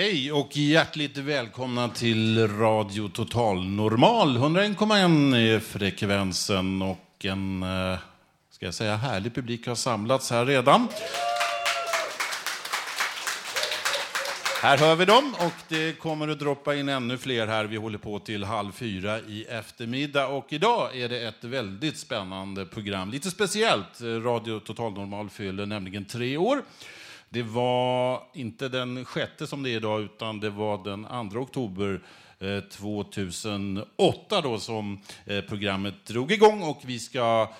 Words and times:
Hej 0.00 0.32
och 0.32 0.56
hjärtligt 0.56 1.16
välkomna 1.16 1.88
till 1.88 2.48
Radio 2.48 3.08
Total 3.08 3.64
Normal. 3.64 4.36
101,1 4.36 5.36
är 5.36 5.60
frekvensen 5.60 6.82
och 6.82 7.24
en, 7.24 7.62
eh, 7.62 7.98
ska 8.50 8.66
jag 8.66 8.74
säga, 8.74 8.96
härlig 8.96 9.34
publik 9.34 9.66
har 9.66 9.74
samlats 9.74 10.30
här 10.30 10.46
redan. 10.46 10.88
Här 14.62 14.78
hör 14.78 14.96
vi 14.96 15.04
dem 15.04 15.34
och 15.38 15.52
det 15.68 15.98
kommer 15.98 16.28
att 16.28 16.38
droppa 16.38 16.74
in 16.74 16.88
ännu 16.88 17.18
fler 17.18 17.46
här. 17.46 17.64
Vi 17.64 17.76
håller 17.76 17.98
på 17.98 18.18
till 18.18 18.44
halv 18.44 18.72
fyra 18.72 19.20
i 19.20 19.44
eftermiddag 19.44 20.26
och 20.26 20.52
idag 20.52 20.96
är 20.96 21.08
det 21.08 21.20
ett 21.20 21.44
väldigt 21.44 21.98
spännande 21.98 22.66
program. 22.66 23.10
Lite 23.10 23.30
speciellt. 23.30 24.00
Eh, 24.00 24.06
Radio 24.06 24.60
Total 24.60 24.92
Normal 24.92 25.30
fyller 25.30 25.66
nämligen 25.66 26.04
tre 26.04 26.36
år. 26.36 26.62
Det 27.32 27.42
var 27.42 28.22
inte 28.34 28.68
den 28.68 29.04
sjätte 29.04 29.46
som 29.46 29.62
det 29.62 29.70
är 29.70 29.76
idag, 29.76 30.00
utan 30.00 30.40
det 30.40 30.50
var 30.50 30.84
den 30.84 31.30
2 31.30 31.38
oktober 31.38 32.00
eh, 32.38 32.60
2008 32.60 34.40
då 34.40 34.58
som 34.58 35.00
eh, 35.26 35.40
programmet 35.40 36.06
drog 36.06 36.32
igång 36.32 36.62
och 36.62 36.80
vi 36.84 36.98
ska 36.98 37.52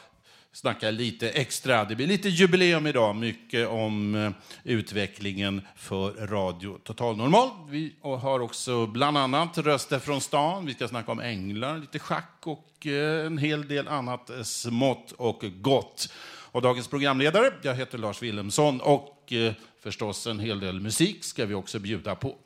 snacka 0.52 0.90
lite 0.90 1.30
extra. 1.30 1.84
Det 1.84 1.96
blir 1.96 2.06
lite 2.06 2.28
jubileum 2.28 2.86
idag, 2.86 3.16
mycket 3.16 3.68
om 3.68 4.14
eh, 4.14 4.30
utvecklingen 4.64 5.62
för 5.76 6.26
Radio 6.26 6.78
Total 6.84 7.16
Normal. 7.16 7.48
Vi 7.68 7.94
har 8.02 8.40
också 8.40 8.86
bland 8.86 9.18
annat 9.18 9.58
Röster 9.58 9.98
från 9.98 10.20
stan, 10.20 10.66
vi 10.66 10.74
ska 10.74 10.88
snacka 10.88 11.12
om 11.12 11.20
änglar, 11.20 11.78
lite 11.78 11.98
schack 11.98 12.38
och 12.42 12.86
en 13.26 13.38
hel 13.38 13.68
del 13.68 13.88
annat 13.88 14.30
smått 14.42 15.12
och 15.12 15.44
gott. 15.60 16.12
Och 16.52 16.62
dagens 16.62 16.88
programledare, 16.88 17.52
jag 17.62 17.74
heter 17.74 17.98
Lars 17.98 18.22
Wilhelmsson 18.22 18.80
och 18.80 19.19
Eh, 19.32 19.52
förstås 19.80 20.26
en 20.26 20.40
hel 20.40 20.60
del 20.60 20.80
musik 20.80 21.24
ska 21.24 21.46
vi 21.46 21.54
också 21.54 21.78
bjuda 21.78 22.14
på. 22.14 22.36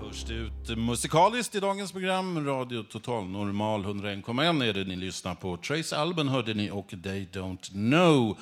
Först 0.00 0.30
ut 0.30 0.78
musikaliskt 0.78 1.54
i 1.54 1.60
dagens 1.60 1.92
program, 1.92 2.46
Radio 2.46 2.82
Total 2.82 3.24
Normal 3.24 3.84
101,1 3.84 4.64
är 4.64 4.72
det 4.72 4.84
ni 4.84 4.96
lyssnar 4.96 5.34
på. 5.34 5.56
Trace 5.56 5.96
Alban 5.96 6.28
hörde 6.28 6.54
ni 6.54 6.70
och 6.70 6.88
They 6.88 7.26
Don't 7.32 7.70
Know. 7.70 8.38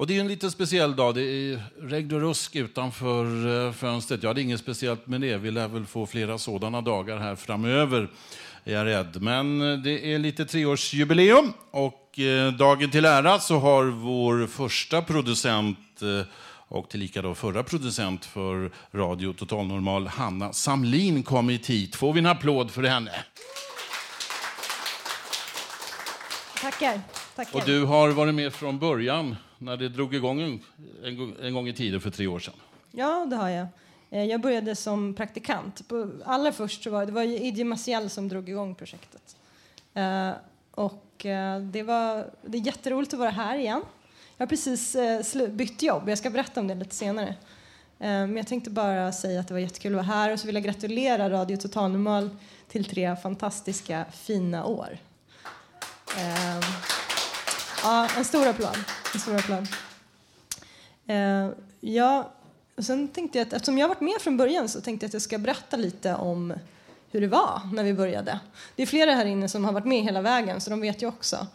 Och 0.00 0.06
det 0.06 0.16
är 0.16 0.20
en 0.20 0.28
lite 0.28 0.50
speciell 0.50 0.96
dag. 0.96 1.14
Det 1.14 1.22
är 1.22 1.62
regn 1.80 2.14
och 2.14 2.20
rusk 2.20 2.56
utanför 2.56 3.24
eh, 3.66 3.72
fönstret. 3.72 4.22
Ja, 4.22 4.34
det 4.34 4.40
är 4.40 4.42
inget 4.42 4.60
speciellt 4.60 5.06
med 5.06 5.20
det. 5.20 5.36
Vi 5.36 5.50
lär 5.50 5.68
väl 5.68 5.86
få 5.86 6.06
flera 6.06 6.38
sådana 6.38 6.80
dagar 6.80 7.18
här 7.18 7.36
framöver, 7.36 8.08
är 8.64 8.72
jag 8.72 8.86
rädd. 8.86 9.22
Men 9.22 9.72
eh, 9.72 9.78
det 9.78 10.14
är 10.14 10.18
lite 10.18 10.44
treårsjubileum 10.46 11.52
och 11.70 12.18
eh, 12.18 12.52
dagen 12.52 12.90
till 12.90 13.04
ära 13.04 13.38
så 13.38 13.58
har 13.58 13.84
vår 13.84 14.46
första 14.46 15.02
producent 15.02 16.02
och 16.68 16.88
tillika 16.88 17.22
då 17.22 17.34
förra 17.34 17.62
producent 17.62 18.24
för 18.24 18.70
Radio 18.92 19.32
Total 19.32 19.66
Normal, 19.66 20.06
Hanna 20.06 20.52
Samlin, 20.52 21.22
kommit 21.22 21.66
hit. 21.66 21.96
Får 21.96 22.12
vi 22.12 22.18
en 22.18 22.26
applåd 22.26 22.70
för 22.70 22.82
henne? 22.82 23.12
Tackar. 26.60 27.00
Tackar. 27.36 27.58
Och 27.58 27.66
du 27.66 27.84
har 27.84 28.08
varit 28.08 28.34
med 28.34 28.52
från 28.52 28.78
början 28.78 29.36
när 29.58 29.76
det 29.76 29.88
drog 29.88 30.14
igång 30.14 30.40
en, 30.40 30.60
en, 31.04 31.36
en 31.42 31.54
gång 31.54 31.68
i 31.68 31.72
tiden 31.72 32.00
för 32.00 32.10
tre 32.10 32.26
år 32.26 32.38
sedan. 32.38 32.54
Ja, 32.90 33.26
det 33.30 33.36
har 33.36 33.48
jag. 33.48 33.66
Eh, 34.10 34.24
jag 34.24 34.40
började 34.40 34.76
som 34.76 35.14
praktikant. 35.14 35.82
Allra 36.24 36.52
först 36.52 36.86
var 36.86 37.06
det 37.06 37.12
var 37.12 37.22
Idje 37.22 37.64
Maciel 37.64 38.10
som 38.10 38.28
drog 38.28 38.48
igång 38.48 38.74
projektet. 38.74 39.36
Uh, 39.96 40.30
och 40.70 41.24
uh, 41.24 41.60
det, 41.60 41.82
var, 41.82 42.30
det 42.42 42.58
är 42.58 42.62
jätteroligt 42.62 43.12
att 43.12 43.18
vara 43.18 43.30
här 43.30 43.58
igen. 43.58 43.82
Jag 44.36 44.46
har 44.46 44.48
precis 44.48 44.96
bytt 45.48 45.82
jobb. 45.82 46.08
Jag 46.08 46.18
ska 46.18 46.30
berätta 46.30 46.60
om 46.60 46.68
det 46.68 46.74
lite 46.74 46.94
senare. 46.94 47.34
Men 47.98 48.36
jag 48.36 48.46
tänkte 48.46 48.70
bara 48.70 49.12
säga 49.12 49.40
att 49.40 49.48
det 49.48 49.54
var 49.54 49.60
jättekul 49.60 49.92
att 49.92 50.06
vara 50.06 50.16
här 50.16 50.32
och 50.32 50.40
så 50.40 50.46
vill 50.46 50.54
jag 50.54 50.64
gratulera 50.64 51.30
Radio 51.30 51.56
Total 51.56 51.90
Normal 51.90 52.30
till 52.68 52.84
tre 52.84 53.16
fantastiska, 53.16 54.04
fina 54.12 54.64
år. 54.64 54.98
Ja, 57.82 58.08
en 58.18 58.24
stor 58.24 58.46
applåd. 58.46 58.76
En 59.14 59.20
stor 59.20 59.36
applåd. 59.36 59.66
Eh, 61.06 61.48
ja, 61.80 62.30
och 62.76 62.84
sen 62.84 63.08
tänkte 63.08 63.38
jag 63.38 63.46
att 63.46 63.52
eftersom 63.52 63.78
jag 63.78 63.88
varit 63.88 64.00
med 64.00 64.20
från 64.20 64.36
början 64.36 64.68
så 64.68 64.80
tänkte 64.80 65.04
jag 65.04 65.08
att 65.08 65.12
jag 65.12 65.22
ska 65.22 65.38
berätta 65.38 65.76
lite 65.76 66.14
om 66.14 66.54
hur 67.10 67.20
det 67.20 67.28
var 67.28 67.60
när 67.72 67.84
vi 67.84 67.94
började. 67.94 68.40
Det 68.76 68.82
är 68.82 68.86
flera 68.86 69.14
här 69.14 69.24
inne 69.24 69.48
som 69.48 69.64
har 69.64 69.72
varit 69.72 69.86
med 69.86 70.02
hela 70.02 70.20
vägen 70.22 70.60
så 70.60 70.70
de 70.70 70.80
vet 70.80 71.02
ju 71.02 71.06
också. 71.06 71.46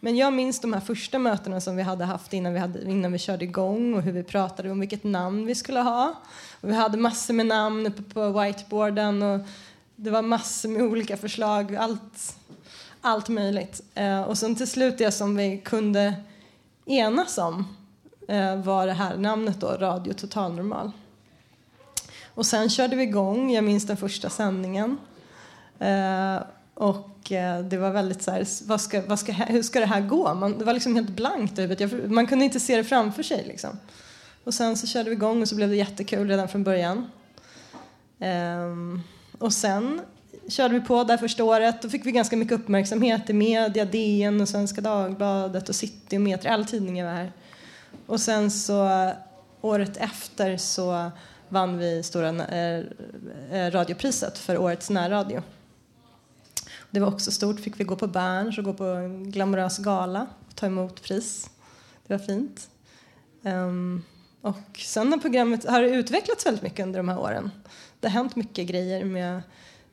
Men 0.00 0.16
jag 0.16 0.32
minns 0.32 0.60
de 0.60 0.72
här 0.72 0.80
första 0.80 1.18
mötena 1.18 1.60
som 1.60 1.76
vi 1.76 1.82
hade 1.82 2.04
haft 2.04 2.32
innan 2.32 2.52
vi, 2.52 2.58
hade, 2.58 2.90
innan 2.90 3.12
vi 3.12 3.18
körde 3.18 3.44
igång 3.44 3.94
och 3.94 4.02
hur 4.02 4.12
vi 4.12 4.22
pratade 4.22 4.70
om 4.70 4.80
vilket 4.80 5.04
namn 5.04 5.46
vi 5.46 5.54
skulle 5.54 5.80
ha. 5.80 6.14
Och 6.60 6.68
vi 6.68 6.74
hade 6.74 6.98
massor 6.98 7.34
med 7.34 7.46
namn 7.46 7.86
uppe 7.86 8.02
på 8.02 8.40
whiteboarden 8.40 9.22
och 9.22 9.40
det 9.96 10.10
var 10.10 10.22
massor 10.22 10.68
med 10.68 10.82
olika 10.82 11.16
förslag. 11.16 11.76
Allt 11.76 12.36
allt 13.06 13.28
möjligt. 13.28 13.80
Eh, 13.94 14.20
och 14.20 14.38
sen 14.38 14.54
till 14.54 14.66
slut 14.66 14.98
det 14.98 15.10
som 15.10 15.36
vi 15.36 15.58
kunde 15.58 16.14
enas 16.86 17.38
om 17.38 17.76
eh, 18.28 18.56
var 18.56 18.86
det 18.86 18.92
här 18.92 19.16
namnet 19.16 19.60
då, 19.60 19.66
Radio 19.66 20.12
Total 20.12 20.54
Normal. 20.54 20.90
Och 22.34 22.46
sen 22.46 22.70
körde 22.70 22.96
vi 22.96 23.02
igång, 23.02 23.50
jag 23.52 23.64
minns 23.64 23.86
den 23.86 23.96
första 23.96 24.30
sändningen. 24.30 24.98
Eh, 25.78 26.38
och 26.74 27.32
eh, 27.32 27.60
det 27.60 27.76
var 27.76 27.90
väldigt 27.90 28.22
så 28.22 28.30
här, 28.30 28.66
vad 28.66 28.80
ska, 28.80 29.02
vad 29.06 29.18
ska, 29.18 29.32
hur 29.32 29.62
ska 29.62 29.80
det 29.80 29.86
här 29.86 30.00
gå? 30.00 30.34
Man, 30.34 30.58
det 30.58 30.64
var 30.64 30.72
liksom 30.72 30.94
helt 30.94 31.10
blankt 31.10 31.58
jag, 31.58 32.10
man 32.10 32.26
kunde 32.26 32.44
inte 32.44 32.60
se 32.60 32.76
det 32.76 32.84
framför 32.84 33.22
sig 33.22 33.44
liksom. 33.46 33.78
Och 34.44 34.54
sen 34.54 34.76
så 34.76 34.86
körde 34.86 35.10
vi 35.10 35.16
igång 35.16 35.42
och 35.42 35.48
så 35.48 35.56
blev 35.56 35.68
det 35.68 35.76
jättekul 35.76 36.28
redan 36.28 36.48
från 36.48 36.64
början. 36.64 37.10
Ehm, 38.18 39.02
och 39.38 39.52
sen 39.52 40.00
körde 40.48 40.74
vi 40.74 40.80
på 40.80 41.04
där 41.04 41.16
första 41.16 41.44
året. 41.44 41.82
Då 41.82 41.88
fick 41.88 42.06
vi 42.06 42.12
ganska 42.12 42.36
mycket 42.36 42.60
uppmärksamhet 42.60 43.30
i 43.30 43.32
media, 43.32 43.84
DN 43.84 44.40
och 44.40 44.48
Svenska 44.48 44.80
Dagbladet 44.80 45.68
och 45.68 45.74
City 45.74 46.16
och 46.16 46.20
Metro, 46.20 46.50
alla 46.50 46.64
tidningar 46.64 47.04
var 47.04 47.12
här. 47.12 47.32
Och 48.06 48.20
sen 48.20 48.50
så 48.50 49.10
året 49.60 49.96
efter 49.96 50.56
så 50.56 51.10
vann 51.48 51.78
vi 51.78 52.02
stora 52.02 52.28
eh, 52.28 52.84
eh, 53.50 53.70
radiopriset 53.70 54.38
för 54.38 54.58
årets 54.58 54.90
närradio. 54.90 55.42
Det 56.90 57.00
var 57.00 57.08
också 57.08 57.30
stort, 57.30 57.60
fick 57.60 57.80
vi 57.80 57.84
gå 57.84 57.96
på 57.96 58.06
Berns 58.06 58.58
och 58.58 58.64
gå 58.64 58.72
på 58.72 58.84
en 58.84 59.30
glamorös 59.30 59.78
gala 59.78 60.26
och 60.48 60.54
ta 60.54 60.66
emot 60.66 61.02
pris. 61.02 61.50
Det 62.06 62.14
var 62.14 62.26
fint. 62.26 62.68
Um, 63.42 64.04
och 64.40 64.78
sen 64.78 65.12
har 65.12 65.18
programmet 65.18 65.64
har 65.64 65.82
utvecklats 65.82 66.46
väldigt 66.46 66.62
mycket 66.62 66.86
under 66.86 66.98
de 66.98 67.08
här 67.08 67.18
åren. 67.18 67.50
Det 68.00 68.08
har 68.08 68.12
hänt 68.12 68.36
mycket 68.36 68.66
grejer 68.66 69.04
med 69.04 69.42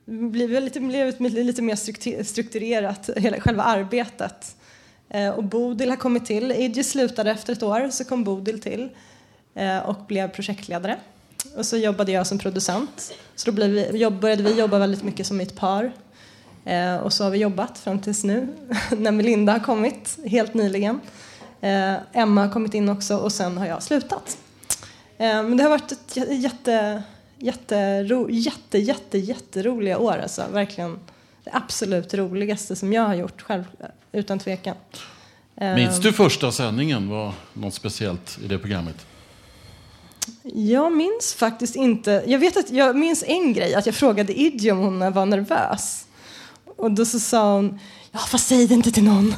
blev 0.06 0.50
lite, 0.62 0.80
blev 0.80 1.14
lite 1.18 1.62
mer 1.62 1.76
strukturerat, 2.22 3.10
hela, 3.16 3.40
själva 3.40 3.62
arbetet. 3.62 4.56
Eh, 5.08 5.28
och 5.28 5.44
Bodil 5.44 5.90
har 5.90 5.96
kommit 5.96 6.26
till. 6.26 6.52
Idje 6.52 6.84
slutade 6.84 7.30
efter 7.30 7.52
ett 7.52 7.62
år, 7.62 7.88
så 7.90 8.04
kom 8.04 8.24
Bodil 8.24 8.60
till. 8.60 8.88
eh, 9.54 9.78
och 9.78 9.96
blev 10.08 10.28
projektledare. 10.28 10.96
Och 11.56 11.66
så 11.66 11.76
jobbade 11.76 12.12
jag 12.12 12.26
som 12.26 12.38
producent. 12.38 13.14
Så 13.34 13.50
då 13.50 13.54
blev 13.54 13.70
vi, 13.70 13.98
jobb, 13.98 14.20
började 14.20 14.42
vi 14.42 14.58
jobba 14.58 14.78
väldigt 14.78 15.02
mycket 15.02 15.26
som 15.26 15.40
ett 15.40 15.56
par. 15.56 15.92
Eh, 16.64 16.96
och 16.96 17.12
så 17.12 17.24
har 17.24 17.30
vi 17.30 17.38
jobbat 17.38 17.78
fram 17.78 18.00
tills 18.00 18.24
nu, 18.24 18.48
när 18.98 19.10
Melinda 19.12 19.52
har 19.52 19.60
kommit 19.60 20.18
helt 20.26 20.54
nyligen. 20.54 21.00
Eh, 21.60 21.94
Emma 22.12 22.44
har 22.44 22.52
kommit 22.52 22.74
in 22.74 22.88
också 22.88 23.16
och 23.16 23.32
sen 23.32 23.58
har 23.58 23.66
jag 23.66 23.82
slutat. 23.82 24.38
Eh, 25.18 25.42
men 25.42 25.56
det 25.56 25.62
har 25.62 25.70
varit 25.70 25.92
ett 25.92 26.16
jätte, 26.30 27.02
jätte, 27.44 27.76
jätte, 28.30 28.78
jätte, 28.78 29.18
jätteroliga 29.18 29.98
år 29.98 30.18
alltså. 30.22 30.44
Verkligen 30.52 30.98
det 31.44 31.50
absolut 31.52 32.14
roligaste 32.14 32.76
som 32.76 32.92
jag 32.92 33.02
har 33.02 33.14
gjort 33.14 33.42
själv, 33.42 33.64
utan 34.12 34.38
tvekan. 34.38 34.76
Minns 35.54 36.00
du 36.00 36.12
första 36.12 36.52
sändningen? 36.52 37.08
Var 37.08 37.32
något 37.52 37.74
speciellt 37.74 38.38
i 38.44 38.46
det 38.46 38.58
programmet? 38.58 39.06
Jag 40.42 40.92
minns 40.92 41.34
faktiskt 41.34 41.76
inte. 41.76 42.24
Jag 42.26 42.38
vet 42.38 42.56
att 42.56 42.70
jag 42.70 42.96
minns 42.96 43.24
en 43.26 43.52
grej, 43.52 43.74
att 43.74 43.86
jag 43.86 43.94
frågade 43.94 44.40
Idje 44.40 44.72
om 44.72 44.78
hon 44.78 45.12
var 45.12 45.26
nervös. 45.26 46.06
Och 46.76 46.90
då 46.90 47.04
så 47.04 47.20
sa 47.20 47.54
hon, 47.54 47.80
ja 48.12 48.18
fast 48.18 48.46
säg 48.46 48.66
det 48.66 48.74
inte 48.74 48.92
till 48.92 49.04
någon. 49.04 49.34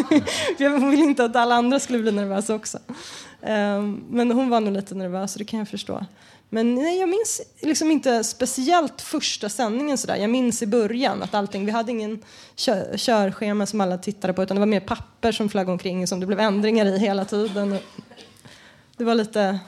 Jag 0.58 0.90
vill 0.90 1.00
inte 1.00 1.24
att 1.24 1.36
alla 1.36 1.54
andra 1.54 1.80
skulle 1.80 1.98
bli 1.98 2.12
nervösa 2.12 2.54
också. 2.54 2.78
Um, 3.40 4.04
men 4.10 4.30
hon 4.30 4.48
var 4.48 4.60
nog 4.60 4.72
lite 4.72 4.94
nervös, 4.94 5.34
det 5.34 5.44
kan 5.44 5.58
jag 5.58 5.68
förstå. 5.68 6.06
Men 6.52 6.74
nej, 6.74 6.98
jag 6.98 7.08
minns 7.08 7.40
liksom 7.60 7.90
inte 7.90 8.24
speciellt 8.24 9.00
första 9.00 9.48
sändningen 9.48 9.98
sådär. 9.98 10.16
Jag 10.16 10.30
minns 10.30 10.62
i 10.62 10.66
början 10.66 11.22
att 11.22 11.34
allting, 11.34 11.66
vi 11.66 11.72
hade 11.72 11.90
ingen 11.90 12.22
kör, 12.54 12.96
körschema 12.96 13.66
som 13.66 13.80
alla 13.80 13.98
tittade 13.98 14.32
på 14.32 14.42
utan 14.42 14.54
det 14.54 14.58
var 14.58 14.66
mer 14.66 14.80
papper 14.80 15.32
som 15.32 15.48
flög 15.48 15.68
omkring 15.68 16.06
som 16.06 16.20
det 16.20 16.26
blev 16.26 16.40
ändringar 16.40 16.86
i 16.86 16.98
hela 16.98 17.24
tiden. 17.24 17.78
Det 18.96 19.04
var 19.04 19.14
lite, 19.14 19.58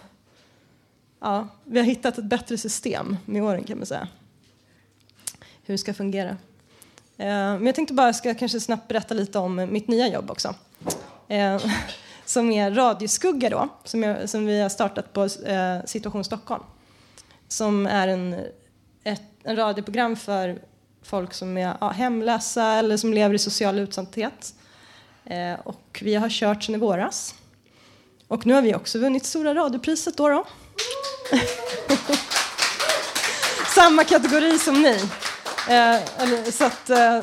ja, 1.20 1.48
vi 1.64 1.78
har 1.78 1.86
hittat 1.86 2.18
ett 2.18 2.24
bättre 2.24 2.58
system 2.58 3.16
med 3.24 3.42
åren 3.42 3.64
kan 3.64 3.78
man 3.78 3.86
säga. 3.86 4.08
Hur 5.64 5.74
det 5.74 5.78
ska 5.78 5.94
fungera. 5.94 6.28
Eh, 7.16 7.26
men 7.26 7.66
jag 7.66 7.74
tänkte 7.74 7.94
bara 7.94 8.12
ska 8.12 8.34
kanske 8.34 8.60
snabbt 8.60 8.88
berätta 8.88 9.14
lite 9.14 9.38
om 9.38 9.54
mitt 9.70 9.88
nya 9.88 10.08
jobb 10.08 10.30
också. 10.30 10.54
Eh, 11.28 11.62
som 12.24 12.50
är 12.50 12.70
Radioskugga 12.70 13.50
då, 13.50 13.68
som, 13.84 14.02
jag, 14.02 14.28
som 14.28 14.46
vi 14.46 14.60
har 14.60 14.68
startat 14.68 15.12
på 15.12 15.22
eh, 15.24 15.84
Situation 15.84 16.24
Stockholm. 16.24 16.62
Som 17.52 17.86
är 17.86 18.08
en, 18.08 18.36
ett 19.04 19.22
en 19.44 19.56
radioprogram 19.56 20.16
för 20.16 20.58
folk 21.02 21.34
som 21.34 21.56
är 21.56 21.76
ja, 21.80 21.90
hemlösa 21.90 22.64
eller 22.64 22.96
som 22.96 23.12
lever 23.12 23.34
i 23.34 23.38
social 23.38 23.78
utsatthet. 23.78 24.54
Eh, 25.24 25.60
och 25.64 26.00
vi 26.02 26.14
har 26.14 26.28
kört 26.28 26.62
sedan 26.62 26.74
i 26.74 26.78
våras. 26.78 27.34
Och 28.28 28.46
nu 28.46 28.54
har 28.54 28.62
vi 28.62 28.74
också 28.74 28.98
vunnit 28.98 29.24
Stora 29.24 29.54
radiopriset 29.54 30.16
då. 30.16 30.28
då. 30.28 30.46
Samma 33.74 34.04
kategori 34.04 34.58
som 34.58 34.82
ni. 34.82 35.00
Eh, 35.70 36.50
så 36.50 36.64
att, 36.64 36.90
eh, 36.90 37.20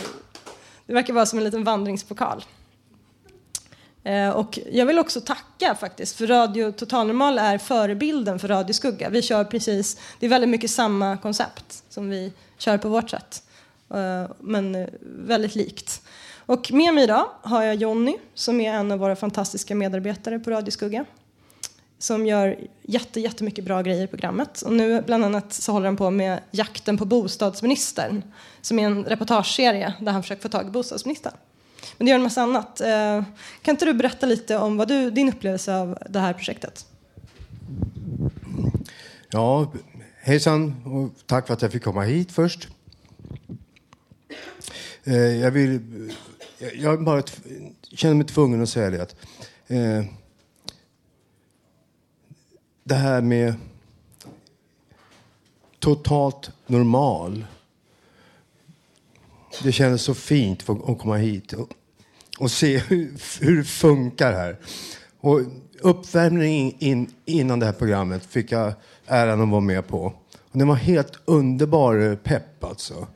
det 0.85 0.93
verkar 0.93 1.13
vara 1.13 1.25
som 1.25 1.39
en 1.39 1.45
liten 1.45 1.63
vandringspokal. 1.63 2.45
Eh, 4.03 4.29
och 4.29 4.59
jag 4.71 4.85
vill 4.85 4.99
också 4.99 5.21
tacka 5.21 5.75
faktiskt, 5.75 6.17
för 6.17 6.27
Radio 6.27 6.71
Totalnormal 6.71 7.37
är 7.37 7.57
förebilden 7.57 8.39
för 8.39 8.47
Radio 8.47 8.73
Skugga. 8.73 9.09
Vi 9.09 9.21
kör 9.21 9.43
precis, 9.43 9.97
det 10.19 10.25
är 10.25 10.29
väldigt 10.29 10.49
mycket 10.49 10.71
samma 10.71 11.17
koncept 11.17 11.83
som 11.89 12.09
vi 12.09 12.33
kör 12.57 12.77
på 12.77 12.89
vårt 12.89 13.09
sätt. 13.09 13.43
Eh, 13.93 14.31
men 14.39 14.75
eh, 14.75 14.87
väldigt 15.01 15.55
likt. 15.55 16.01
Och 16.45 16.71
med 16.71 16.93
mig 16.93 17.03
idag 17.03 17.25
har 17.41 17.63
jag 17.63 17.75
Jonny 17.75 18.17
som 18.33 18.61
är 18.61 18.73
en 18.73 18.91
av 18.91 18.99
våra 18.99 19.15
fantastiska 19.15 19.75
medarbetare 19.75 20.39
på 20.39 20.51
Radio 20.51 20.71
Skugga. 20.71 21.05
Som 21.99 22.25
gör 22.25 22.59
jätte, 22.81 23.19
jättemycket 23.19 23.65
bra 23.65 23.81
grejer 23.81 24.03
i 24.03 24.07
programmet. 24.07 24.61
Och 24.61 24.73
nu 24.73 25.01
bland 25.01 25.25
annat 25.25 25.53
så 25.53 25.71
håller 25.71 25.85
han 25.85 25.97
på 25.97 26.09
med 26.09 26.39
Jakten 26.51 26.97
på 26.97 27.05
bostadsministern. 27.05 28.23
Som 28.61 28.79
är 28.79 28.85
en 28.85 29.03
reportageserie 29.03 29.93
där 29.99 30.11
han 30.11 30.23
försöker 30.23 30.41
få 30.41 30.49
tag 30.49 30.67
i 30.67 30.69
bostadsministern. 30.69 31.33
Men 31.99 32.05
det 32.05 32.09
gör 32.09 32.15
en 32.15 32.23
massa 32.23 32.41
annat. 32.41 32.81
Eh, 32.81 33.23
kan 33.61 33.75
inte 33.75 33.85
du 33.85 33.93
berätta 33.93 34.25
lite 34.25 34.57
om 34.57 34.77
vad 34.77 34.87
du, 34.87 35.11
din 35.11 35.29
upplevelse 35.29 35.75
av 35.75 35.97
det 36.09 36.19
här 36.19 36.33
projektet? 36.33 36.85
Ja, 39.29 39.71
hejsan 40.21 40.85
och 40.85 41.27
tack 41.27 41.47
för 41.47 41.53
att 41.53 41.61
jag 41.61 41.71
fick 41.71 41.83
komma 41.83 42.03
hit 42.03 42.31
först. 42.31 42.67
Eh, 45.03 45.15
jag 45.15 45.51
vill... 45.51 45.81
Jag 46.73 47.03
bara 47.03 47.23
känner 47.93 48.15
mig 48.15 48.25
tvungen 48.25 48.63
att 48.63 48.69
säga 48.69 48.89
det 48.89 49.01
att 49.01 49.15
eh, 49.67 50.03
det 52.83 52.95
här 52.95 53.21
med 53.21 53.53
totalt 55.79 56.51
normal. 56.67 57.45
Det 59.63 59.71
kändes 59.71 60.01
så 60.01 60.13
fint 60.13 60.69
att 60.69 60.99
komma 60.99 61.15
hit 61.15 61.53
och 61.53 61.73
och 62.39 62.51
se 62.51 62.77
hur, 62.77 63.13
hur 63.41 63.57
det 63.57 63.63
funkar 63.63 64.33
här. 64.33 64.57
Och 65.19 65.41
uppvärmningen 65.81 66.73
in, 66.79 67.13
innan 67.25 67.59
det 67.59 67.65
här 67.65 67.73
programmet 67.73 68.25
fick 68.25 68.51
jag 68.51 68.73
äran 69.07 69.41
att 69.41 69.49
vara 69.49 69.61
med 69.61 69.87
på. 69.87 70.13
Och 70.51 70.59
den 70.59 70.67
var 70.67 70.75
helt 70.75 71.19
underbar 71.25 72.15
pepp 72.23 72.63
alltså. 72.63 73.07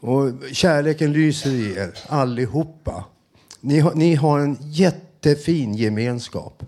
Och 0.00 0.32
kärleken 0.52 1.12
lyser 1.12 1.50
i 1.50 1.72
er 1.72 1.98
allihopa. 2.06 3.04
Ni 3.60 3.80
har, 3.80 3.94
ni 3.94 4.14
har 4.14 4.38
en 4.38 4.58
jättefin 4.60 5.74
gemenskap. 5.74 6.62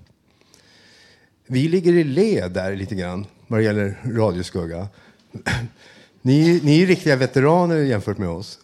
Vi 1.46 1.68
ligger 1.68 1.92
i 1.92 2.04
led 2.04 2.52
där 2.52 2.76
lite 2.76 2.94
grann 2.94 3.26
vad 3.46 3.60
det 3.60 3.64
gäller 3.64 3.98
Radioskugga. 4.04 4.88
Ni, 6.22 6.60
ni 6.62 6.82
är 6.82 6.86
riktiga 6.86 7.16
veteraner 7.16 7.76
jämfört 7.76 8.18
med 8.18 8.28
oss. 8.28 8.58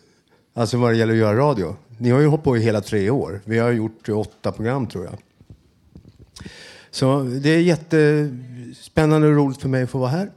Alltså 0.54 0.76
vad 0.76 0.90
det 0.90 0.96
gäller 0.96 1.12
att 1.12 1.18
göra 1.18 1.38
radio. 1.38 1.76
Ni 1.98 2.10
har 2.10 2.20
ju 2.20 2.26
hållit 2.26 2.44
på 2.44 2.56
i 2.56 2.60
hela 2.60 2.80
tre 2.80 3.10
år. 3.10 3.40
Vi 3.44 3.58
har 3.58 3.72
gjort 3.72 4.08
åtta 4.08 4.52
program 4.52 4.86
tror 4.86 5.04
jag. 5.04 5.18
Så 6.90 7.22
det 7.22 7.50
är 7.50 7.60
jättespännande 7.60 9.28
och 9.28 9.34
roligt 9.34 9.60
för 9.60 9.68
mig 9.68 9.82
att 9.82 9.90
få 9.90 9.98
vara 9.98 10.10
här. 10.10 10.30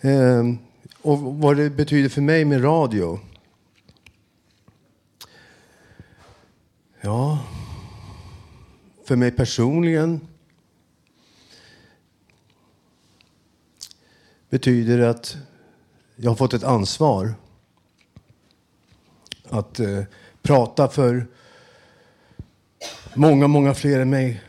Ehm, 0.00 0.58
och 1.02 1.18
vad 1.18 1.56
det 1.56 1.70
betyder 1.70 2.08
för 2.08 2.20
mig 2.20 2.44
med 2.44 2.64
radio. 2.64 3.20
Ja, 7.00 7.44
för 9.04 9.16
mig 9.16 9.30
personligen 9.30 10.20
betyder 14.50 14.98
det 14.98 15.10
att 15.10 15.36
jag 16.16 16.30
har 16.30 16.36
fått 16.36 16.54
ett 16.54 16.64
ansvar 16.64 17.34
att 19.52 19.80
eh, 19.80 20.02
prata 20.42 20.88
för 20.88 21.26
många, 23.14 23.46
många 23.46 23.74
fler 23.74 24.00
än 24.00 24.10
mig. 24.10 24.42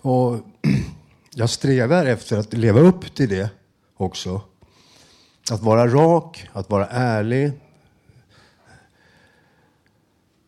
Och 0.00 0.38
jag 1.34 1.50
strävar 1.50 2.06
efter 2.06 2.38
att 2.38 2.52
leva 2.52 2.80
upp 2.80 3.14
till 3.14 3.28
det 3.28 3.50
också. 3.96 4.40
Att 5.50 5.62
vara 5.62 5.86
rak, 5.86 6.48
att 6.52 6.70
vara 6.70 6.86
ärlig. 6.86 7.52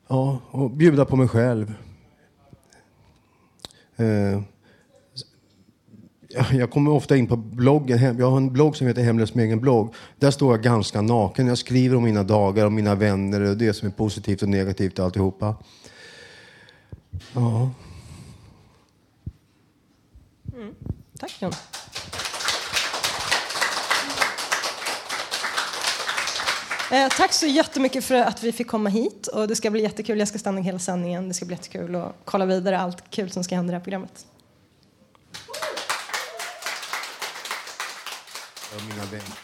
Ja, 0.08 0.40
och 0.50 0.70
bjuda 0.70 1.04
på 1.04 1.16
mig 1.16 1.28
själv. 1.28 1.74
Eh, 3.96 4.42
jag 6.52 6.70
kommer 6.70 6.90
ofta 6.90 7.16
in 7.16 7.26
på 7.26 7.36
bloggen. 7.36 8.18
Jag 8.18 8.30
har 8.30 8.36
en 8.36 8.52
blogg 8.52 8.76
som 8.76 8.86
heter 8.86 9.02
Hemlös 9.02 9.34
med 9.34 9.44
egen 9.44 9.60
blogg. 9.60 9.94
Där 10.18 10.30
står 10.30 10.52
jag 10.52 10.62
ganska 10.62 11.00
naken. 11.00 11.46
Jag 11.46 11.58
skriver 11.58 11.96
om 11.96 12.02
mina 12.02 12.22
dagar, 12.22 12.66
om 12.66 12.74
mina 12.74 12.94
vänner 12.94 13.40
och 13.40 13.56
det 13.56 13.72
som 13.72 13.88
är 13.88 13.92
positivt 13.92 14.42
och 14.42 14.48
negativt 14.48 14.98
och 14.98 15.04
alltihopa. 15.04 15.56
Ja. 17.32 17.70
Mm. 20.54 20.74
Tack 21.18 21.42
John. 21.42 21.52
Eh, 26.92 27.08
tack 27.08 27.32
så 27.32 27.46
jättemycket 27.46 28.04
för 28.04 28.14
att 28.14 28.42
vi 28.42 28.52
fick 28.52 28.68
komma 28.68 28.88
hit. 28.88 29.26
Och 29.26 29.48
det 29.48 29.56
ska 29.56 29.70
bli 29.70 29.82
jättekul. 29.82 30.18
Jag 30.18 30.28
ska 30.28 30.38
stanna 30.38 30.60
hela 30.60 30.78
sändningen. 30.78 31.28
Det 31.28 31.34
ska 31.34 31.46
bli 31.46 31.56
jättekul 31.56 31.94
att 31.94 32.16
kolla 32.24 32.46
vidare 32.46 32.78
allt 32.78 33.10
kul 33.10 33.30
som 33.30 33.44
ska 33.44 33.54
hända 33.56 33.70
i 33.70 33.72
det 33.72 33.78
här 33.78 33.84
programmet. 33.84 34.26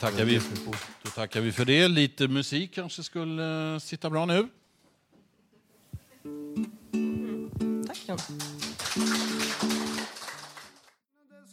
Tackar 0.00 0.24
vi, 0.24 0.40
då 1.02 1.10
tackar 1.10 1.40
vi 1.40 1.52
för 1.52 1.64
det. 1.64 1.88
Lite 1.88 2.28
musik 2.28 2.74
kanske 2.74 3.02
skulle 3.02 3.80
sitta 3.80 4.10
bra 4.10 4.26
nu. 4.26 4.48
Tack 7.86 7.98
John. 8.08 8.18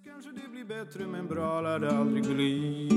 Kanske 0.06 0.32
det 0.32 0.48
blir 0.52 0.64
bättre 0.64 1.08
men 1.08 1.28
bra 1.28 1.62
lär 1.62 1.80
det 1.80 1.98
aldrig 1.98 2.26
bli 2.26 2.90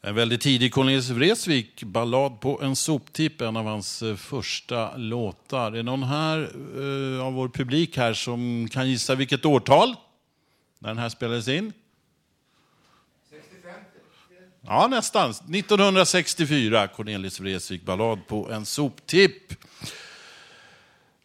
En 0.00 0.14
väldigt 0.14 0.40
tidig 0.40 0.72
Cornelis 0.72 1.10
Vreeswijk, 1.10 1.82
Ballad 1.82 2.40
på 2.40 2.60
en 2.62 2.76
soptipp, 2.76 3.40
en 3.40 3.56
av 3.56 3.64
hans 3.64 4.02
eh, 4.02 4.16
första 4.16 4.96
låtar. 4.96 5.72
Är 5.72 5.82
någon 5.82 6.02
här 6.02 6.38
eh, 6.38 7.26
av 7.26 7.32
vår 7.32 7.48
publik 7.48 7.96
här 7.96 8.12
som 8.12 8.68
kan 8.70 8.90
gissa 8.90 9.14
vilket 9.14 9.44
årtal 9.44 9.94
när 10.78 10.88
den 10.88 10.98
här 10.98 11.08
spelades 11.08 11.48
in? 11.48 11.72
Ja, 14.60 14.86
nästan. 14.86 15.30
1964, 15.30 16.88
Cornelis 16.88 17.40
Vreeswijk, 17.40 17.82
Ballad 17.82 18.26
på 18.26 18.50
en 18.50 18.66
soptipp. 18.66 19.54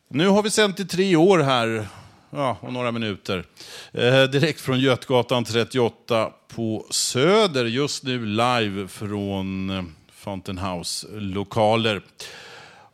Nu 0.08 0.28
har 0.28 0.44
vi 0.44 0.50
sänt 0.50 0.80
i 0.80 0.86
tre 0.86 1.16
år 1.16 1.40
här, 1.40 1.88
ja, 2.30 2.58
och 2.62 2.74
några 2.74 2.92
minuter. 2.92 3.46
Eh, 3.92 4.24
direkt 4.24 4.62
från 4.62 4.80
Götgatan 4.80 5.44
38 5.44 6.34
på 6.48 6.86
Söder, 6.90 7.66
just 7.66 8.04
nu 8.04 8.26
live 8.26 8.88
från 8.88 9.70
eh, 9.70 9.84
Fountain 10.12 10.58
House-lokaler. 10.58 12.02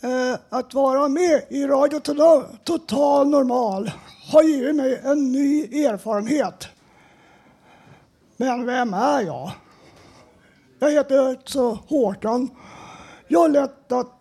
Eh, 0.00 0.38
att 0.48 0.74
vara 0.74 1.08
med 1.08 1.42
i 1.48 1.66
Radio 1.66 2.00
Total, 2.00 2.44
Total 2.64 3.28
Normal 3.28 3.90
har 4.32 4.42
givit 4.42 4.76
mig 4.76 5.00
en 5.04 5.32
ny 5.32 5.62
erfarenhet. 5.84 6.68
Men 8.36 8.66
vem 8.66 8.94
är 8.94 9.20
jag? 9.20 9.50
Jag 10.78 10.90
heter 10.90 11.28
alltså 11.28 11.78
Håkan. 11.88 12.48
Jag 13.28 13.40
har 13.40 13.48
lätt 13.48 13.92
att 13.92 14.20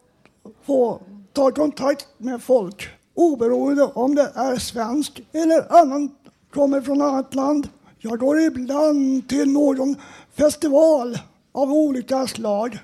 få 0.64 1.02
ta 1.34 1.52
kontakt 1.52 2.08
med 2.18 2.44
folk 2.44 2.90
oberoende 3.14 3.84
om 3.84 4.16
det 4.16 4.32
är 4.36 4.56
svensk 4.56 5.22
eller 5.32 5.82
annan, 5.82 6.16
kommer 6.54 6.82
från 6.82 7.02
annat 7.02 7.36
land. 7.36 7.68
Jag 8.00 8.20
går 8.20 8.40
ibland 8.40 9.30
till 9.30 9.52
någon 9.52 9.96
festival 10.34 11.18
av 11.52 11.74
olika 11.74 12.28
slag. 12.28 12.80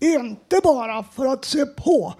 Inte 0.00 0.60
bara 0.62 1.02
för 1.02 1.26
att 1.26 1.44
se 1.44 1.66
på. 1.66 2.14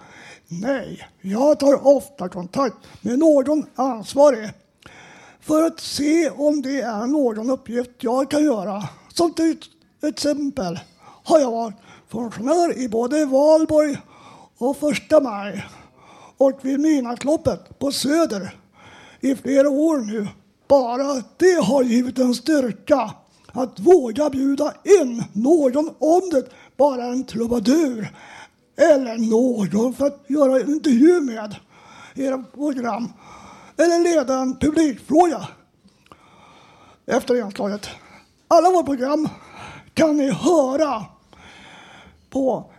Nej, 0.47 1.07
jag 1.21 1.59
tar 1.59 1.87
ofta 1.87 2.29
kontakt 2.29 2.75
med 3.01 3.19
någon 3.19 3.65
ansvarig 3.75 4.49
för 5.41 5.63
att 5.63 5.79
se 5.79 6.29
om 6.29 6.61
det 6.61 6.81
är 6.81 7.07
någon 7.07 7.49
uppgift 7.49 7.91
jag 7.99 8.31
kan 8.31 8.43
göra. 8.43 8.83
Som 9.13 9.33
till 9.33 9.57
exempel 10.07 10.79
har 11.23 11.39
jag 11.39 11.51
varit 11.51 11.75
funktionär 12.07 12.77
i 12.77 12.89
både 12.89 13.25
Valborg 13.25 13.97
och 14.57 14.77
Första 14.77 15.19
maj 15.19 15.65
och 16.37 16.59
vid 16.61 16.79
Midnattsloppet 16.79 17.79
på 17.79 17.91
Söder 17.91 18.55
i 19.19 19.35
flera 19.35 19.69
år 19.69 19.97
nu. 19.97 20.27
Bara 20.67 21.23
det 21.37 21.63
har 21.63 21.83
givit 21.83 22.19
en 22.19 22.35
styrka 22.35 23.13
att 23.53 23.79
våga 23.79 24.29
bjuda 24.29 24.73
in 25.01 25.23
någon 25.33 25.89
om 25.99 26.29
det 26.31 26.49
bara 26.79 27.05
en 27.05 27.23
trubadur 27.23 28.13
eller 28.77 29.17
någon 29.17 29.93
för 29.93 30.07
att 30.07 30.25
göra 30.27 30.59
en 30.59 30.69
intervju 30.69 31.21
med 31.21 31.55
era 32.15 32.43
program 32.53 33.13
eller 33.77 34.03
leda 34.03 34.39
en 34.39 34.59
publikfråga 34.59 35.47
efter 37.05 37.45
inslaget. 37.45 37.89
Alla 38.47 38.69
våra 38.69 38.83
program 38.83 39.29
kan 39.93 40.17
ni 40.17 40.31
höra 40.31 41.05
på 42.29 42.71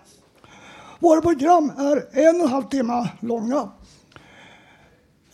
Våra 1.00 1.22
program 1.22 1.72
är 1.78 2.08
en 2.12 2.36
och 2.36 2.46
en 2.46 2.52
halv 2.52 2.64
timme 2.64 3.10
långa. 3.20 3.70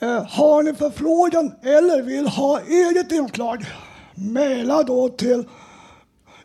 Eh, 0.02 0.24
har 0.24 0.64
ni 0.64 0.74
förfrågan 0.74 1.56
eller 1.62 2.02
vill 2.02 2.28
ha 2.28 2.62
eget 2.62 3.12
inslag, 3.12 3.66
mejla 4.16 4.84
då 4.84 5.10
till 5.10 5.48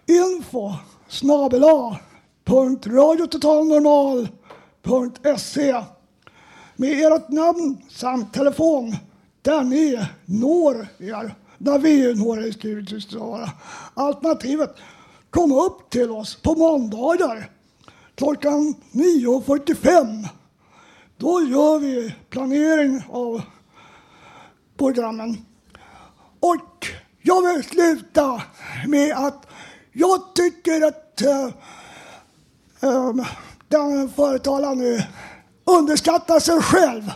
info 0.06 0.72
snabela 1.08 2.00
radiototalnormal.se 2.86 5.82
med 6.76 7.12
ert 7.12 7.28
namn 7.28 7.78
samt 7.90 8.34
telefon 8.34 8.96
där 9.42 9.62
ni 9.62 10.06
når 10.24 10.88
er, 10.98 11.34
där 11.58 11.78
vi 11.78 12.14
når 12.14 12.38
er 12.38 12.46
i. 12.46 12.52
Alternativet, 13.94 14.76
kom 15.30 15.52
upp 15.52 15.90
till 15.90 16.10
oss 16.10 16.42
på 16.42 16.54
måndagar 16.54 17.50
klockan 18.14 18.74
9.45. 18.92 20.28
Då 21.18 21.40
gör 21.40 21.78
vi 21.78 22.14
planering 22.30 23.02
av 23.10 23.42
programmen. 24.76 25.46
Och 26.40 26.86
jag 27.22 27.54
vill 27.54 27.64
sluta 27.64 28.42
med 28.86 29.16
att 29.16 29.46
jag 29.92 30.34
tycker 30.34 30.86
att 30.86 31.22
äh, 31.22 31.44
äh, 32.90 33.14
den 33.68 34.10
företalaren 34.10 34.78
nu 34.78 35.02
underskattar 35.64 36.40
sig 36.40 36.60
själv. 36.60 37.12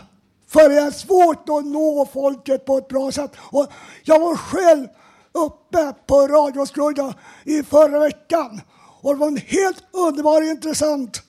För 0.47 0.69
det 0.69 0.79
är 0.79 0.91
svårt 0.91 1.49
att 1.49 1.65
nå 1.65 2.09
folket 2.13 2.65
på 2.65 2.77
ett 2.77 2.87
bra 2.87 3.11
sätt. 3.11 3.31
Och 3.51 3.67
jag 4.03 4.19
var 4.19 4.35
själv 4.35 4.87
uppe 5.31 5.93
på 6.07 6.27
Radioskrudda 6.27 7.13
i 7.43 7.63
förra 7.63 7.99
veckan 7.99 8.61
och 9.01 9.13
det 9.13 9.19
var 9.19 9.27
en 9.27 9.37
helt 9.37 9.83
underbar 9.91 10.41
intressant 10.41 11.21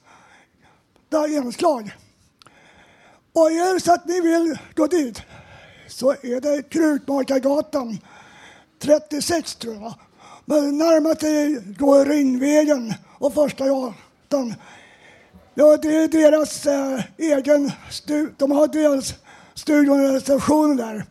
eh, 1.13 1.37
inslag. 1.37 1.93
Och 3.33 3.51
är 3.51 3.75
det 3.75 3.81
så 3.81 3.93
att 3.93 4.07
ni 4.09 4.21
vill 4.21 4.59
gå 4.75 4.87
dit 4.87 5.23
så 5.89 6.11
är 6.11 6.41
det 6.41 6.63
Krutmakargatan 6.63 7.99
36 8.83 9.55
tror 9.55 9.75
jag. 9.75 9.95
Men 10.45 10.79
närmast 10.79 11.23
går 11.79 12.05
Ringvägen 12.05 12.95
och 13.19 13.35
Första 13.35 13.69
gatan. 13.69 14.55
Ja, 15.55 15.77
det 15.77 15.97
är 15.97 16.09
deras 16.09 16.67
eh, 16.67 17.01
egen 17.17 17.73
studio. 17.91 18.35
De 18.39 18.51
har 18.51 18.67
deras 18.67 19.15
studioreception 19.55 20.77
där. 20.77 21.05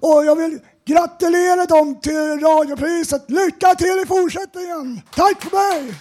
Och 0.00 0.24
jag 0.24 0.36
vill 0.36 0.60
gratulera 0.84 1.66
dem 1.66 2.00
till 2.00 2.40
radiopriset. 2.40 3.30
Lycka 3.30 3.74
till 3.74 4.00
i 4.02 4.06
fortsättningen! 4.06 5.00
Tack 5.14 5.42
för 5.42 5.56
mig! 5.56 5.94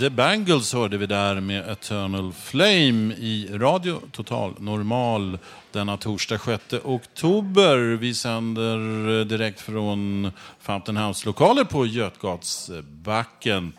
The 0.00 0.10
Bangles 0.10 0.74
hörde 0.74 0.96
vi 0.96 1.06
där 1.06 1.40
med 1.40 1.68
Eternal 1.68 2.32
Flame 2.32 3.14
i 3.14 3.48
Radio 3.52 4.00
Total 4.12 4.54
Normal 4.58 5.38
denna 5.72 5.96
torsdag 5.96 6.38
6 6.38 6.74
oktober. 6.84 7.96
Vi 7.96 8.14
sänder 8.14 8.78
eh, 9.20 9.26
direkt 9.26 9.60
från 9.60 10.32
Fountain 10.60 10.96
House-lokaler 10.96 11.64
på 11.64 11.86
Götgatsbacken. 11.86 13.72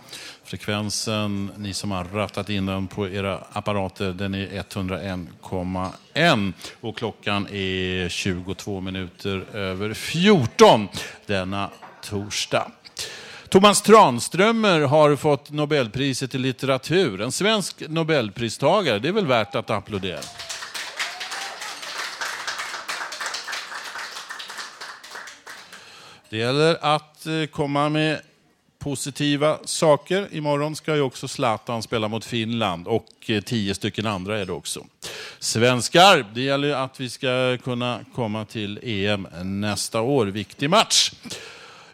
Frekvensen, 0.43 1.51
ni 1.57 1.73
som 1.73 1.91
har 1.91 2.03
rattat 2.03 2.49
in 2.49 2.65
den 2.65 2.87
på 2.87 3.09
era 3.09 3.43
apparater, 3.51 4.13
den 4.13 4.35
är 4.35 4.47
101,1 4.47 6.53
och 6.81 6.97
klockan 6.97 7.47
är 7.47 8.09
22 8.09 8.81
minuter 8.81 9.45
över 9.53 9.93
14 9.93 10.87
denna 11.25 11.69
torsdag. 12.01 12.71
Thomas 13.51 13.81
Tranströmer 13.81 14.81
har 14.81 15.15
fått 15.15 15.51
Nobelpriset 15.51 16.36
i 16.36 16.38
litteratur. 16.38 17.22
En 17.22 17.31
svensk 17.31 17.84
Nobelpristagare, 17.88 19.00
det 19.00 19.08
är 19.08 19.12
väl 19.12 19.25
värt 19.25 19.55
att 19.55 19.70
applådera. 19.70 20.20
Det 26.29 26.38
gäller 26.38 26.77
att 26.81 27.25
eh, 27.25 27.46
komma 27.51 27.89
med 27.89 28.22
positiva 28.79 29.58
saker. 29.65 30.27
Imorgon 30.31 30.75
ska 30.75 30.96
ju 30.96 31.01
också 31.01 31.27
Zlatan 31.27 31.84
spela 31.84 32.08
mot 32.08 32.25
Finland 32.25 32.88
och 32.88 33.08
eh, 33.27 33.41
tio 33.41 33.75
stycken 33.75 34.05
andra 34.05 34.39
är 34.39 34.46
det 34.46 34.53
också. 34.53 34.86
Svenskar, 35.39 36.25
det 36.34 36.41
gäller 36.41 36.67
ju 36.67 36.74
att 36.74 37.00
vi 37.00 37.10
ska 37.10 37.58
kunna 37.63 38.00
komma 38.15 38.46
till 38.46 38.79
EM 38.84 39.27
nästa 39.43 40.01
år. 40.01 40.25
Viktig 40.25 40.70
match. 40.70 41.12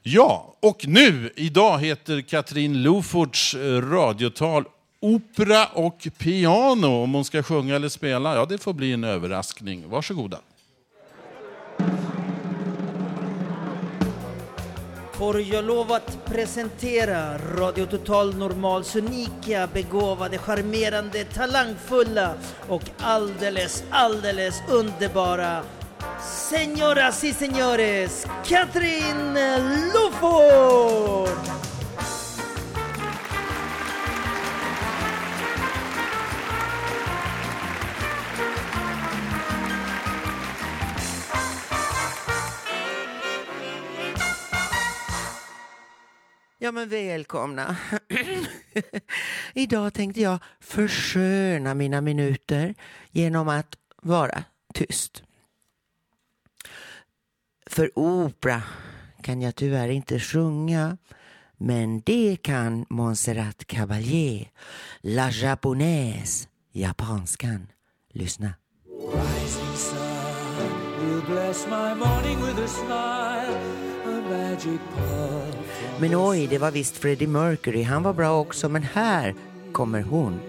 Ja, 0.10 0.56
och 0.60 0.88
nu, 0.88 1.32
idag 1.36 1.80
heter 1.80 2.22
Katrin 2.22 2.84
Lofords 2.84 3.54
eh, 3.54 3.82
radiotal 3.82 4.66
Opera 5.00 5.66
och 5.66 6.08
piano. 6.18 7.04
Om 7.04 7.14
hon 7.14 7.26
ska 7.26 7.44
sjunga 7.44 7.76
eller 7.76 7.90
spela, 7.90 8.36
ja 8.36 8.46
det 8.46 8.58
får 8.58 8.74
bli 8.74 8.94
en 8.94 9.04
överraskning. 9.04 9.90
Varsågoda. 9.90 10.40
får 15.18 15.42
jag 15.42 15.66
lov 15.66 15.92
att 15.92 16.26
presentera 16.26 17.38
Radio 17.38 17.86
Total 17.86 18.36
Normals 18.36 18.96
unika, 18.96 19.68
begåvade, 19.74 20.38
charmerande, 20.38 21.24
talangfulla 21.24 22.34
och 22.68 22.84
alldeles, 22.98 23.84
alldeles 23.90 24.62
underbara 24.70 25.64
Señoras 26.20 27.24
y 27.24 27.34
señores, 27.34 28.26
Katrin 28.48 29.34
Loford! 29.94 31.38
Ja 46.60 46.72
men 46.72 46.90
välkomna. 46.90 47.78
Idag 49.54 49.94
tänkte 49.94 50.22
jag 50.22 50.40
försköna 50.60 51.74
mina 51.74 52.02
minuter 52.02 52.76
genom 53.12 53.50
att 53.50 53.76
vara 54.02 54.44
tyst. 54.74 55.26
För 57.70 57.92
opera 58.00 58.64
kan 59.22 59.42
jag 59.42 59.56
tyvärr 59.56 59.90
inte 59.90 60.20
sjunga 60.20 60.98
men 61.58 62.02
det 62.06 62.38
kan 62.42 62.86
Montserrat 62.90 63.68
Caballé, 63.68 64.46
La 65.02 65.30
Japonaise, 65.30 66.48
japanskan. 66.72 67.68
Lyssna. 68.14 68.54
Rising 68.86 69.76
sun 69.76 70.00
will 71.00 71.22
bless 71.22 71.68
my 71.68 71.94
morning 71.96 72.42
with 72.42 72.60
a 72.60 72.68
smile, 72.68 73.58
a 74.06 74.22
magic. 74.30 74.80
Men 76.00 76.16
oj, 76.16 76.48
det 76.48 76.58
var 76.58 76.72
visst 76.72 76.98
Freddie 76.98 77.28
Mercury. 77.28 77.84
Han 77.84 78.04
var 78.04 78.14
bra 78.14 78.40
också, 78.40 78.70
men 78.70 78.84
här 78.84 79.36
kommer 79.72 80.02
hon. 80.02 80.40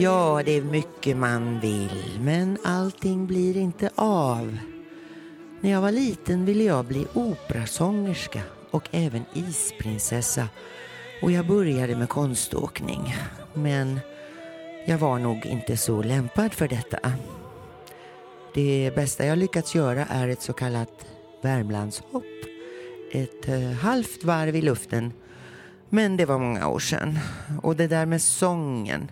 Ja, 0.00 0.42
det 0.44 0.56
är 0.56 0.62
mycket 0.62 1.16
man 1.16 1.60
vill, 1.60 2.18
men 2.20 2.58
allting 2.64 3.26
blir 3.26 3.56
inte 3.56 3.90
av. 3.94 4.58
När 5.60 5.70
jag 5.70 5.80
var 5.80 5.92
liten 5.92 6.44
ville 6.44 6.64
jag 6.64 6.84
bli 6.84 7.06
operasångerska 7.14 8.42
och 8.70 8.88
även 8.90 9.24
isprinsessa. 9.34 10.48
Och 11.22 11.32
jag 11.32 11.46
började 11.46 11.96
med 11.96 12.08
konståkning. 12.08 13.14
Men 13.54 14.00
jag 14.86 14.98
var 14.98 15.18
nog 15.18 15.46
inte 15.46 15.76
så 15.76 16.02
lämpad 16.02 16.52
för 16.52 16.68
detta. 16.68 17.12
Det 18.54 18.92
bästa 18.94 19.26
jag 19.26 19.38
lyckats 19.38 19.74
göra 19.74 20.06
är 20.06 20.28
ett 20.28 20.42
så 20.42 20.52
kallat 20.52 21.06
Värmlandshopp. 21.42 22.24
Ett 23.12 23.48
eh, 23.48 23.70
halvt 23.70 24.24
varv 24.24 24.56
i 24.56 24.62
luften. 24.62 25.12
Men 25.88 26.16
det 26.16 26.24
var 26.24 26.38
många 26.38 26.68
år 26.68 26.78
sedan. 26.80 27.18
Och 27.62 27.76
det 27.76 27.86
där 27.86 28.06
med 28.06 28.22
sången, 28.22 29.10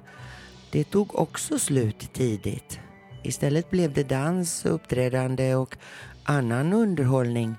det 0.71 0.85
tog 0.85 1.19
också 1.19 1.59
slut 1.59 2.13
tidigt. 2.13 2.81
Istället 3.23 3.71
blev 3.71 3.93
det 3.93 4.09
dans, 4.09 4.67
uppträdande 4.67 5.55
och 5.55 5.77
annan 6.25 6.73
underhållning 6.73 7.57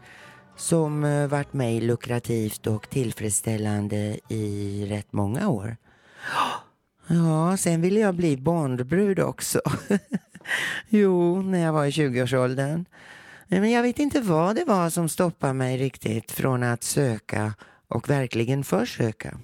som 0.56 1.04
eh, 1.04 1.28
varit 1.28 1.54
mig 1.54 1.82
lukrativt 1.82 2.68
och 2.68 2.90
tillfredsställande 2.90 4.20
i 4.30 4.86
rätt 4.90 5.14
många 5.14 5.50
år. 5.50 5.78
Ja, 7.08 7.58
sen 7.58 7.82
ville 7.82 8.00
jag 8.00 8.16
bli 8.16 8.38
barnbrud 8.38 9.20
också. 9.20 9.62
jo, 10.90 11.42
när 11.42 11.60
jag 11.60 11.74
var 11.74 11.86
i 11.86 11.90
20-årsåldern. 11.90 12.86
Men 13.48 13.72
jag 13.72 13.84
vet 13.84 14.00
inte 14.00 14.22
vad 14.22 14.56
det 14.56 14.66
var 14.66 14.90
som 14.90 15.10
stoppade 15.10 15.54
mig 15.54 15.78
riktigt 15.78 16.32
från 16.32 16.64
att 16.64 16.84
söka 16.84 17.54
och 17.88 18.10
verkligen 18.10 18.64
försöka. 18.64 19.38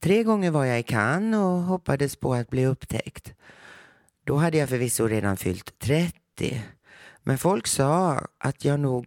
Tre 0.00 0.22
gånger 0.22 0.50
var 0.50 0.64
jag 0.64 0.80
i 0.80 0.82
Cannes 0.82 1.38
och 1.38 1.62
hoppades 1.62 2.16
på 2.16 2.34
att 2.34 2.50
bli 2.50 2.66
upptäckt. 2.66 3.34
Då 4.24 4.36
hade 4.36 4.58
jag 4.58 4.68
förvisso 4.68 5.06
redan 5.06 5.36
fyllt 5.36 5.78
30. 5.78 6.62
Men 7.22 7.38
folk 7.38 7.66
sa 7.66 8.20
att 8.38 8.64
jag 8.64 8.80
nog 8.80 9.06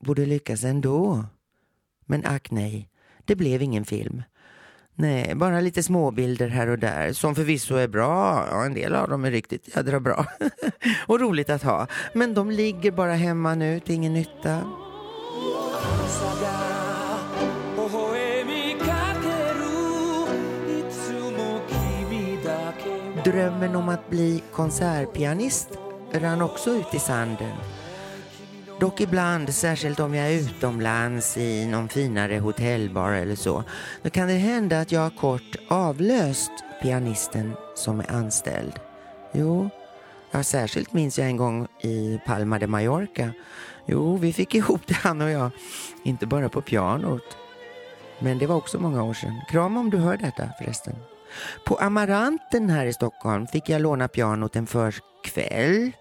borde 0.00 0.26
lyckas 0.26 0.64
ändå. 0.64 1.24
Men 2.06 2.26
ack 2.26 2.50
nej, 2.50 2.88
det 3.24 3.36
blev 3.36 3.62
ingen 3.62 3.84
film. 3.84 4.22
Nej, 4.94 5.34
bara 5.34 5.60
lite 5.60 5.82
småbilder 5.82 6.48
här 6.48 6.66
och 6.66 6.78
där 6.78 7.12
som 7.12 7.34
förvisso 7.34 7.74
är 7.74 7.88
bra. 7.88 8.46
Ja, 8.50 8.64
en 8.64 8.74
del 8.74 8.94
av 8.94 9.08
dem 9.08 9.24
är 9.24 9.30
riktigt 9.30 9.76
jädra 9.76 10.00
bra. 10.00 10.26
och 11.06 11.20
roligt 11.20 11.50
att 11.50 11.62
ha. 11.62 11.86
Men 12.14 12.34
de 12.34 12.50
ligger 12.50 12.90
bara 12.90 13.14
hemma 13.14 13.54
nu 13.54 13.80
till 13.80 13.94
ingen 13.94 14.12
nytta. 14.12 14.62
Drömmen 23.24 23.76
om 23.76 23.88
att 23.88 24.10
bli 24.10 24.42
konsertpianist 24.52 25.68
rann 26.12 26.42
också 26.42 26.70
ut 26.70 26.94
i 26.94 26.98
sanden. 26.98 27.56
Dock 28.80 29.00
ibland, 29.00 29.54
särskilt 29.54 30.00
om 30.00 30.14
jag 30.14 30.26
är 30.26 30.40
utomlands 30.40 31.36
i 31.36 31.66
någon 31.66 31.88
finare 31.88 32.38
hotellbar 32.38 33.12
eller 33.12 33.34
så, 33.34 33.64
då 34.02 34.10
kan 34.10 34.28
det 34.28 34.34
hända 34.34 34.80
att 34.80 34.92
jag 34.92 35.16
kort 35.16 35.56
avlöst 35.68 36.50
pianisten 36.82 37.52
som 37.74 38.00
är 38.00 38.12
anställd. 38.12 38.80
Jo, 39.32 39.70
ja, 40.30 40.42
särskilt 40.42 40.92
minns 40.92 41.18
jag 41.18 41.28
en 41.28 41.36
gång 41.36 41.68
i 41.80 42.20
Palma 42.26 42.58
de 42.58 42.66
Mallorca. 42.66 43.32
Jo, 43.86 44.16
vi 44.16 44.32
fick 44.32 44.54
ihop 44.54 44.86
det 44.86 44.94
han 44.94 45.22
och 45.22 45.30
jag, 45.30 45.50
inte 46.02 46.26
bara 46.26 46.48
på 46.48 46.60
pianot. 46.60 47.36
Men 48.18 48.38
det 48.38 48.46
var 48.46 48.56
också 48.56 48.78
många 48.78 49.02
år 49.02 49.14
sedan. 49.14 49.40
Kram 49.50 49.76
om 49.76 49.90
du 49.90 49.96
hör 49.96 50.16
detta 50.16 50.48
förresten. 50.58 50.94
På 51.64 51.76
Amaranten 51.76 52.70
här 52.70 52.86
i 52.86 52.92
Stockholm 52.92 53.46
fick 53.46 53.68
jag 53.68 53.82
låna 53.82 54.08
pianot 54.08 54.56
en 54.56 54.66
förkväll. 54.66 55.92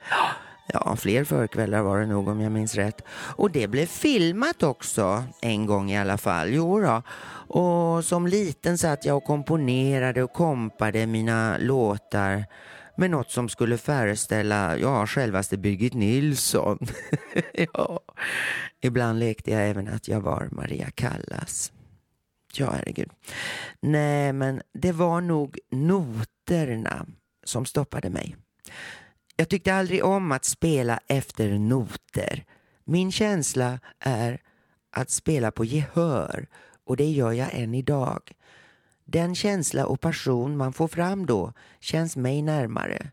Ja, 0.68 0.96
fler 0.96 1.24
förkvällar 1.24 1.82
var 1.82 2.00
det 2.00 2.06
nog 2.06 2.28
om 2.28 2.42
jag 2.42 2.52
minns 2.52 2.76
rätt. 2.76 3.02
Och 3.36 3.52
det 3.52 3.68
blev 3.68 3.86
filmat 3.86 4.64
också, 4.64 5.24
en 5.42 5.66
gång 5.66 5.92
i 5.92 6.00
alla 6.00 6.18
fall. 6.18 6.50
Jo 6.50 6.80
då. 6.80 7.02
Och 7.56 8.06
som 8.06 8.28
liten 8.28 8.78
satt 8.78 9.06
jag 9.06 9.18
och 9.18 9.24
komponerade 9.24 10.24
och 10.24 10.34
kompade 10.34 11.08
mina 11.08 11.58
låtar 11.58 12.46
med 12.98 13.12
något 13.12 13.32
som 13.32 13.50
skulle 13.50 13.78
föreställa, 13.78 14.78
ja, 14.78 15.08
självaste 15.08 15.58
Birgit 15.58 15.94
Nilsson. 15.94 16.80
ja. 17.74 18.00
Ibland 18.82 19.20
lekte 19.20 19.52
jag 19.52 19.70
även 19.70 19.88
att 19.88 20.08
jag 20.08 20.22
var 20.22 20.50
Maria 20.52 20.92
Callas. 20.92 21.72
Ja, 22.58 22.72
herregud. 22.72 23.10
Nej, 23.80 24.34
men 24.34 24.62
det 24.74 24.92
var 24.92 25.22
nog 25.22 25.60
noterna 25.72 27.06
som 27.44 27.66
stoppade 27.66 28.10
mig. 28.10 28.36
Jag 29.36 29.50
tyckte 29.50 29.74
aldrig 29.74 30.04
om 30.06 30.32
att 30.32 30.46
spela 30.46 31.00
efter 31.08 31.60
noter. 31.60 32.46
Min 32.84 33.12
känsla 33.12 33.80
är 34.00 34.42
att 34.92 35.10
spela 35.10 35.52
på 35.52 35.66
gehör 35.66 36.48
och 36.86 36.98
det 36.98 37.12
gör 37.12 37.32
jag 37.32 37.50
än 37.54 37.74
idag. 37.74 38.32
Den 39.06 39.36
känsla 39.36 39.86
och 39.86 40.02
passion 40.02 40.58
man 40.58 40.74
får 40.74 40.88
fram 40.88 41.26
då 41.26 41.54
känns 41.80 42.18
mig 42.18 42.42
närmare. 42.42 43.12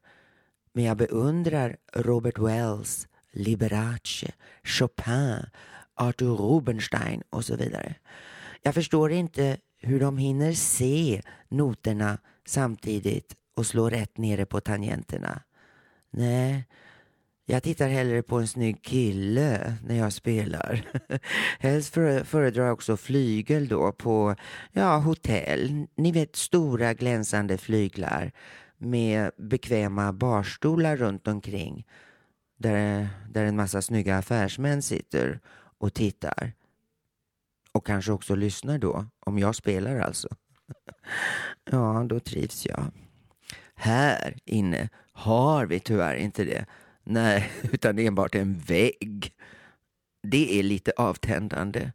Men 0.72 0.85
jag 0.85 0.96
beundrar 0.96 1.76
Robert 1.94 2.38
Wells, 2.38 3.09
Liberace, 3.33 4.33
Chopin, 4.64 5.46
Arthur 5.94 6.37
Rubinstein 6.37 7.22
och 7.31 7.44
så 7.44 7.57
vidare. 7.57 7.94
Jag 8.62 8.75
förstår 8.75 9.12
inte 9.12 9.57
hur 9.79 10.01
de 10.01 10.18
hinner 10.18 10.53
se 10.53 11.23
noterna 11.49 12.18
samtidigt 12.46 13.37
och 13.57 13.66
slå 13.66 13.90
rätt 13.90 14.18
nere 14.18 14.46
på 14.46 14.61
tangenterna. 14.61 15.42
Nej, 16.11 16.64
Jag 17.46 17.62
tittar 17.62 17.88
hellre 17.88 18.23
på 18.23 18.38
en 18.38 18.49
snygg 18.49 18.83
kille 18.83 19.77
när 19.87 19.94
jag 19.94 20.12
spelar. 20.12 20.83
Helst 21.59 21.94
föredrar 22.25 22.64
jag 22.64 22.73
också 22.73 22.96
flygel 22.96 23.68
då 23.68 23.92
på 23.92 24.37
ja, 24.73 24.96
hotell. 24.99 25.87
Ni 25.96 26.12
vet 26.12 26.37
stora 26.37 26.94
glänsande 26.94 27.59
flyglar 27.59 28.33
med 28.79 29.31
bekväma 29.37 30.12
barstolar 30.12 30.96
runt 30.96 31.29
omkring 31.29 31.87
där, 32.59 33.09
där 33.31 33.44
en 33.44 33.57
massa 33.57 33.83
snygga 33.83 34.18
affärsmän 34.18 34.83
sitter 34.83 35.40
och 35.79 35.94
tittar. 35.94 36.53
Och 37.72 37.87
kanske 37.87 38.12
också 38.12 38.35
lyssnar 38.35 38.78
då, 38.78 39.06
om 39.26 39.38
jag 39.38 39.54
spelar 39.54 40.00
alltså. 40.00 40.28
Ja, 41.70 42.06
då 42.09 42.20
trivs 42.20 42.66
jag. 42.66 42.85
Här 43.74 44.38
inne 44.44 44.88
har 45.12 45.66
vi 45.66 45.80
tyvärr 45.80 46.14
inte 46.14 46.44
det. 46.44 46.66
Nej, 47.04 47.50
utan 47.72 47.98
enbart 47.98 48.35
en 48.35 48.59
vägg. 48.59 49.33
Det 50.22 50.59
är 50.59 50.62
lite 50.62 50.92
avtändande. 50.96 51.92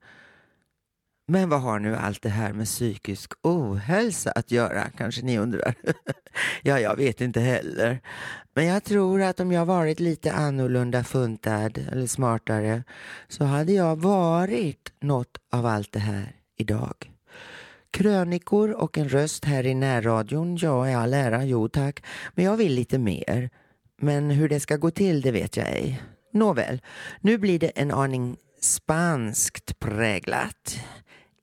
Men 1.27 1.49
vad 1.49 1.61
har 1.61 1.79
nu 1.79 1.95
allt 1.95 2.21
det 2.21 2.29
här 2.29 2.53
med 2.53 2.65
psykisk 2.65 3.31
ohälsa 3.41 4.31
att 4.31 4.51
göra, 4.51 4.89
kanske 4.97 5.21
ni 5.21 5.39
undrar? 5.39 5.75
ja, 6.63 6.79
jag 6.79 6.95
vet 6.95 7.21
inte 7.21 7.39
heller. 7.39 7.99
Men 8.53 8.65
jag 8.65 8.83
tror 8.83 9.21
att 9.21 9.39
om 9.39 9.51
jag 9.51 9.65
varit 9.65 9.99
lite 9.99 10.33
annorlunda 10.33 11.03
funtad 11.03 11.77
eller 11.91 12.07
smartare 12.07 12.83
så 13.27 13.43
hade 13.43 13.73
jag 13.73 13.95
varit 13.95 14.93
något 15.01 15.37
av 15.51 15.65
allt 15.65 15.91
det 15.91 15.99
här 15.99 16.35
idag. 16.57 17.11
Krönikor 17.91 18.71
och 18.71 18.97
en 18.97 19.09
röst 19.09 19.45
här 19.45 19.65
i 19.65 19.73
närradion, 19.73 20.57
ja, 20.57 20.89
i 20.89 20.93
all 20.93 21.13
ära, 21.13 21.45
jo 21.45 21.69
tack. 21.69 22.03
Men 22.33 22.45
jag 22.45 22.57
vill 22.57 22.73
lite 22.73 22.97
mer. 22.97 23.49
Men 24.01 24.29
hur 24.29 24.49
det 24.49 24.59
ska 24.59 24.77
gå 24.77 24.91
till, 24.91 25.21
det 25.21 25.31
vet 25.31 25.57
jag 25.57 25.67
ej. 25.67 26.01
Nåväl, 26.33 26.81
nu 27.19 27.37
blir 27.37 27.59
det 27.59 27.67
en 27.67 27.91
aning 27.91 28.37
spanskt 28.61 29.79
präglat. 29.79 30.79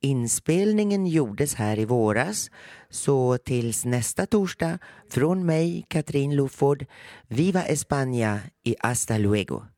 Inspelningen 0.04 1.06
gjordes 1.06 1.54
här 1.54 1.78
i 1.78 1.84
våras, 1.84 2.50
så 2.90 3.38
tills 3.38 3.84
nästa 3.84 4.26
torsdag, 4.26 4.78
från 5.10 5.46
mig, 5.46 5.84
Katrin 5.88 6.36
Loford, 6.36 6.86
Viva 7.28 7.62
España 7.62 8.38
y 8.64 8.74
hasta 8.80 9.18
luego. 9.18 9.71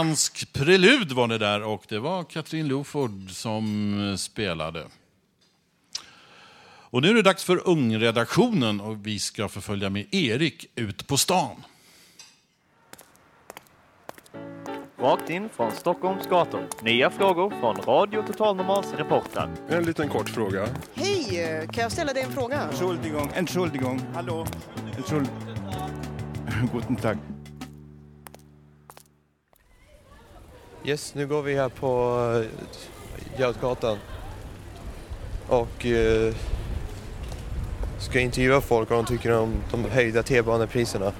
Spansk 0.00 0.52
prelud 0.52 1.12
var 1.12 1.28
det 1.28 1.38
där 1.38 1.62
och 1.62 1.84
det 1.88 1.98
var 1.98 2.24
Katrin 2.24 2.68
Loford 2.68 3.30
som 3.30 3.94
eh, 4.10 4.16
spelade. 4.16 4.86
Och 6.62 7.02
nu 7.02 7.08
är 7.08 7.14
det 7.14 7.22
dags 7.22 7.44
för 7.44 7.68
Ungredaktionen 7.68 8.80
och 8.80 9.06
vi 9.06 9.18
ska 9.18 9.48
förfölja 9.48 9.90
med 9.90 10.14
Erik 10.14 10.66
ut 10.74 11.06
på 11.06 11.16
stan. 11.16 11.64
Rakt 14.98 15.30
in 15.30 15.48
från 15.48 15.72
Stockholms 15.72 16.26
gator. 16.26 16.68
Nya 16.82 17.10
frågor 17.10 17.50
från 17.60 17.76
Radio 17.76 18.22
Total 18.26 18.56
Normals 18.56 18.92
reportrar. 18.92 19.50
En 19.68 19.82
liten 19.82 20.08
kort 20.08 20.28
fråga. 20.28 20.68
Hej, 20.94 21.68
kan 21.72 21.82
jag 21.82 21.92
ställa 21.92 22.12
dig 22.12 22.22
en 22.22 22.32
fråga? 22.32 22.60
Entschuldigung, 22.60 23.30
Entschuldigung, 23.34 24.00
hallå? 24.14 24.46
Entschuldigung. 24.96 25.38
Guten 26.72 26.96
Tag. 26.96 27.18
Yes, 30.84 31.14
nu 31.14 31.26
går 31.26 31.42
vi 31.42 31.56
här 31.56 31.68
på 31.68 32.18
eh, 32.36 33.40
Götgatan 33.40 33.98
och 35.48 35.86
eh, 35.86 36.34
ska 37.98 38.20
intervjua 38.20 38.60
folk 38.60 38.90
vad 38.90 38.98
de 38.98 39.06
tycker 39.06 39.32
om 39.32 39.54
de 39.70 39.84
höjda 39.84 40.22
T-banepriserna 40.22 41.12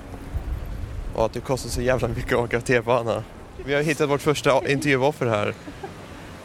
och 1.14 1.24
att 1.24 1.32
det 1.32 1.40
kostar 1.40 1.70
så 1.70 1.82
jävla 1.82 2.08
mycket 2.08 2.32
att 2.32 2.44
åka 2.44 2.60
T-bana. 2.60 3.24
Vi 3.64 3.74
har 3.74 3.82
hittat 3.82 4.10
vårt 4.10 4.20
första 4.20 4.68
intervjuoffer 4.68 5.26
här. 5.26 5.54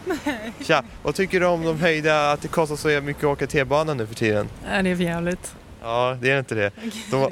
Tja, 0.63 0.83
vad 1.03 1.15
tycker 1.15 1.39
du 1.39 1.45
om 1.45 1.63
de 1.63 1.79
höjda, 1.79 2.31
att 2.31 2.41
det 2.41 2.47
kostar 2.47 2.75
så 2.75 3.01
mycket 3.01 3.23
att 3.23 3.29
åka 3.29 3.47
T-bana 3.47 3.93
nu 3.93 4.07
för 4.07 4.15
tiden? 4.15 4.49
Ja, 4.71 4.81
det 4.81 4.89
är 4.89 4.95
för 4.95 5.03
jävligt. 5.03 5.55
Ja, 5.81 6.17
det 6.21 6.31
är 6.31 6.39
inte 6.39 6.55
det. 6.55 6.71
De, 7.11 7.31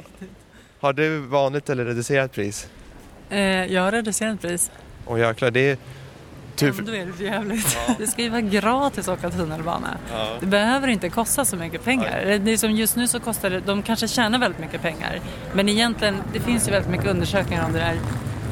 har 0.80 0.92
du 0.92 1.18
vanligt 1.18 1.70
eller 1.70 1.84
reducerat 1.84 2.32
pris? 2.32 2.68
Eh, 3.30 3.38
jag 3.72 3.82
har 3.82 3.92
reducerat 3.92 4.40
pris. 4.40 4.70
Åh 5.06 5.20
jäklar, 5.20 5.50
det 5.50 5.70
är... 5.70 5.78
Typ, 6.56 6.78
Ändå 6.78 6.94
är 6.94 7.06
det 7.18 7.24
jävligt. 7.24 7.78
Det 7.98 8.06
ska 8.06 8.22
ju 8.22 8.28
vara 8.28 8.40
gratis 8.40 9.08
att 9.08 9.18
åka 9.18 9.30
tunnelbana. 9.30 9.96
Ja. 10.12 10.28
Det 10.40 10.46
behöver 10.46 10.88
inte 10.88 11.08
kosta 11.08 11.44
så 11.44 11.56
mycket 11.56 11.84
pengar. 11.84 12.38
Det 12.40 12.52
är 12.52 12.56
som 12.56 12.70
just 12.70 12.96
nu 12.96 13.08
så 13.08 13.20
kostar 13.20 13.50
det, 13.50 13.60
de 13.60 13.82
kanske 13.82 14.08
tjänar 14.08 14.38
väldigt 14.38 14.60
mycket 14.60 14.82
pengar. 14.82 15.20
Men 15.52 15.68
egentligen, 15.68 16.22
det 16.32 16.40
finns 16.40 16.68
ju 16.68 16.72
väldigt 16.72 16.90
mycket 16.90 17.06
undersökningar 17.06 17.66
om 17.66 17.72
det 17.72 17.78
där, 17.78 17.98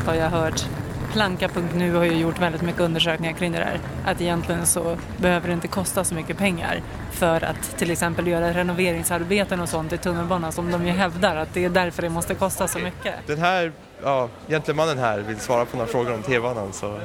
har 0.07 0.15
jag 0.15 0.31
hört. 0.31 0.65
Planka.nu 1.13 1.95
har 1.95 2.05
ju 2.05 2.13
gjort 2.13 2.41
väldigt 2.41 2.63
mycket 2.63 2.81
undersökningar 2.81 3.33
kring 3.33 3.53
det 3.53 3.59
där. 3.59 3.79
Att 4.05 4.21
egentligen 4.21 4.67
så 4.67 4.97
behöver 5.17 5.49
det 5.49 5.55
inte 5.55 5.69
kosta 5.69 6.05
så 6.05 6.15
mycket 6.15 6.39
pengar 6.39 6.81
för 7.11 7.45
att 7.45 7.79
till 7.79 7.91
exempel 7.91 8.27
göra 8.27 8.53
renoveringsarbeten 8.53 9.61
och 9.61 9.69
sånt 9.69 9.93
i 9.93 9.99
tunnelbanan 9.99 10.53
som 10.53 10.71
de 10.71 10.87
ju 10.87 10.93
hävdar 10.93 11.37
att 11.37 11.55
det 11.55 11.65
är 11.65 11.69
därför 11.69 12.03
det 12.03 12.09
måste 12.09 12.35
kosta 12.35 12.69
så 12.69 12.79
mycket. 12.79 13.15
Den 13.27 13.39
här, 13.39 13.73
ja, 14.03 14.29
gentlemannen 14.49 14.99
här 14.99 15.19
vill 15.19 15.41
svara 15.41 15.65
på 15.65 15.77
några 15.77 15.91
frågor 15.91 16.15
om 16.15 16.23
T-banan 16.23 16.73
så... 16.73 16.99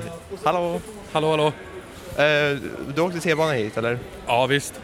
Hallå? 0.44 0.82
Hallå, 1.12 1.30
hallå. 1.30 1.48
Eh, 2.18 2.58
du 2.96 3.02
åkte 3.02 3.20
T-banan 3.20 3.56
hit 3.56 3.78
eller? 3.78 4.00
Ja, 4.28 4.46
visst. 4.46 4.82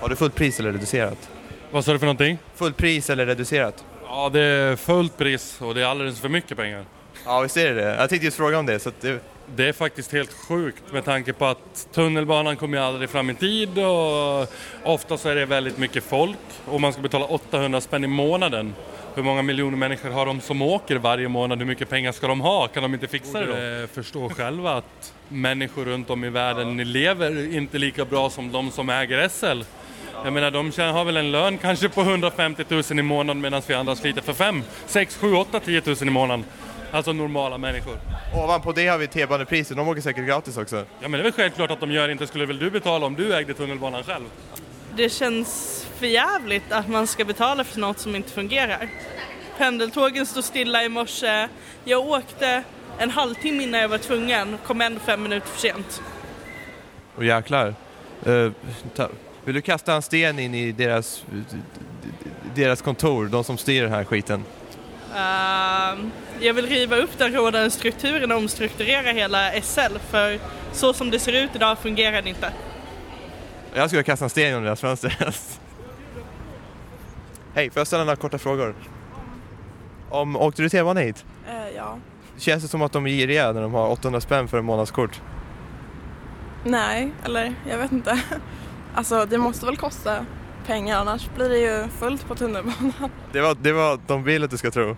Har 0.00 0.08
du 0.08 0.16
fullt 0.16 0.34
pris 0.34 0.60
eller 0.60 0.72
reducerat? 0.72 1.30
Vad 1.70 1.84
sa 1.84 1.92
du 1.92 1.98
för 1.98 2.06
någonting? 2.06 2.38
Fullt 2.54 2.76
pris 2.76 3.10
eller 3.10 3.26
reducerat? 3.26 3.84
Ja, 4.06 4.28
det 4.32 4.40
är 4.40 4.76
fullt 4.76 5.16
pris 5.16 5.60
och 5.60 5.74
det 5.74 5.82
är 5.82 5.86
alldeles 5.86 6.20
för 6.20 6.28
mycket 6.28 6.56
pengar. 6.56 6.84
Ja, 7.24 7.40
visst 7.40 7.56
är 7.56 7.74
det 7.74 7.74
det. 7.74 7.96
Jag 7.96 8.08
tänkte 8.08 8.24
just 8.24 8.36
fråga 8.36 8.58
om 8.58 8.66
det. 8.66 8.78
Så 8.78 8.88
att 8.88 9.00
det... 9.00 9.20
Det 9.56 9.68
är 9.68 9.72
faktiskt 9.72 10.12
helt 10.12 10.32
sjukt 10.32 10.92
med 10.92 11.04
tanke 11.04 11.32
på 11.32 11.46
att 11.46 11.88
tunnelbanan 11.92 12.56
kommer 12.56 12.78
ju 12.78 12.84
aldrig 12.84 13.10
fram 13.10 13.30
i 13.30 13.34
tid 13.34 13.78
och 13.78 14.46
ofta 14.84 15.18
så 15.18 15.28
är 15.28 15.34
det 15.34 15.46
väldigt 15.46 15.78
mycket 15.78 16.04
folk 16.04 16.38
och 16.66 16.80
man 16.80 16.92
ska 16.92 17.02
betala 17.02 17.24
800 17.24 17.80
spänn 17.80 18.04
i 18.04 18.06
månaden. 18.06 18.74
Hur 19.20 19.24
många 19.24 19.42
miljoner 19.42 19.76
människor 19.76 20.10
har 20.10 20.26
de 20.26 20.40
som 20.40 20.62
åker 20.62 20.96
varje 20.96 21.28
månad? 21.28 21.58
Hur 21.58 21.66
mycket 21.66 21.88
pengar 21.88 22.12
ska 22.12 22.26
de 22.26 22.40
ha? 22.40 22.68
Kan 22.68 22.82
de 22.82 22.94
inte 22.94 23.06
fixa 23.06 23.40
det 23.40 23.46
då? 23.46 23.52
De 23.52 23.86
förstår 23.86 24.28
själva 24.28 24.72
att 24.74 25.14
människor 25.28 25.84
runt 25.84 26.10
om 26.10 26.24
i 26.24 26.30
världen 26.30 26.76
lever 26.76 27.54
inte 27.54 27.78
lika 27.78 28.04
bra 28.04 28.30
som 28.30 28.52
de 28.52 28.70
som 28.70 28.90
äger 28.90 29.28
SL. 29.28 29.62
Jag 30.24 30.32
menar, 30.32 30.50
de 30.50 30.92
har 30.92 31.04
väl 31.04 31.16
en 31.16 31.32
lön 31.32 31.58
kanske 31.58 31.88
på 31.88 32.00
150 32.00 32.64
000 32.68 32.82
i 32.90 33.02
månaden 33.02 33.40
medan 33.40 33.62
vi 33.66 33.74
andra 33.74 33.96
sliter 33.96 34.22
för 34.22 34.32
5, 34.32 34.62
6, 34.86 35.16
7, 35.16 35.34
8, 35.34 35.60
10 35.60 35.82
000 35.86 35.96
i 36.00 36.04
månaden. 36.04 36.44
Alltså 36.90 37.12
normala 37.12 37.58
människor. 37.58 37.98
Ovanpå 38.34 38.72
det 38.72 38.86
har 38.86 38.98
vi 38.98 39.06
T-banepriser, 39.06 39.74
de 39.74 39.88
åker 39.88 40.00
säkert 40.00 40.26
gratis 40.26 40.56
också. 40.56 40.76
Ja 40.76 40.84
men 41.08 41.12
det 41.12 41.18
är 41.18 41.22
väl 41.22 41.32
självklart 41.32 41.70
att 41.70 41.80
de 41.80 41.92
gör, 41.92 42.08
inte 42.08 42.26
skulle 42.26 42.46
väl 42.46 42.58
du 42.58 42.70
betala 42.70 43.06
om 43.06 43.14
du 43.14 43.34
ägde 43.34 43.54
tunnelbanan 43.54 44.02
själv? 44.02 44.24
Det 44.96 45.08
känns 45.08 45.80
för 45.98 46.06
jävligt 46.06 46.72
att 46.72 46.88
man 46.88 47.06
ska 47.06 47.24
betala 47.24 47.64
för 47.64 47.80
något 47.80 47.98
som 47.98 48.16
inte 48.16 48.30
fungerar. 48.30 48.88
Pendeltågen 49.58 50.26
stod 50.26 50.44
stilla 50.44 50.84
i 50.84 50.88
morse. 50.88 51.48
Jag 51.84 52.06
åkte 52.06 52.62
en 52.98 53.10
halvtimme 53.10 53.62
innan 53.62 53.80
jag 53.80 53.88
var 53.88 53.98
tvungen, 53.98 54.58
kom 54.66 54.80
ändå 54.80 55.00
fem 55.00 55.22
minuter 55.22 55.46
för 55.46 55.60
sent. 55.60 56.02
Och 57.16 57.24
jäklar. 57.24 57.74
Ta, 58.94 59.08
vill 59.44 59.54
du 59.54 59.60
kasta 59.60 59.94
en 59.94 60.02
sten 60.02 60.38
in 60.38 60.54
i 60.54 60.72
deras, 60.72 61.24
deras 62.54 62.82
kontor, 62.82 63.26
de 63.26 63.44
som 63.44 63.58
styr 63.58 63.82
den 63.82 63.92
här 63.92 64.04
skiten? 64.04 64.44
Ehm, 65.16 66.10
jag 66.40 66.54
vill 66.54 66.66
riva 66.66 66.96
upp 66.96 67.18
den 67.18 67.32
rådande 67.32 67.70
strukturen 67.70 68.32
och 68.32 68.38
omstrukturera 68.38 69.12
hela 69.12 69.62
SL 69.62 69.98
för 70.10 70.38
så 70.72 70.92
som 70.92 71.10
det 71.10 71.18
ser 71.18 71.32
ut 71.32 71.50
idag 71.54 71.78
fungerar 71.78 72.22
det 72.22 72.28
inte. 72.28 72.52
Jag 73.74 73.88
skulle 73.90 74.02
kasta 74.02 74.24
en 74.24 74.30
sten 74.30 74.44
genom 74.48 74.64
deras 74.64 74.80
fönster. 74.80 75.18
Hej, 77.54 77.70
får 77.70 77.80
jag 77.80 77.86
ställa 77.86 78.04
några 78.04 78.16
korta 78.16 78.38
frågor? 78.38 78.74
Om, 80.10 80.36
åkte 80.36 80.62
du 80.62 80.68
T-bana 80.68 81.00
hit? 81.00 81.24
Eh, 81.48 81.76
ja. 81.76 81.98
Känns 82.36 82.62
det 82.62 82.68
som 82.68 82.82
att 82.82 82.92
de 82.92 83.06
är 83.06 83.10
giriga 83.10 83.52
när 83.52 83.62
de 83.62 83.74
har 83.74 83.88
800 83.88 84.20
spänn 84.20 84.48
för 84.48 84.58
en 84.58 84.64
månadskort? 84.64 85.20
Nej, 86.64 87.12
eller 87.24 87.54
jag 87.68 87.78
vet 87.78 87.92
inte. 87.92 88.20
Alltså 88.94 89.26
det 89.26 89.38
måste 89.38 89.66
väl 89.66 89.76
kosta 89.76 90.26
pengar 90.66 90.96
annars 91.00 91.28
blir 91.36 91.48
det 91.48 91.58
ju 91.58 91.88
fullt 91.88 92.28
på 92.28 92.34
tunnelbanan. 92.34 92.92
Det 93.32 93.40
var, 93.40 93.56
det 93.62 93.72
var 93.72 93.98
de 94.06 94.24
vill 94.24 94.44
att 94.44 94.50
du 94.50 94.56
ska 94.56 94.70
tro. 94.70 94.96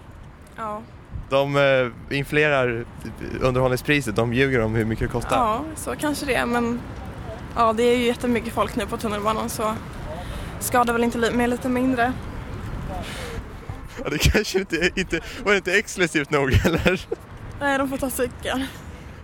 Ja, 0.57 0.83
De 1.31 1.57
eh, 1.57 2.17
inflerar 2.19 2.85
underhållningspriset, 3.41 4.17
de 4.17 4.33
ljuger 4.33 4.61
om 4.61 4.75
hur 4.75 4.85
mycket 4.85 5.09
det 5.09 5.13
kostar. 5.13 5.37
ja 5.37 5.61
så 5.77 5.95
kanske 5.97 6.27
det 6.27 6.35
är 6.35 6.47
men 6.47 6.81
ja 7.57 7.73
det 7.73 7.83
är 7.83 7.97
ju 7.97 8.05
jättemycket 8.05 8.53
folk 8.53 8.77
nu 8.77 8.87
på 8.87 8.97
tunnelbanan 8.97 9.49
så 9.49 9.75
ska 10.61 10.85
det 10.85 10.93
väl 10.93 11.05
inte 11.05 11.31
med 11.31 11.51
lite 11.51 11.69
mindre. 11.69 12.13
Ja, 14.05 14.11
det 14.11 14.19
kanske 14.19 14.59
inte, 14.59 14.91
inte 14.97 15.21
var 15.45 15.51
det 15.53 15.57
inte 15.57 15.79
exklusivt 15.79 16.31
nog 16.31 16.53
eller? 16.67 17.07
Nej, 17.61 17.79
de 17.79 17.89
får 17.89 17.97
ta 17.97 18.11
cykeln. 18.11 18.65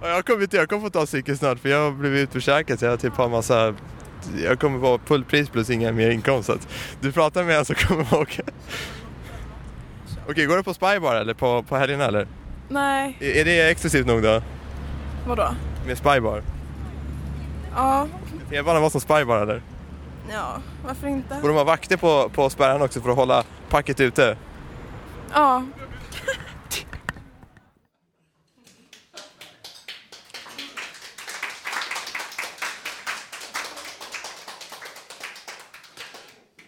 Ja, 0.02 0.08
jag 0.08 0.24
kommer 0.26 0.42
inte, 0.42 0.56
jag 0.56 0.68
kommer 0.68 0.82
få 0.82 0.90
ta 0.90 1.06
cykeln 1.06 1.38
snart 1.38 1.58
för 1.58 1.68
jag 1.68 1.84
har 1.84 1.90
blivit 1.90 2.22
utförsäkrad 2.28 2.78
så 2.78 2.84
jag 2.84 3.00
typ 3.00 3.16
har 3.16 3.28
massa 3.28 3.74
jag 4.44 4.60
kommer 4.60 4.78
vara 4.78 5.00
fullpris 5.04 5.48
plus 5.48 5.70
inga 5.70 5.92
mer 5.92 6.10
inkomst 6.10 6.46
så 6.46 6.52
att 6.52 6.68
du 7.00 7.12
pratar 7.12 7.44
med 7.44 7.58
en 7.58 7.64
så 7.64 7.74
kommer 7.74 8.06
jag 8.10 8.20
åka. 8.20 8.42
Okej, 10.30 10.46
går 10.46 10.56
du 10.56 10.62
på 10.62 10.74
Spy 10.74 10.98
bara 10.98 11.20
eller 11.20 11.34
på, 11.34 11.62
på 11.62 11.76
helgerna 11.76 12.04
eller? 12.04 12.26
Nej, 12.68 13.16
Är, 13.20 13.36
är 13.40 13.44
det 13.44 13.70
exklusivt 13.70 14.06
nog 14.06 14.22
då? 14.22 14.42
vadå? 15.26 15.54
Med 15.86 15.98
Spy 15.98 16.20
bar? 16.20 16.42
Ja, 17.78 18.08
T-banan 18.50 18.82
var 18.82 18.90
som 18.90 19.00
Spy 19.00 19.24
bar 19.24 19.38
eller? 19.38 19.62
ja, 20.30 20.62
varför 20.84 21.08
inte? 21.08 21.34
Borde 21.34 21.48
de 21.48 21.56
ha 21.56 21.64
vakter 21.64 21.96
på, 21.96 22.28
på 22.28 22.50
spärren 22.50 22.82
också 22.82 23.00
för 23.00 23.10
att 23.10 23.16
hålla 23.16 23.44
packet 23.68 24.00
ute? 24.00 24.36
Ja, 25.32 25.64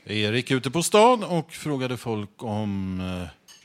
Erik 0.04 0.50
ute 0.50 0.70
på 0.70 0.82
stan 0.82 1.24
och 1.24 1.52
frågade 1.52 1.96
folk 1.96 2.42
om 2.42 3.00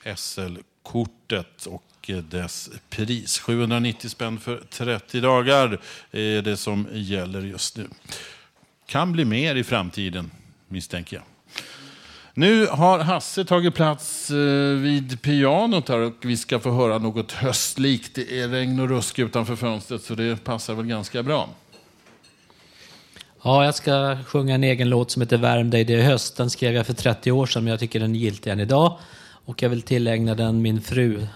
eh, 0.05 0.15
SL-kortet 0.15 1.65
och 1.65 1.83
dess 2.13 2.69
pris. 2.89 3.39
790 3.39 4.09
spänn 4.09 4.39
för 4.39 4.61
30 4.69 5.21
dagar 5.21 5.81
är 6.11 6.41
det 6.41 6.57
som 6.57 6.87
gäller 6.91 7.41
just 7.41 7.77
nu. 7.77 7.87
Kan 8.85 9.11
bli 9.11 9.25
mer 9.25 9.55
i 9.55 9.63
framtiden, 9.63 10.31
misstänker 10.67 11.15
jag. 11.15 11.23
Nu 12.37 12.67
har 12.67 12.99
Hasse 12.99 13.45
tagit 13.45 13.75
plats 13.75 14.31
eh, 14.31 14.37
vid 14.81 15.21
pianot 15.21 15.89
här 15.89 15.99
och 15.99 16.13
vi 16.21 16.37
ska 16.37 16.59
få 16.59 16.71
höra 16.71 16.97
något 16.97 17.31
höstlikt. 17.31 18.15
Det 18.15 18.41
är 18.41 18.47
regn 18.47 18.79
och 18.79 18.89
rusk 18.89 19.19
utanför 19.19 19.55
fönstret 19.55 20.03
så 20.03 20.15
det 20.15 20.43
passar 20.43 20.73
väl 20.73 20.85
ganska 20.85 21.23
bra. 21.23 21.49
Ja, 23.43 23.65
jag 23.65 23.75
ska 23.75 24.17
sjunga 24.27 24.55
en 24.55 24.63
egen 24.63 24.89
låt 24.89 25.11
som 25.11 25.21
heter 25.21 25.37
Värm 25.37 25.69
dig, 25.69 25.83
det 25.83 25.93
är 25.93 26.03
höst. 26.03 26.37
Den 26.37 26.49
skrev 26.49 26.73
jag 26.73 26.85
för 26.85 26.93
30 26.93 27.31
år 27.31 27.45
sedan, 27.45 27.63
men 27.63 27.71
jag 27.71 27.79
tycker 27.79 27.99
den 27.99 28.15
är 28.15 28.19
giltig 28.19 28.51
än 28.51 28.59
idag. 28.59 28.97
Och 29.45 29.63
jag 29.63 29.69
vill 29.69 29.81
tillägna 29.81 30.35
den 30.35 30.61
min 30.61 30.81
fru. 30.81 31.27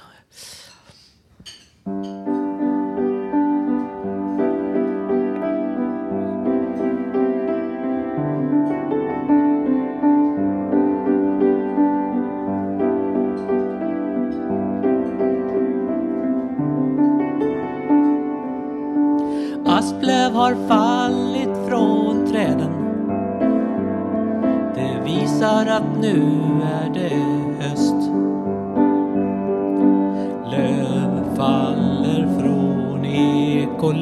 Asplöv 19.66 20.34
har 20.34 20.56
fallit 20.68 21.68
från 21.68 22.28
träden. 22.32 22.72
Det 24.76 25.12
visar 25.12 25.66
att 25.66 26.02
nu 26.02 26.22
är 26.64 26.94
det 26.94 27.09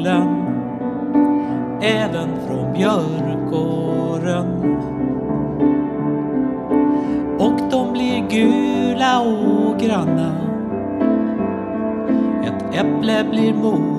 ekollen. 0.07 0.43
Även 1.81 2.29
från 2.47 2.73
björk 2.73 3.53
och. 3.53 4.45
Och 7.39 7.59
de 7.71 7.93
blir 7.93 8.29
gula 8.29 9.21
och 9.21 9.79
granna. 9.79 10.31
Ett 12.43 12.75
äpple 12.75 13.25
blir 13.31 13.53
mor 13.53 13.96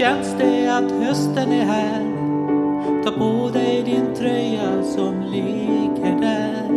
känns 0.00 0.34
det 0.38 0.66
att 0.66 0.90
hösten 0.90 1.52
är 1.52 1.64
här. 1.64 2.04
Ta 3.04 3.10
på 3.10 3.50
dig 3.52 3.82
din 3.82 4.14
tröja 4.14 4.82
som 4.82 5.22
ligger 5.32 6.20
där. 6.20 6.68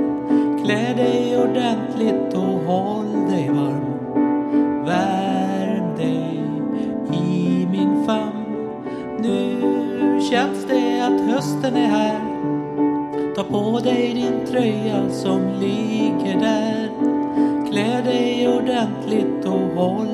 Klä 0.63 0.93
dig 0.93 1.37
ordentligt 1.37 2.33
och 2.33 2.73
håll 2.73 3.29
dig 3.29 3.49
varm. 3.49 4.15
Värm 4.85 5.95
dig 5.97 6.43
i 7.13 7.67
min 7.71 8.05
famn. 8.05 8.45
Nu 9.19 9.61
känns 10.31 10.65
det 10.65 11.01
att 11.01 11.21
hösten 11.21 11.75
är 11.75 11.87
här. 11.87 12.19
Ta 13.35 13.43
på 13.43 13.79
dig 13.79 14.13
din 14.13 14.47
tröja 14.47 15.09
som 15.09 15.41
ligger 15.59 16.39
där. 16.39 16.89
Klä 17.71 18.01
dig 18.01 18.47
ordentligt 18.47 19.45
och 19.45 19.83
håll 19.83 20.12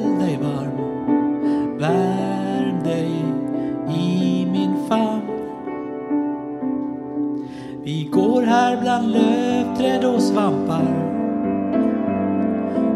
går 8.11 8.41
här 8.41 8.81
bland 8.81 9.11
lövträd 9.11 10.05
och 10.05 10.21
svampar. 10.21 11.09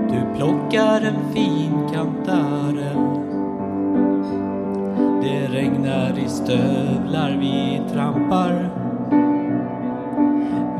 Du 0.09 0.37
plockar 0.37 1.01
en 1.01 1.33
fin 1.33 1.89
kantarell. 1.93 3.23
Det 5.21 5.47
regnar 5.47 6.19
i 6.25 6.29
stövlar 6.29 7.37
vi 7.39 7.81
trampar. 7.93 8.69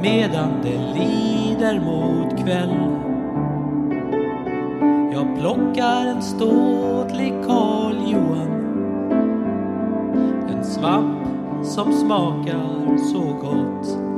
Medan 0.01 0.49
det 0.63 0.99
lider 0.99 1.79
mot 1.79 2.37
kväll. 2.43 2.75
Jag 5.13 5.39
plockar 5.39 6.05
en 6.05 6.21
ståtlig 6.21 7.33
Karl 7.45 7.95
Johan. 8.11 8.53
En 10.49 10.63
svamp 10.63 11.27
som 11.63 11.93
smakar 11.93 12.97
så 12.97 13.21
gott. 13.21 14.12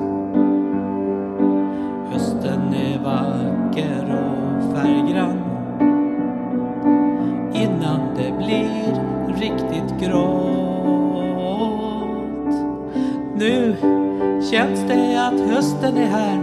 Hösten 15.86 16.04
är 16.04 16.08
här. 16.08 16.41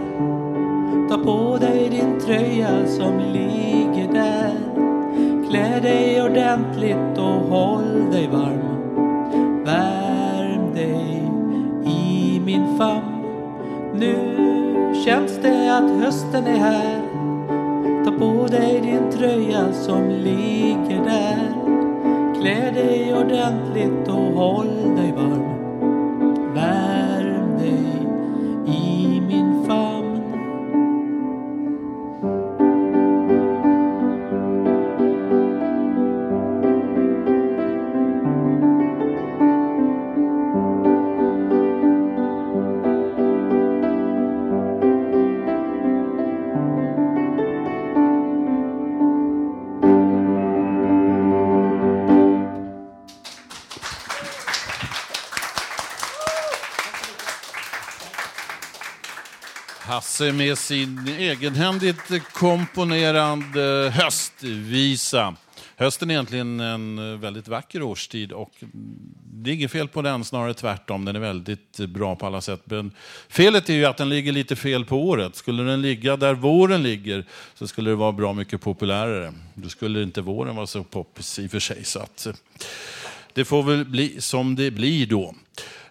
Ta 1.09 1.19
på 1.19 1.59
dig 1.59 1.89
din 1.91 2.21
tröja 2.21 2.87
som 2.87 3.19
ligger 3.19 4.13
där. 4.13 4.55
Klä 5.49 5.81
dig 5.81 6.23
ordentligt 6.23 7.19
och 7.19 7.57
håll 7.57 8.11
dig 8.11 8.29
varm. 8.29 9.65
Värm 9.65 10.75
dig 10.75 11.31
i 11.87 12.41
min 12.45 12.79
famn. 12.79 13.25
Nu 13.95 14.15
känns 15.05 15.39
det 15.43 15.77
att 15.77 16.05
hösten 16.05 16.47
är 16.47 16.59
här. 16.59 17.01
Ta 18.05 18.13
på 18.13 18.47
dig 18.47 18.81
din 18.81 19.11
tröja 19.19 19.73
som 19.73 20.09
ligger 20.09 21.05
där. 21.05 21.53
Klä 22.41 22.71
dig 22.71 23.15
ordentligt 23.15 24.09
och 24.09 24.43
håll 24.43 24.97
dig 24.97 25.13
varm. 25.17 25.32
Sig 60.23 60.33
med 60.33 60.59
sin 60.59 61.09
egenhändigt 61.19 62.33
komponerad 62.33 63.43
höstvisa. 63.93 65.37
Hösten 65.77 66.11
är 66.11 66.15
egentligen 66.15 66.61
en 66.61 67.21
väldigt 67.21 67.49
vacker 67.49 67.83
årstid 67.83 68.33
och 68.33 68.51
det 69.25 69.51
är 69.51 69.55
inget 69.55 69.71
fel 69.71 69.89
på 69.89 70.03
den, 70.03 70.25
snarare 70.25 70.55
tvärtom. 70.55 71.05
Den 71.05 71.17
är 71.17 71.21
väldigt 71.21 71.79
bra 71.79 72.17
på 72.17 72.27
alla 72.27 72.41
sätt. 72.41 72.61
Men 72.65 72.93
felet 73.29 73.69
är 73.69 73.75
ju 73.75 73.85
att 73.85 73.97
den 73.97 74.09
ligger 74.09 74.33
lite 74.33 74.57
fel 74.57 74.85
på 74.85 75.09
året. 75.09 75.37
Skulle 75.37 75.63
den 75.63 75.83
ligga 75.83 76.17
där 76.17 76.35
våren 76.35 76.83
ligger 76.83 77.25
så 77.55 77.67
skulle 77.69 77.91
det 77.91 77.97
vara 77.97 78.13
bra 78.13 78.33
mycket 78.33 78.61
populärare. 78.61 79.33
Då 79.55 79.69
skulle 79.69 80.03
inte 80.03 80.21
våren 80.21 80.57
vara 80.57 80.67
så 80.67 80.85
poppis 80.85 81.39
i 81.39 81.47
och 81.47 81.51
för 81.51 81.61
sig. 81.61 81.85
Så 81.85 81.99
att 81.99 82.27
det 83.33 83.45
får 83.45 83.63
väl 83.63 83.85
bli 83.85 84.21
som 84.21 84.57
det 84.57 84.71
blir 84.71 85.07
då. 85.07 85.35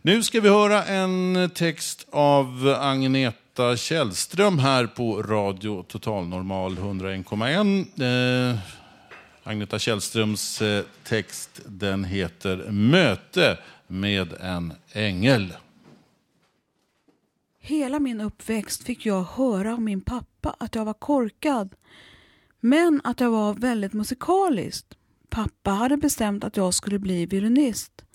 Nu 0.04 0.24
ska 0.24 0.42
vi 0.42 0.50
höra 0.50 0.84
en 0.84 1.50
text 1.56 2.08
av 2.12 2.76
Agneta 2.80 3.78
Källström 3.78 4.60
här 4.60 4.88
på 4.88 5.22
Radio 5.24 5.84
Total 5.84 6.28
Normal 6.28 6.78
101,1. 6.78 8.52
Eh, 8.52 8.60
Agneta 9.44 9.80
Källströms 9.80 10.62
eh, 10.62 10.86
text 11.04 11.62
den 11.66 12.04
heter 12.04 12.72
Möte 12.72 13.58
med 13.88 14.34
en 14.40 14.74
ängel. 14.92 15.54
Hela 17.60 18.00
min 18.00 18.22
uppväxt 18.22 18.84
fick 18.84 19.06
jag 19.06 19.24
höra 19.24 19.74
av 19.74 19.82
min 19.82 20.02
pappa 20.02 20.56
att 20.60 20.76
jag 20.76 20.86
var 20.86 20.94
korkad, 20.94 21.76
men 22.60 23.02
att 23.04 23.20
jag 23.20 23.32
var 23.32 23.54
väldigt 23.54 23.94
musikalisk. 23.94 24.86
Pappa 25.30 25.72
hade 25.72 25.98
bestämt 25.98 26.44
att 26.44 26.58
jag 26.58 26.74
skulle 26.74 27.00
bli 27.00 27.26
violinist. 27.26 28.06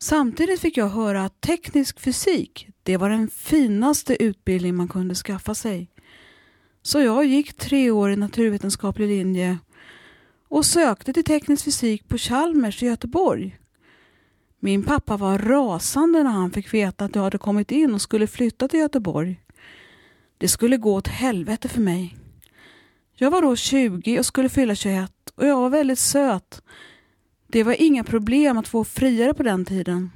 Samtidigt 0.00 0.60
fick 0.60 0.76
jag 0.76 0.88
höra 0.88 1.24
att 1.24 1.40
teknisk 1.40 2.00
fysik, 2.00 2.68
det 2.82 2.96
var 2.96 3.10
den 3.10 3.28
finaste 3.28 4.22
utbildning 4.22 4.74
man 4.74 4.88
kunde 4.88 5.14
skaffa 5.14 5.54
sig. 5.54 5.90
Så 6.82 7.00
jag 7.00 7.24
gick 7.24 7.56
tre 7.56 7.90
år 7.90 8.10
i 8.10 8.16
naturvetenskaplig 8.16 9.08
linje 9.08 9.58
och 10.48 10.64
sökte 10.64 11.12
till 11.12 11.24
teknisk 11.24 11.64
fysik 11.64 12.08
på 12.08 12.18
Chalmers 12.18 12.82
i 12.82 12.86
Göteborg. 12.86 13.58
Min 14.60 14.82
pappa 14.82 15.16
var 15.16 15.38
rasande 15.38 16.22
när 16.22 16.30
han 16.30 16.50
fick 16.50 16.74
veta 16.74 17.04
att 17.04 17.14
jag 17.14 17.22
hade 17.22 17.38
kommit 17.38 17.70
in 17.70 17.94
och 17.94 18.02
skulle 18.02 18.26
flytta 18.26 18.68
till 18.68 18.80
Göteborg. 18.80 19.40
Det 20.38 20.48
skulle 20.48 20.76
gå 20.76 20.94
åt 20.94 21.08
helvete 21.08 21.68
för 21.68 21.80
mig. 21.80 22.16
Jag 23.14 23.30
var 23.30 23.42
då 23.42 23.56
20 23.56 24.18
och 24.18 24.26
skulle 24.26 24.48
fylla 24.48 24.74
21 24.74 25.12
och 25.34 25.46
jag 25.46 25.60
var 25.60 25.70
väldigt 25.70 25.98
söt. 25.98 26.62
Det 27.50 27.62
var 27.62 27.82
inga 27.82 28.04
problem 28.04 28.58
att 28.58 28.68
få 28.68 28.84
friare 28.84 29.34
på 29.34 29.42
den 29.42 29.64
tiden. 29.64 30.10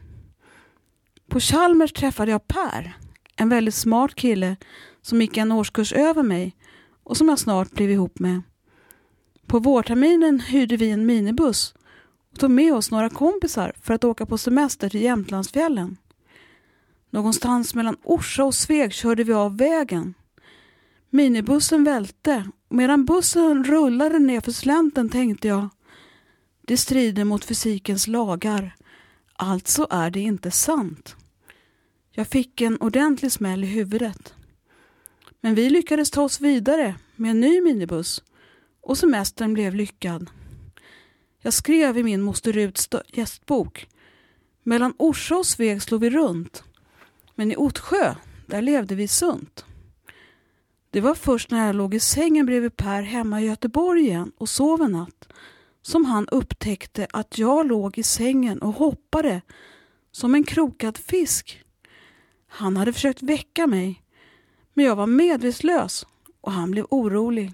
På 1.28 1.40
Chalmers 1.40 1.92
träffade 1.92 2.30
jag 2.30 2.46
Per, 2.46 2.96
en 3.36 3.48
väldigt 3.48 3.74
smart 3.74 4.14
kille 4.14 4.56
som 5.02 5.20
gick 5.20 5.36
en 5.36 5.52
årskurs 5.52 5.92
över 5.92 6.22
mig 6.22 6.56
och 7.04 7.16
som 7.16 7.28
jag 7.28 7.38
snart 7.38 7.70
blev 7.70 7.90
ihop 7.90 8.18
med. 8.18 8.42
På 9.46 9.58
vårterminen 9.58 10.40
hyrde 10.40 10.76
vi 10.76 10.90
en 10.90 11.06
minibuss 11.06 11.74
och 12.32 12.38
tog 12.38 12.50
med 12.50 12.74
oss 12.74 12.90
några 12.90 13.10
kompisar 13.10 13.72
för 13.82 13.94
att 13.94 14.04
åka 14.04 14.26
på 14.26 14.38
semester 14.38 14.88
till 14.88 15.02
Jämtlandsfjällen. 15.02 15.96
Någonstans 17.10 17.74
mellan 17.74 17.96
Orsa 18.02 18.44
och 18.44 18.54
Sveg 18.54 18.92
körde 18.92 19.24
vi 19.24 19.32
av 19.32 19.56
vägen. 19.56 20.14
Minibussen 21.10 21.84
välte 21.84 22.50
och 22.68 22.76
medan 22.76 23.04
bussen 23.04 23.64
rullade 23.64 24.18
ner 24.18 24.40
för 24.40 24.52
slänten 24.52 25.08
tänkte 25.08 25.48
jag 25.48 25.68
det 26.72 26.76
strider 26.76 27.24
mot 27.24 27.44
fysikens 27.44 28.06
lagar. 28.06 28.76
Alltså 29.36 29.86
är 29.90 30.10
det 30.10 30.20
inte 30.20 30.50
sant. 30.50 31.16
Jag 32.10 32.28
fick 32.28 32.60
en 32.60 32.80
ordentlig 32.80 33.32
smäll 33.32 33.64
i 33.64 33.66
huvudet. 33.66 34.34
Men 35.40 35.54
vi 35.54 35.70
lyckades 35.70 36.10
ta 36.10 36.22
oss 36.22 36.40
vidare 36.40 36.94
med 37.16 37.30
en 37.30 37.40
ny 37.40 37.60
minibuss 37.60 38.22
och 38.80 38.98
semestern 38.98 39.54
blev 39.54 39.74
lyckad. 39.74 40.30
Jag 41.42 41.52
skrev 41.52 41.98
i 41.98 42.02
min 42.02 42.22
moster 42.22 42.52
Ruts 42.52 42.88
gästbok. 43.08 43.88
Mellan 44.62 44.94
Orsa 44.98 45.36
och 45.36 45.46
Sveg 45.46 45.82
slog 45.82 46.00
vi 46.00 46.10
runt. 46.10 46.64
Men 47.34 47.52
i 47.52 47.56
Ottsjö, 47.56 48.14
där 48.46 48.62
levde 48.62 48.94
vi 48.94 49.08
sunt. 49.08 49.64
Det 50.90 51.00
var 51.00 51.14
först 51.14 51.50
när 51.50 51.66
jag 51.66 51.76
låg 51.76 51.94
i 51.94 52.00
sängen 52.00 52.46
bredvid 52.46 52.76
Per 52.76 53.02
hemma 53.02 53.40
i 53.40 53.46
Göteborg 53.46 54.02
igen 54.02 54.32
och 54.38 54.48
sov 54.48 54.82
en 54.82 54.92
natt 54.92 55.28
som 55.82 56.04
han 56.04 56.28
upptäckte 56.28 57.06
att 57.12 57.38
jag 57.38 57.66
låg 57.66 57.98
i 57.98 58.02
sängen 58.02 58.62
och 58.62 58.74
hoppade 58.74 59.40
som 60.12 60.34
en 60.34 60.44
krokad 60.44 60.98
fisk. 60.98 61.64
Han 62.48 62.76
hade 62.76 62.92
försökt 62.92 63.22
väcka 63.22 63.66
mig, 63.66 64.02
men 64.74 64.84
jag 64.84 64.96
var 64.96 65.06
medvetslös 65.06 66.06
och 66.40 66.52
han 66.52 66.70
blev 66.70 66.86
orolig. 66.90 67.52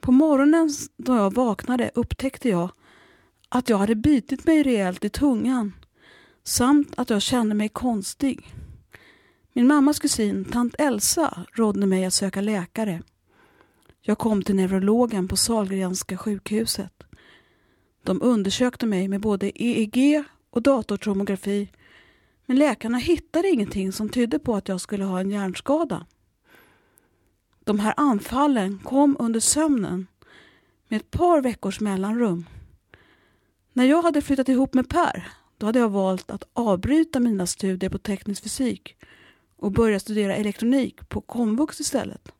På 0.00 0.12
morgonen 0.12 0.70
då 0.96 1.16
jag 1.16 1.34
vaknade 1.34 1.90
upptäckte 1.94 2.48
jag 2.48 2.70
att 3.48 3.68
jag 3.68 3.78
hade 3.78 3.94
bitit 3.94 4.46
mig 4.46 4.62
rejält 4.62 5.04
i 5.04 5.08
tungan 5.08 5.72
samt 6.44 6.92
att 6.96 7.10
jag 7.10 7.22
kände 7.22 7.54
mig 7.54 7.68
konstig. 7.68 8.54
Min 9.52 9.66
mammas 9.66 9.98
kusin, 9.98 10.44
tant 10.44 10.74
Elsa, 10.78 11.46
rådde 11.52 11.86
mig 11.86 12.04
att 12.04 12.14
söka 12.14 12.40
läkare. 12.40 13.02
Jag 14.04 14.18
kom 14.18 14.42
till 14.42 14.54
neurologen 14.54 15.28
på 15.28 15.36
Sahlgrenska 15.36 16.16
sjukhuset. 16.16 17.02
De 18.02 18.22
undersökte 18.22 18.86
mig 18.86 19.08
med 19.08 19.20
både 19.20 19.62
EEG 19.62 20.24
och 20.50 20.62
datortomografi 20.62 21.68
men 22.46 22.58
läkarna 22.58 22.98
hittade 22.98 23.48
ingenting 23.48 23.92
som 23.92 24.08
tydde 24.08 24.38
på 24.38 24.54
att 24.54 24.68
jag 24.68 24.80
skulle 24.80 25.04
ha 25.04 25.20
en 25.20 25.30
hjärnskada. 25.30 26.06
De 27.64 27.78
här 27.78 27.94
anfallen 27.96 28.78
kom 28.78 29.16
under 29.18 29.40
sömnen 29.40 30.06
med 30.88 30.96
ett 30.96 31.10
par 31.10 31.40
veckors 31.40 31.80
mellanrum. 31.80 32.46
När 33.72 33.84
jag 33.84 34.02
hade 34.02 34.22
flyttat 34.22 34.48
ihop 34.48 34.74
med 34.74 34.88
Per 34.88 35.28
då 35.56 35.66
hade 35.66 35.78
jag 35.78 35.88
valt 35.88 36.30
att 36.30 36.48
avbryta 36.52 37.20
mina 37.20 37.46
studier 37.46 37.90
på 37.90 37.98
teknisk 37.98 38.42
fysik 38.42 38.96
och 39.56 39.72
börja 39.72 40.00
studera 40.00 40.36
elektronik 40.36 41.08
på 41.08 41.20
komvux 41.20 41.80
istället. 41.80 42.32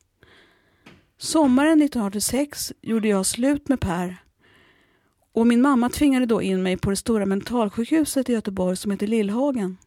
Sommaren 1.23 1.81
1986 1.81 2.73
gjorde 2.81 3.07
jag 3.07 3.25
slut 3.25 3.69
med 3.69 3.79
Per 3.79 4.17
och 5.33 5.47
min 5.47 5.61
mamma 5.61 5.89
tvingade 5.89 6.25
då 6.25 6.41
in 6.41 6.63
mig 6.63 6.77
på 6.77 6.89
det 6.89 6.95
stora 6.95 7.25
mentalsjukhuset 7.25 8.29
i 8.29 8.33
Göteborg 8.33 8.77
som 8.77 8.91
heter 8.91 9.07
Lillhagen. 9.07 9.77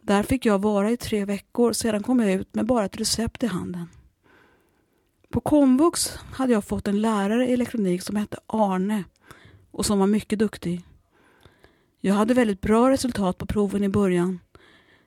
Där 0.00 0.22
fick 0.22 0.46
jag 0.46 0.58
vara 0.58 0.90
i 0.90 0.96
tre 0.96 1.24
veckor, 1.24 1.72
sedan 1.72 2.02
kom 2.02 2.20
jag 2.20 2.32
ut 2.32 2.54
med 2.54 2.66
bara 2.66 2.84
ett 2.84 3.00
recept 3.00 3.42
i 3.42 3.46
handen. 3.46 3.86
På 5.28 5.40
komvux 5.40 6.16
hade 6.32 6.52
jag 6.52 6.64
fått 6.64 6.88
en 6.88 7.00
lärare 7.00 7.48
i 7.48 7.52
elektronik 7.52 8.02
som 8.02 8.16
hette 8.16 8.38
Arne 8.46 9.04
och 9.70 9.86
som 9.86 9.98
var 9.98 10.06
mycket 10.06 10.38
duktig. 10.38 10.84
Jag 12.00 12.14
hade 12.14 12.34
väldigt 12.34 12.60
bra 12.60 12.90
resultat 12.90 13.38
på 13.38 13.46
proven 13.46 13.84
i 13.84 13.88
början. 13.88 14.40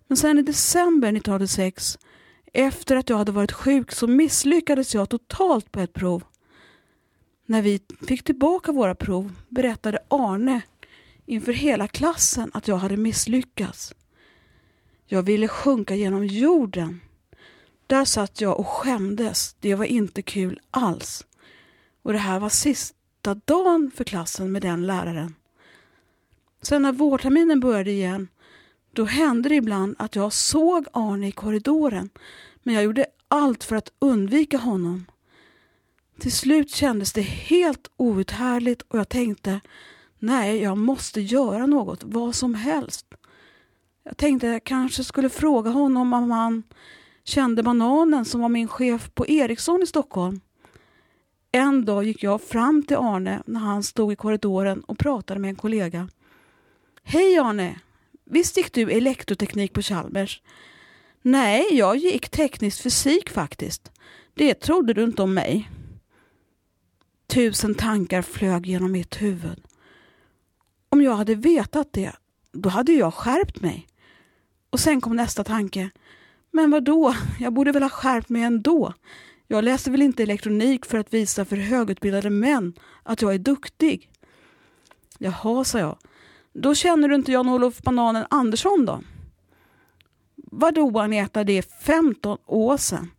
Men 0.07 0.17
sen 0.17 0.39
i 0.39 0.41
december 0.41 1.07
1986, 1.07 1.97
efter 2.53 2.95
att 2.95 3.09
jag 3.09 3.17
hade 3.17 3.31
varit 3.31 3.51
sjuk, 3.51 3.91
så 3.91 4.07
misslyckades 4.07 4.93
jag 4.93 5.09
totalt 5.09 5.71
på 5.71 5.79
ett 5.79 5.93
prov. 5.93 6.23
När 7.45 7.61
vi 7.61 7.79
fick 8.07 8.23
tillbaka 8.23 8.71
våra 8.71 8.95
prov 8.95 9.35
berättade 9.49 9.99
Arne 10.07 10.61
inför 11.25 11.53
hela 11.53 11.87
klassen 11.87 12.51
att 12.53 12.67
jag 12.67 12.77
hade 12.77 12.97
misslyckats. 12.97 13.93
Jag 15.05 15.23
ville 15.23 15.47
sjunka 15.47 15.95
genom 15.95 16.25
jorden. 16.25 17.01
Där 17.87 18.05
satt 18.05 18.41
jag 18.41 18.59
och 18.59 18.67
skämdes. 18.67 19.55
Det 19.59 19.75
var 19.75 19.85
inte 19.85 20.21
kul 20.21 20.59
alls. 20.71 21.25
Och 22.01 22.13
det 22.13 22.19
här 22.19 22.39
var 22.39 22.49
sista 22.49 23.33
dagen 23.45 23.91
för 23.95 24.03
klassen 24.03 24.51
med 24.51 24.61
den 24.61 24.87
läraren. 24.87 25.35
Sen 26.61 26.81
när 26.81 26.91
vårterminen 26.91 27.59
började 27.59 27.91
igen, 27.91 28.27
då 28.93 29.05
hände 29.05 29.49
det 29.49 29.55
ibland 29.55 29.95
att 29.99 30.15
jag 30.15 30.33
såg 30.33 30.85
Arne 30.93 31.27
i 31.27 31.31
korridoren, 31.31 32.09
men 32.63 32.75
jag 32.75 32.83
gjorde 32.83 33.05
allt 33.27 33.63
för 33.63 33.75
att 33.75 33.91
undvika 33.99 34.57
honom. 34.57 35.05
Till 36.19 36.31
slut 36.31 36.69
kändes 36.69 37.13
det 37.13 37.21
helt 37.21 37.91
outhärdligt 37.97 38.81
och 38.81 38.99
jag 38.99 39.09
tänkte, 39.09 39.59
nej, 40.19 40.61
jag 40.61 40.77
måste 40.77 41.21
göra 41.21 41.65
något, 41.65 42.03
vad 42.03 42.35
som 42.35 42.55
helst. 42.55 43.05
Jag 44.03 44.17
tänkte 44.17 44.47
jag 44.47 44.63
kanske 44.63 45.03
skulle 45.03 45.29
fråga 45.29 45.69
honom 45.71 46.13
om 46.13 46.31
han 46.31 46.63
kände 47.23 47.63
Bananen 47.63 48.25
som 48.25 48.41
var 48.41 48.49
min 48.49 48.67
chef 48.67 49.11
på 49.13 49.27
Ericsson 49.27 49.81
i 49.83 49.87
Stockholm. 49.87 50.41
En 51.51 51.85
dag 51.85 52.03
gick 52.03 52.23
jag 52.23 52.41
fram 52.41 52.83
till 52.83 52.97
Arne 52.97 53.43
när 53.45 53.59
han 53.59 53.83
stod 53.83 54.13
i 54.13 54.15
korridoren 54.15 54.81
och 54.81 54.97
pratade 54.97 55.39
med 55.39 55.49
en 55.49 55.55
kollega. 55.55 56.09
Hej 57.03 57.37
Arne! 57.37 57.79
Visst 58.25 58.57
gick 58.57 58.73
du 58.73 58.91
elektroteknik 58.91 59.73
på 59.73 59.81
Chalmers? 59.81 60.41
Nej, 61.21 61.67
jag 61.71 61.97
gick 61.97 62.29
teknisk 62.29 62.81
fysik 62.81 63.29
faktiskt. 63.29 63.91
Det 64.33 64.53
trodde 64.53 64.93
du 64.93 65.03
inte 65.03 65.21
om 65.21 65.33
mig. 65.33 65.69
Tusen 67.27 67.75
tankar 67.75 68.21
flög 68.21 68.67
genom 68.67 68.91
mitt 68.91 69.21
huvud. 69.21 69.63
Om 70.89 71.01
jag 71.01 71.15
hade 71.15 71.35
vetat 71.35 71.93
det, 71.93 72.11
då 72.51 72.69
hade 72.69 72.93
jag 72.93 73.13
skärpt 73.13 73.61
mig. 73.61 73.87
Och 74.69 74.79
sen 74.79 75.01
kom 75.01 75.15
nästa 75.15 75.43
tanke. 75.43 75.89
Men 76.51 76.71
vad 76.71 76.83
då? 76.83 77.15
Jag 77.39 77.53
borde 77.53 77.71
väl 77.71 77.83
ha 77.83 77.89
skärpt 77.89 78.29
mig 78.29 78.41
ändå. 78.41 78.93
Jag 79.47 79.63
läser 79.63 79.91
väl 79.91 80.01
inte 80.01 80.23
elektronik 80.23 80.85
för 80.85 80.97
att 80.97 81.13
visa 81.13 81.45
för 81.45 81.55
högutbildade 81.55 82.29
män 82.29 82.73
att 83.03 83.21
jag 83.21 83.33
är 83.33 83.39
duktig. 83.39 84.09
Jaha, 85.17 85.63
sa 85.63 85.79
jag. 85.79 85.97
Då 86.53 86.75
känner 86.75 87.07
du 87.07 87.15
inte 87.15 87.31
Jan-Olof 87.31 87.81
Bananen 87.81 88.25
Andersson 88.29 88.85
då? 88.85 89.01
Vadå 90.35 90.99
Agneta, 90.99 91.43
det 91.43 91.57
är 91.57 91.61
15 91.61 92.37
år 92.45 92.77
sedan. 92.77 93.11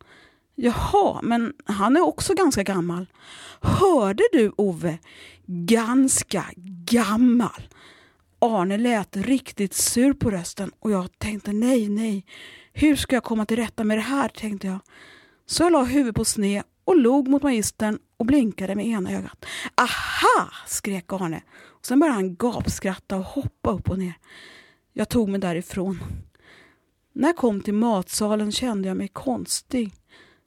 Jaha, 0.55 1.21
men 1.23 1.53
han 1.65 1.97
är 1.97 2.01
också 2.01 2.35
ganska 2.35 2.63
gammal. 2.63 3.07
Hörde 3.61 4.23
du 4.33 4.53
Ove? 4.57 4.99
Ganska 5.47 6.45
gammal. 6.87 7.69
Arne 8.39 8.79
lät 8.79 9.17
riktigt 9.17 9.75
sur 9.75 10.13
på 10.13 10.31
rösten 10.31 10.71
och 10.81 10.91
jag 10.91 11.19
tänkte 11.19 11.53
nej, 11.53 11.89
nej. 11.89 12.27
Hur 12.73 12.97
ska 12.97 13.17
jag 13.17 13.25
komma 13.25 13.47
till 13.47 13.57
rätta 13.57 13.85
med 13.85 13.99
det 13.99 14.03
här, 14.03 14.29
tänkte 14.29 14.67
jag. 14.67 14.79
Så 15.47 15.63
jag 15.63 15.73
la 15.73 15.85
huvudet 15.85 16.17
på 16.17 16.25
sned 16.25 16.63
och 16.85 16.97
log 16.97 17.29
mot 17.29 17.43
magistern 17.43 17.99
och 18.25 18.27
blinkade 18.27 18.75
med 18.75 18.87
ena 18.87 19.13
ögat. 19.13 19.45
Aha! 19.77 20.51
skrek 20.67 21.13
Arne. 21.13 21.43
Och 21.63 21.87
sen 21.87 22.01
började 22.01 22.15
han 22.15 22.37
gapskratta 22.37 23.17
och 23.17 23.25
hoppa 23.25 23.71
upp 23.71 23.91
och 23.91 23.99
ner. 23.99 24.15
Jag 24.93 25.09
tog 25.09 25.29
mig 25.29 25.41
därifrån. 25.41 25.99
När 27.13 27.29
jag 27.29 27.37
kom 27.37 27.61
till 27.61 27.75
matsalen 27.75 28.53
kände 28.53 28.89
jag 28.89 28.97
mig 28.97 29.09
konstig. 29.09 29.93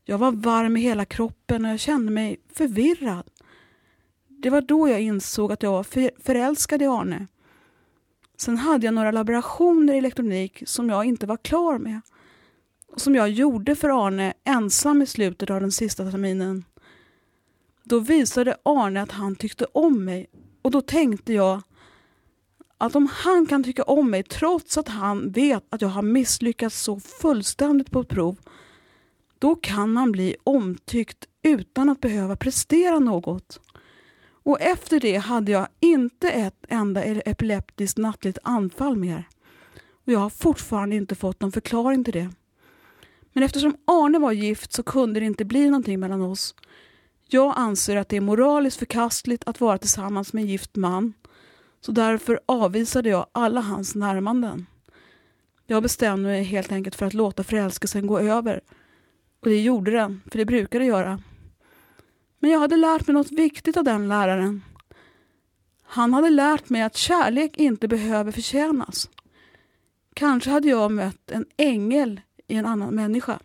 Jag 0.06 0.18
var 0.18 0.32
varm 0.32 0.78
i 0.78 0.82
hela 0.82 1.06
kroppen 1.06 1.66
och 1.66 1.72
jag 1.72 1.80
kände 1.80 2.12
mig 2.12 2.38
förvirrad. 2.54 3.30
Det 4.28 4.50
var 4.50 4.62
då 4.62 4.90
jag 4.90 5.02
insåg 5.02 5.52
att 5.52 5.64
jag 5.64 5.72
var 5.72 5.84
förälskad 6.24 6.82
i 6.82 6.86
Arne. 6.86 7.28
Sen 8.38 8.58
hade 8.58 8.86
jag 8.86 8.94
några 8.94 9.12
laborationer 9.12 9.94
i 9.94 9.98
elektronik 9.98 10.64
som 10.66 10.90
jag 10.90 11.06
inte 11.06 11.26
var 11.26 11.38
klar 11.38 11.78
med. 11.78 12.02
Och 12.88 13.02
som 13.02 13.16
jag 13.16 13.30
gjorde 13.30 13.76
för 13.76 14.08
Arne 14.08 14.34
ensam 14.44 15.02
i 15.02 15.06
slutet 15.06 15.50
av 15.50 15.62
den 15.62 15.72
sista 15.72 16.12
terminen. 16.12 16.64
Då 17.90 18.00
visade 18.00 18.58
Arne 18.64 19.02
att 19.02 19.12
han 19.12 19.36
tyckte 19.36 19.66
om 19.66 20.06
mig 20.06 20.30
och 20.62 20.72
då 20.72 20.82
tänkte 20.82 21.34
jag 21.34 21.62
att 22.78 22.96
om 22.96 23.10
han 23.12 23.46
kan 23.46 23.64
tycka 23.64 23.84
om 23.84 24.10
mig 24.10 24.24
trots 24.24 24.78
att 24.78 24.88
han 24.88 25.32
vet 25.32 25.64
att 25.70 25.82
jag 25.82 25.90
har 25.90 26.02
misslyckats 26.02 26.82
så 26.82 27.00
fullständigt 27.00 27.92
på 27.92 28.00
ett 28.00 28.08
prov, 28.08 28.38
då 29.40 29.56
kan 29.56 29.98
han 29.98 30.12
bli 30.12 30.36
omtyckt 30.44 31.26
utan 31.44 31.90
att 31.90 32.02
behöva 32.02 32.36
prestera 32.36 33.00
något. 33.00 33.60
Och 34.44 34.62
efter 34.62 35.00
det 35.00 35.18
hade 35.18 35.52
jag 35.52 35.68
inte 35.80 36.30
ett 36.30 36.66
enda 36.70 37.06
e- 37.06 37.22
epileptiskt 37.26 37.98
nattligt 37.98 38.38
anfall 38.44 38.96
mer. 38.96 39.28
Och 40.06 40.12
jag 40.12 40.20
har 40.20 40.30
fortfarande 40.30 40.96
inte 40.96 41.16
fått 41.16 41.42
någon 41.42 41.52
förklaring 41.52 42.04
till 42.04 42.14
det. 42.14 42.30
Men 43.34 43.44
eftersom 43.44 43.78
Arne 43.86 44.20
var 44.20 44.32
gift 44.32 44.74
så 44.74 44.84
kunde 44.84 45.20
det 45.20 45.26
inte 45.26 45.46
bli 45.46 45.66
någonting 45.66 46.00
mellan 46.00 46.22
oss. 46.22 46.56
Jag 47.30 47.54
anser 47.58 47.96
att 47.96 48.10
det 48.10 48.18
är 48.18 48.22
moraliskt 48.22 48.78
förkastligt 48.78 49.44
att 49.46 49.62
vara 49.62 49.78
tillsammans 49.78 50.34
med 50.34 50.42
en 50.42 50.48
gift 50.48 50.76
man. 50.76 51.14
Så 51.82 51.92
därför 51.92 52.40
avvisade 52.46 53.10
jag 53.10 53.28
alla 53.32 53.62
hans 53.62 53.96
närmanden. 53.96 54.66
Jag 55.66 55.84
bestämde 55.84 56.30
mig 56.30 56.44
helt 56.44 56.72
enkelt 56.72 56.96
för 56.96 57.06
att 57.06 57.14
låta 57.14 57.44
förälskelsen 57.44 58.08
gå 58.08 58.20
över. 58.20 58.62
Och 59.40 59.50
det 59.50 59.62
gjorde 59.62 59.92
den, 59.92 60.22
för 60.32 60.38
det 60.38 60.46
brukar 60.46 60.80
det 60.80 60.86
göra. 60.86 61.22
Men 62.40 62.52
jag 62.52 62.60
hade 62.60 62.78
lärt 62.78 63.08
mig 63.08 63.14
något 63.14 63.32
viktigt 63.32 63.78
av 63.78 63.84
den 63.84 64.08
läraren. 64.08 64.64
Han 65.84 66.14
hade 66.14 66.30
lärt 66.30 66.70
mig 66.70 66.82
att 66.82 66.96
kärlek 66.96 67.58
inte 67.58 67.88
behöver 67.88 68.32
förtjänas. 68.32 69.10
Kanske 70.14 70.50
hade 70.50 70.68
jag 70.68 70.92
mött 70.92 71.32
en 71.32 71.46
ängel 71.58 72.22
i 72.48 72.56
en 72.56 72.66
annan 72.66 72.96
människa. 72.96 73.40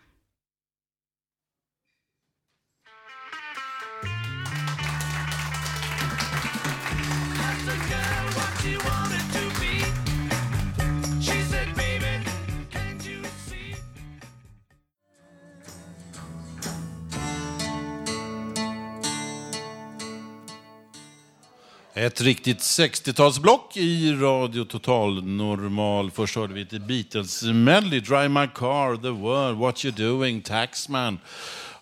Ett 21.95 22.21
riktigt 22.21 22.59
60-talsblock 22.59 23.77
i 23.77 24.13
Radio 24.13 24.65
Total 24.65 25.25
Normal. 25.25 26.11
Först 26.11 26.37
hörde 26.37 26.55
vi 26.55 26.63
ett 26.63 26.83
Beatles-medley, 26.83 28.01
Drive 28.01 28.29
My 28.29 28.47
Car, 28.55 28.97
The 28.97 29.09
World, 29.09 29.59
What 29.59 29.85
You 29.85 29.95
Doing, 29.95 30.43
Taxman. 30.43 31.19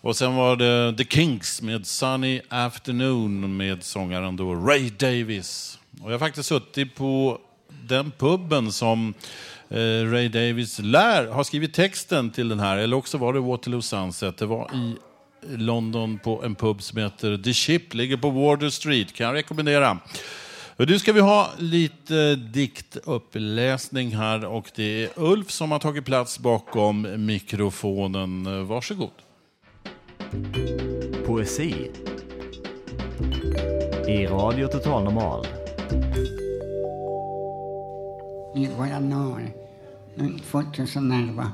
Och 0.01 0.15
sen 0.15 0.35
var 0.35 0.55
det 0.55 0.97
The 0.97 1.05
Kinks 1.05 1.61
med 1.61 1.87
Sunny 1.87 2.41
Afternoon 2.49 3.57
med 3.57 3.83
sångaren 3.83 4.35
då 4.35 4.55
Ray 4.55 4.89
Davis. 4.89 5.79
Och 6.01 6.07
jag 6.07 6.13
har 6.13 6.19
faktiskt 6.19 6.49
suttit 6.49 6.95
på 6.95 7.39
den 7.87 8.11
puben 8.11 8.71
som 8.71 9.13
eh, 9.69 10.11
Ray 10.11 10.29
Davis 10.29 10.79
lär 10.79 11.27
har 11.27 11.43
skrivit 11.43 11.73
texten 11.73 12.29
till 12.31 12.49
den 12.49 12.59
här, 12.59 12.77
eller 12.77 12.97
också 12.97 13.17
var 13.17 13.33
det 13.33 13.39
Waterloo 13.39 13.81
Sunset. 13.81 14.37
Det 14.37 14.45
var 14.45 14.71
i 14.73 14.95
London 15.49 16.19
på 16.19 16.43
en 16.43 16.55
pub 16.55 16.81
som 16.81 16.97
heter 16.97 17.37
The 17.37 17.53
Chip, 17.53 17.93
ligger 17.93 18.17
på 18.17 18.29
Wardour 18.29 18.69
Street, 18.69 19.13
kan 19.13 19.27
jag 19.27 19.35
rekommendera. 19.35 19.97
Nu 20.77 20.99
ska 20.99 21.13
vi 21.13 21.19
ha 21.19 21.49
lite 21.57 22.35
diktuppläsning 22.35 24.15
här 24.15 24.45
och 24.45 24.71
det 24.75 25.03
är 25.03 25.09
Ulf 25.15 25.51
som 25.51 25.71
har 25.71 25.79
tagit 25.79 26.05
plats 26.05 26.39
bakom 26.39 27.25
mikrofonen. 27.25 28.67
Varsågod. 28.67 29.09
Poesi 31.25 31.91
i 34.07 34.25
Radio 34.25 34.67
Total 34.67 35.03
Normal. 35.03 35.45
I 38.55 38.69
januari 38.89 39.53
2011 40.51 41.51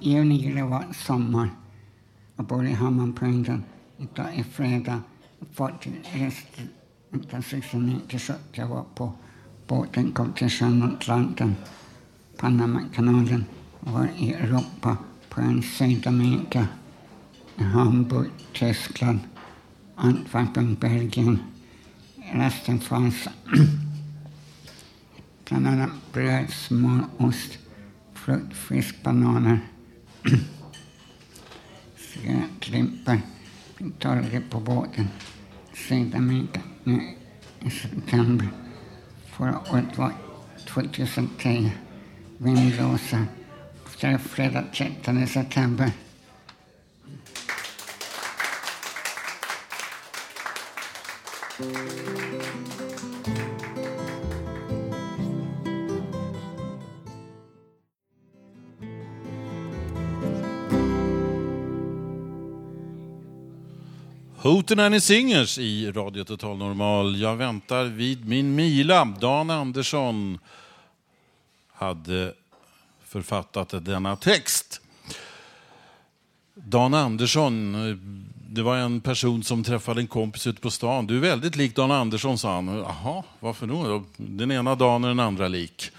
juni 0.00 0.62
var 0.62 0.84
sommar 1.06 1.50
jag 2.36 2.46
bor 2.46 2.66
i 2.66 2.72
Hammarprängen 2.72 3.64
Idag 3.96 4.34
är 4.34 4.42
fredag. 4.42 5.02
Fartygreste 5.52 6.62
1969 7.10 8.00
till 8.08 8.18
70. 8.18 8.38
Jag 8.52 8.66
var 8.66 8.84
på 8.94 9.12
båten, 9.66 10.12
kom 10.12 10.32
till 10.32 10.50
sjön 10.50 10.82
Atlanten, 10.82 11.56
Panamakanalen. 12.36 13.44
var 13.80 14.08
i 14.16 14.32
Europa, 14.32 14.96
på 15.28 15.40
en 15.40 15.62
Sydamerika. 15.62 16.68
Hamburg, 17.56 18.30
Tyskland, 18.52 19.20
Antwerpen, 19.94 20.74
Belgien. 20.74 21.38
Resten 22.32 22.80
fanns 22.80 23.28
bland 25.44 25.66
annat 25.66 25.90
bröd, 26.12 26.50
smör, 26.50 27.04
ost, 27.18 27.58
frukt, 28.14 28.56
fisk, 28.56 29.02
bananer 29.02 29.60
cigarettklimpar 32.24 33.20
torget 33.98 34.50
på 34.50 34.60
båten 34.60 35.08
Sydamerika 35.74 36.60
nu 36.84 37.00
i 37.60 37.70
september. 37.70 38.48
Förra 39.26 39.60
året 39.72 39.98
var 39.98 40.12
2010 40.68 41.70
Vindlåsa. 42.38 43.26
Fredag 44.18 44.64
13 44.72 45.26
september. 45.26 45.90
Hootenanny 64.44 65.00
Singers 65.00 65.58
i 65.58 65.92
Radio 65.92 66.24
Total 66.24 66.56
Normal. 66.56 67.20
Jag 67.20 67.36
väntar 67.36 67.84
vid 67.84 68.28
min 68.28 68.54
mila. 68.54 69.04
Dan 69.04 69.50
Andersson 69.50 70.38
hade 71.72 72.32
författat 73.04 73.84
denna 73.84 74.16
text. 74.16 74.80
Dan 76.54 76.94
Andersson, 76.94 77.72
det 78.48 78.62
var 78.62 78.76
en 78.76 79.00
person 79.00 79.44
som 79.44 79.64
träffade 79.64 80.00
en 80.00 80.06
kompis 80.06 80.46
ute 80.46 80.60
på 80.60 80.70
stan. 80.70 81.06
Du 81.06 81.16
är 81.16 81.20
väldigt 81.20 81.56
lik 81.56 81.76
Dan 81.76 81.90
Andersson, 81.90 82.38
sa 82.38 82.54
han. 82.54 82.68
Jaha, 82.68 83.22
varför 83.40 83.66
då? 83.66 84.04
Den 84.16 84.50
ena 84.50 84.74
dagen 84.74 85.04
är 85.04 85.08
den 85.08 85.20
andra 85.20 85.48
lik. 85.48 85.90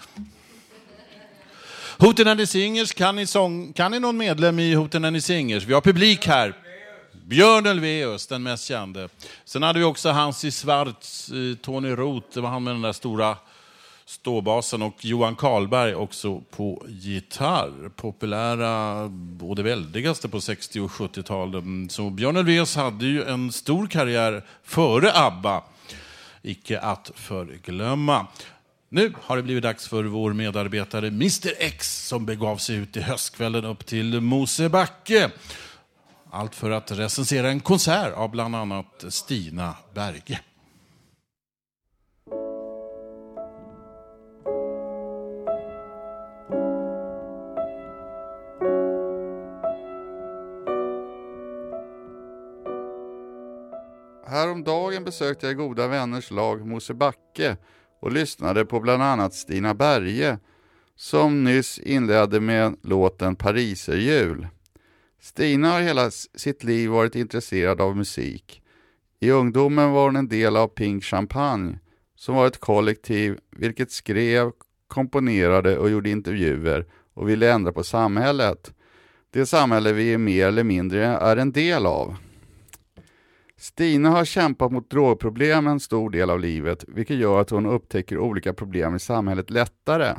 Hootenanny 1.98 2.46
Singers, 2.46 2.92
kan 2.92 3.16
ni, 3.16 3.26
sång, 3.26 3.72
kan 3.72 3.90
ni 3.90 4.00
någon 4.00 4.16
medlem 4.16 4.58
i 4.58 4.74
Hootenanny 4.74 5.20
Singers? 5.20 5.64
Vi 5.64 5.74
har 5.74 5.80
publik 5.80 6.26
här. 6.26 6.65
Björn 7.28 7.66
Ulvaeus, 7.66 8.26
den 8.26 8.42
mest 8.42 8.64
kände. 8.64 9.08
Sen 9.44 9.62
hade 9.62 9.78
vi 9.78 9.84
också 9.84 10.10
Hansi 10.10 10.50
Schwarz, 10.50 11.30
eh, 11.30 11.56
Tony 11.56 11.90
Roth, 11.90 12.26
det 12.34 12.40
var 12.40 12.48
han 12.48 12.64
med 12.64 12.74
den 12.74 12.82
där 12.82 12.92
stora 12.92 13.36
ståbasen 14.04 14.82
och 14.82 15.04
Johan 15.04 15.36
Karlberg 15.36 15.94
också 15.94 16.40
på 16.40 16.84
gitarr. 16.88 17.88
Populära 17.96 19.02
och 19.40 19.56
det 19.56 19.62
väldigaste 19.62 20.28
på 20.28 20.40
60 20.40 20.80
och 20.80 20.90
70-talen. 20.90 21.90
Så 21.90 22.10
Björn 22.10 22.36
Ulvaeus 22.36 22.76
hade 22.76 23.06
ju 23.06 23.24
en 23.24 23.52
stor 23.52 23.86
karriär 23.86 24.44
före 24.62 25.12
ABBA. 25.14 25.62
Icke 26.42 26.80
att 26.80 27.10
förglömma. 27.14 28.26
Nu 28.88 29.12
har 29.22 29.36
det 29.36 29.42
blivit 29.42 29.62
dags 29.62 29.88
för 29.88 30.04
vår 30.04 30.32
medarbetare 30.32 31.06
Mr 31.06 31.52
X 31.58 32.06
som 32.08 32.26
begav 32.26 32.56
sig 32.56 32.76
ut 32.76 32.96
i 32.96 33.00
höstkvällen 33.00 33.64
upp 33.64 33.86
till 33.86 34.20
Mosebacke. 34.20 35.30
Allt 36.36 36.54
för 36.54 36.70
att 36.70 36.90
recensera 36.90 37.50
en 37.50 37.60
konsert 37.60 38.14
av 38.14 38.30
bland 38.30 38.56
annat 38.56 39.04
Stina 39.08 39.74
Berge. 39.94 40.40
Häromdagen 54.26 55.04
besökte 55.04 55.46
jag 55.46 55.56
goda 55.56 55.86
vänners 55.86 56.30
lag 56.30 56.66
Mosebacke 56.66 57.56
och 58.00 58.12
lyssnade 58.12 58.64
på 58.64 58.80
bland 58.80 59.02
annat 59.02 59.34
Stina 59.34 59.74
Berge 59.74 60.38
som 60.96 61.44
nyss 61.44 61.78
inledde 61.78 62.40
med 62.40 62.76
låten 62.82 63.36
Pariserjul. 63.36 64.48
Stina 65.26 65.70
har 65.70 65.80
hela 65.80 66.10
sitt 66.10 66.64
liv 66.64 66.90
varit 66.90 67.14
intresserad 67.14 67.80
av 67.80 67.96
musik. 67.96 68.62
I 69.20 69.30
ungdomen 69.30 69.90
var 69.90 70.04
hon 70.04 70.16
en 70.16 70.28
del 70.28 70.56
av 70.56 70.68
Pink 70.68 71.04
Champagne 71.04 71.78
som 72.16 72.34
var 72.34 72.46
ett 72.46 72.60
kollektiv 72.60 73.38
vilket 73.50 73.90
skrev, 73.90 74.50
komponerade 74.88 75.78
och 75.78 75.90
gjorde 75.90 76.10
intervjuer 76.10 76.86
och 77.14 77.28
ville 77.28 77.52
ändra 77.52 77.72
på 77.72 77.84
samhället. 77.84 78.74
Det 79.30 79.46
samhälle 79.46 79.92
vi 79.92 80.12
är 80.12 80.18
mer 80.18 80.46
eller 80.46 80.64
mindre 80.64 81.06
är 81.06 81.36
en 81.36 81.52
del 81.52 81.86
av. 81.86 82.16
Stina 83.56 84.10
har 84.10 84.24
kämpat 84.24 84.72
mot 84.72 84.90
drogproblem 84.90 85.66
en 85.66 85.80
stor 85.80 86.10
del 86.10 86.30
av 86.30 86.40
livet, 86.40 86.84
vilket 86.88 87.16
gör 87.16 87.40
att 87.40 87.50
hon 87.50 87.66
upptäcker 87.66 88.18
olika 88.18 88.52
problem 88.52 88.94
i 88.94 88.98
samhället 88.98 89.50
lättare. 89.50 90.14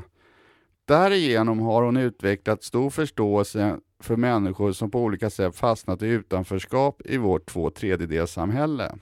Därigenom 0.85 1.59
har 1.59 1.83
hon 1.83 1.97
utvecklat 1.97 2.63
stor 2.63 2.89
förståelse 2.89 3.77
för 3.99 4.15
människor 4.15 4.71
som 4.71 4.91
på 4.91 5.01
olika 5.01 5.29
sätt 5.29 5.55
fastnat 5.55 6.01
i 6.01 6.07
utanförskap 6.07 7.01
i 7.05 7.17
vårt 7.17 7.45
två 7.45 7.69
tredjedelssamhälle. 7.69 8.95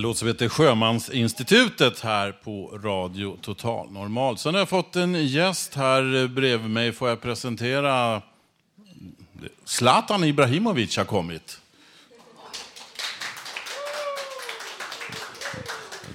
låt 0.08 0.16
som 0.16 0.28
heter 0.28 0.48
Sjömansinstitutet 0.48 2.00
här 2.00 2.32
på 2.32 2.80
Radio 2.82 3.36
Total 3.40 3.92
Normal. 3.92 4.38
Sen 4.38 4.54
har 4.54 4.58
jag 4.58 4.68
fått 4.68 4.96
en 4.96 5.26
gäst 5.26 5.74
här 5.74 6.28
bredvid 6.28 6.70
mig. 6.70 6.92
Får 6.92 7.08
jag 7.08 7.20
presentera 7.20 8.22
Zlatan 9.64 10.24
Ibrahimovic 10.24 10.96
har 10.96 11.04
kommit. 11.04 11.60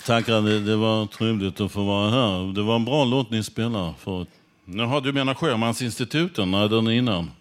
Tackar, 0.05 0.41
det, 0.41 0.59
det 0.59 0.75
var 0.75 1.05
trevligt 1.05 1.61
att 1.61 1.71
få 1.71 1.83
vara 1.83 2.09
här. 2.11 2.53
Det 2.53 2.61
var 2.61 2.75
en 2.75 2.85
bra 2.85 3.05
låt 3.05 3.29
ni 3.31 3.43
spelade 3.43 3.93
förut. 3.99 4.27
Jaha, 4.65 4.99
du 4.99 5.13
menar 5.13 5.33
Sjömansinstituten? 5.33 6.51
Nej, 6.51 6.69
den 6.69 6.87
innan. 6.91 7.31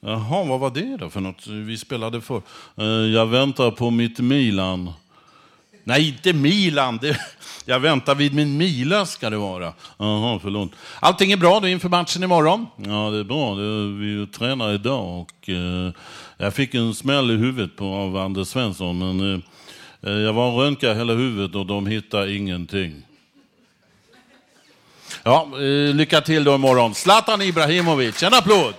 Jaha, 0.00 0.44
vad 0.44 0.60
var 0.60 0.70
det 0.70 0.96
då 0.96 1.10
för 1.10 1.20
något 1.20 1.46
vi 1.46 1.78
spelade 1.78 2.20
för? 2.20 2.42
Eh, 2.76 2.84
Jag 2.86 3.26
väntar 3.26 3.70
på 3.70 3.90
mitt 3.90 4.18
Milan. 4.18 4.92
Nej, 5.84 6.08
inte 6.08 6.32
Milan. 6.32 6.98
Det, 7.02 7.18
jag 7.64 7.80
väntar 7.80 8.14
vid 8.14 8.34
min 8.34 8.56
Mila 8.56 9.06
ska 9.06 9.30
det 9.30 9.36
vara. 9.36 9.72
Jaha, 9.98 10.38
förlåt. 10.42 10.70
Allting 11.00 11.32
är 11.32 11.36
bra 11.36 11.60
då 11.60 11.68
inför 11.68 11.88
matchen 11.88 12.22
imorgon? 12.22 12.66
Ja, 12.76 13.10
det 13.10 13.18
är 13.18 13.24
bra. 13.24 13.54
Det, 13.54 13.92
vi 13.98 14.26
tränar 14.26 14.72
idag 14.74 15.20
och 15.20 15.48
eh, 15.48 15.92
jag 16.36 16.54
fick 16.54 16.74
en 16.74 16.94
smäll 16.94 17.30
i 17.30 17.34
huvudet 17.34 17.76
på, 17.76 17.84
av 17.84 18.16
Anders 18.16 18.48
Svensson. 18.48 18.98
Men 18.98 19.34
eh, 19.34 19.40
eh 20.10 20.18
jag 20.18 20.32
var 20.32 20.52
och 20.52 20.60
röntgade 20.60 20.94
hela 20.94 21.12
huvudet 21.12 21.56
och 21.56 21.66
de 21.66 21.86
hittade 21.86 22.34
ingenting. 22.34 23.02
Ja, 25.22 25.48
eh, 25.54 25.94
lycka 25.94 26.20
till 26.20 26.44
då 26.44 26.54
imorgon. 26.54 26.94
Zlatan 26.94 27.42
Ibrahimovic, 27.42 28.22
en 28.22 28.34
applåd! 28.34 28.74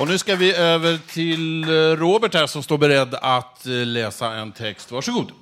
Och 0.00 0.08
nu 0.08 0.18
ska 0.18 0.36
vi 0.36 0.54
över 0.54 0.98
till 1.12 1.64
eh, 1.64 1.68
Robert 1.96 2.34
här 2.34 2.46
som 2.46 2.62
står 2.62 2.78
beredd 2.78 3.14
att 3.14 3.66
eh, 3.66 3.72
läsa 3.72 4.32
en 4.32 4.52
text. 4.52 4.92
Varsågod. 4.92 5.32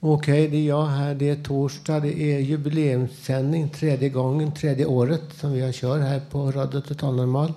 Okej, 0.00 0.48
det 0.48 0.56
är 0.56 0.66
jag 0.68 0.86
här. 0.86 1.14
Det 1.14 1.30
är 1.30 1.42
torsdag. 1.42 2.00
Det 2.00 2.22
är 2.22 2.38
jubileumssändning. 2.38 3.68
Tredje 3.70 4.08
gången, 4.08 4.54
tredje 4.54 4.86
året 4.86 5.22
som 5.40 5.52
vi 5.52 5.60
har 5.60 5.72
kör 5.72 5.98
här 5.98 6.20
på 6.30 6.50
Radio 6.50 6.80
Total 6.80 7.16
Normal. 7.16 7.52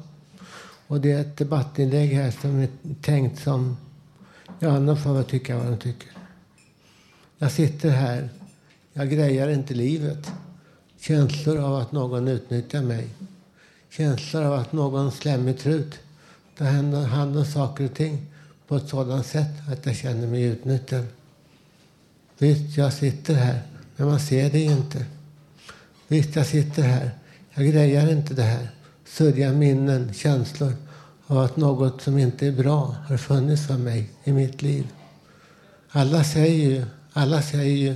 Och 0.87 1.01
det 1.01 1.11
är 1.11 1.21
ett 1.21 1.37
debattinlägg 1.37 2.09
här 2.09 2.31
som 2.31 2.59
är 2.59 2.67
tänkt 3.01 3.43
som... 3.43 3.77
Ja, 4.59 4.69
de 4.69 4.97
får 4.97 5.13
väl 5.13 5.23
tycka 5.23 5.57
vad 5.57 5.65
de 5.65 5.77
tycker. 5.77 6.09
Jag 7.37 7.51
sitter 7.51 7.89
här. 7.89 8.29
Jag 8.93 9.09
grejar 9.09 9.49
inte 9.49 9.73
livet. 9.73 10.31
Känslor 10.99 11.57
av 11.57 11.75
att 11.75 11.91
någon 11.91 12.27
utnyttjar 12.27 12.81
mig. 12.81 13.07
Känslor 13.91 14.43
av 14.43 14.53
att 14.53 14.73
någon 14.73 15.11
slemmig 15.11 15.59
trut 15.59 15.99
tar 16.57 16.65
hand 16.65 16.95
om- 16.95 17.05
hand 17.05 17.37
om 17.37 17.45
saker 17.45 17.85
och 17.85 17.93
ting 17.93 18.25
på 18.67 18.75
ett 18.75 18.89
sådant 18.89 19.25
sätt 19.25 19.69
att 19.71 19.85
jag 19.85 19.95
känner 19.95 20.27
mig 20.27 20.43
utnyttjad. 20.43 21.05
Visst, 22.37 22.77
jag 22.77 22.93
sitter 22.93 23.33
här, 23.33 23.61
men 23.95 24.07
man 24.07 24.19
ser 24.19 24.49
det 24.49 24.59
inte. 24.59 25.05
Visst, 26.07 26.35
jag 26.35 26.45
sitter 26.45 26.83
här. 26.83 27.11
Jag 27.53 27.67
grejar 27.67 28.11
inte 28.11 28.33
det 28.33 28.43
här. 28.43 28.69
Sörja 29.05 29.53
minnen, 29.53 30.13
känslor 30.13 30.73
av 31.27 31.37
att 31.37 31.57
något 31.57 32.01
som 32.01 32.17
inte 32.17 32.47
är 32.47 32.51
bra 32.51 32.95
har 33.07 33.17
funnits 33.17 33.67
för 33.67 33.77
mig 33.77 34.09
i 34.23 34.31
mitt 34.31 34.61
liv. 34.61 34.87
Alla 35.89 36.23
säger 36.23 36.69
ju, 36.69 36.85
alla 37.13 37.41
säger 37.41 37.75
ju, 37.75 37.95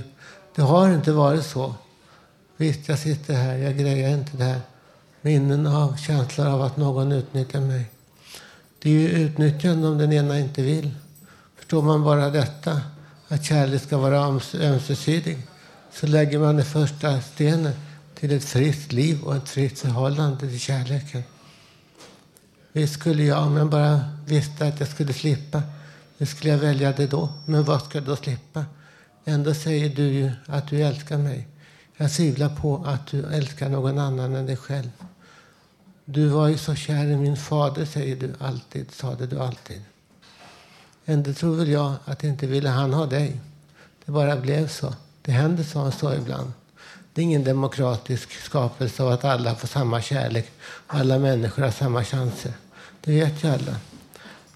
det 0.54 0.62
har 0.62 0.94
inte 0.94 1.12
varit 1.12 1.46
så. 1.46 1.74
Visst, 2.56 2.88
jag 2.88 2.98
sitter 2.98 3.34
här, 3.34 3.56
jag 3.56 3.78
grejar 3.78 4.10
inte 4.10 4.36
det 4.36 4.44
här. 4.44 4.60
Minnen 5.20 5.66
av 5.66 5.96
känslor 5.96 6.46
av 6.46 6.62
att 6.62 6.76
någon 6.76 7.12
utnyttjar 7.12 7.60
mig. 7.60 7.90
Det 8.78 8.90
är 8.90 8.92
ju 8.92 9.08
utnyttjande 9.08 9.88
om 9.88 9.98
den 9.98 10.12
ena 10.12 10.38
inte 10.38 10.62
vill. 10.62 10.94
Förstår 11.56 11.82
man 11.82 12.04
bara 12.04 12.30
detta, 12.30 12.80
att 13.28 13.44
kärlek 13.44 13.82
ska 13.82 13.98
vara 13.98 14.40
ömsesidig, 14.54 15.38
så 15.92 16.06
lägger 16.06 16.38
man 16.38 16.56
den 16.56 16.64
första 16.64 17.20
stenen 17.20 17.72
till 18.14 18.32
ett 18.32 18.44
friskt 18.44 18.92
liv 18.92 19.22
och 19.22 19.36
ett 19.36 19.48
friskt 19.48 19.78
förhållande 19.78 20.38
till 20.38 20.60
kärleken. 20.60 21.22
Visst 22.72 22.94
skulle 22.94 23.22
jag, 23.22 23.46
om 23.46 23.56
jag 23.56 23.70
bara 23.70 24.00
visste 24.26 24.66
att 24.66 24.80
jag 24.80 24.88
skulle 24.88 25.12
slippa, 25.12 25.62
hur 26.18 26.26
skulle 26.26 26.50
jag 26.50 26.58
välja 26.58 26.92
det 26.92 27.06
då? 27.06 27.28
Men 27.44 27.64
vad 27.64 27.82
ska 27.82 27.98
jag 27.98 28.06
då 28.06 28.16
slippa? 28.16 28.64
Ändå 29.24 29.54
säger 29.54 29.96
du 29.96 30.02
ju 30.02 30.30
att 30.46 30.68
du 30.68 30.82
älskar 30.82 31.18
mig. 31.18 31.48
Jag 31.96 32.12
tvivlar 32.12 32.48
på 32.48 32.84
att 32.86 33.06
du 33.06 33.24
älskar 33.24 33.68
någon 33.68 33.98
annan 33.98 34.34
än 34.34 34.46
dig 34.46 34.56
själv. 34.56 34.90
Du 36.08 36.26
var 36.28 36.48
ju 36.48 36.58
så 36.58 36.74
kär 36.74 37.04
i 37.04 37.16
min 37.16 37.36
fader, 37.36 37.84
säger 37.84 38.16
du 38.16 38.34
alltid, 38.38 38.90
sade 38.90 39.26
du 39.26 39.40
alltid. 39.40 39.82
Ändå 41.04 41.32
tror 41.32 41.56
väl 41.56 41.68
jag 41.68 41.94
att 42.04 42.24
inte 42.24 42.46
ville 42.46 42.68
han 42.68 42.94
ha 42.94 43.06
dig. 43.06 43.40
Det 44.04 44.12
bara 44.12 44.36
blev 44.36 44.68
så. 44.68 44.94
Det 45.22 45.32
händer 45.32 45.64
så, 45.64 45.90
så 45.90 46.14
ibland. 46.14 46.52
Det 47.12 47.20
är 47.20 47.22
ingen 47.22 47.44
demokratisk 47.44 48.30
skapelse 48.32 49.02
av 49.02 49.08
att 49.08 49.24
alla 49.24 49.54
får 49.54 49.68
samma 49.68 50.02
kärlek 50.02 50.50
och 50.62 50.94
alla 50.94 51.18
människor 51.18 51.62
har 51.62 51.70
samma 51.70 52.04
chanser. 52.04 52.52
Det 53.00 53.12
vet 53.12 53.44
ju 53.44 53.48
alla. 53.48 53.76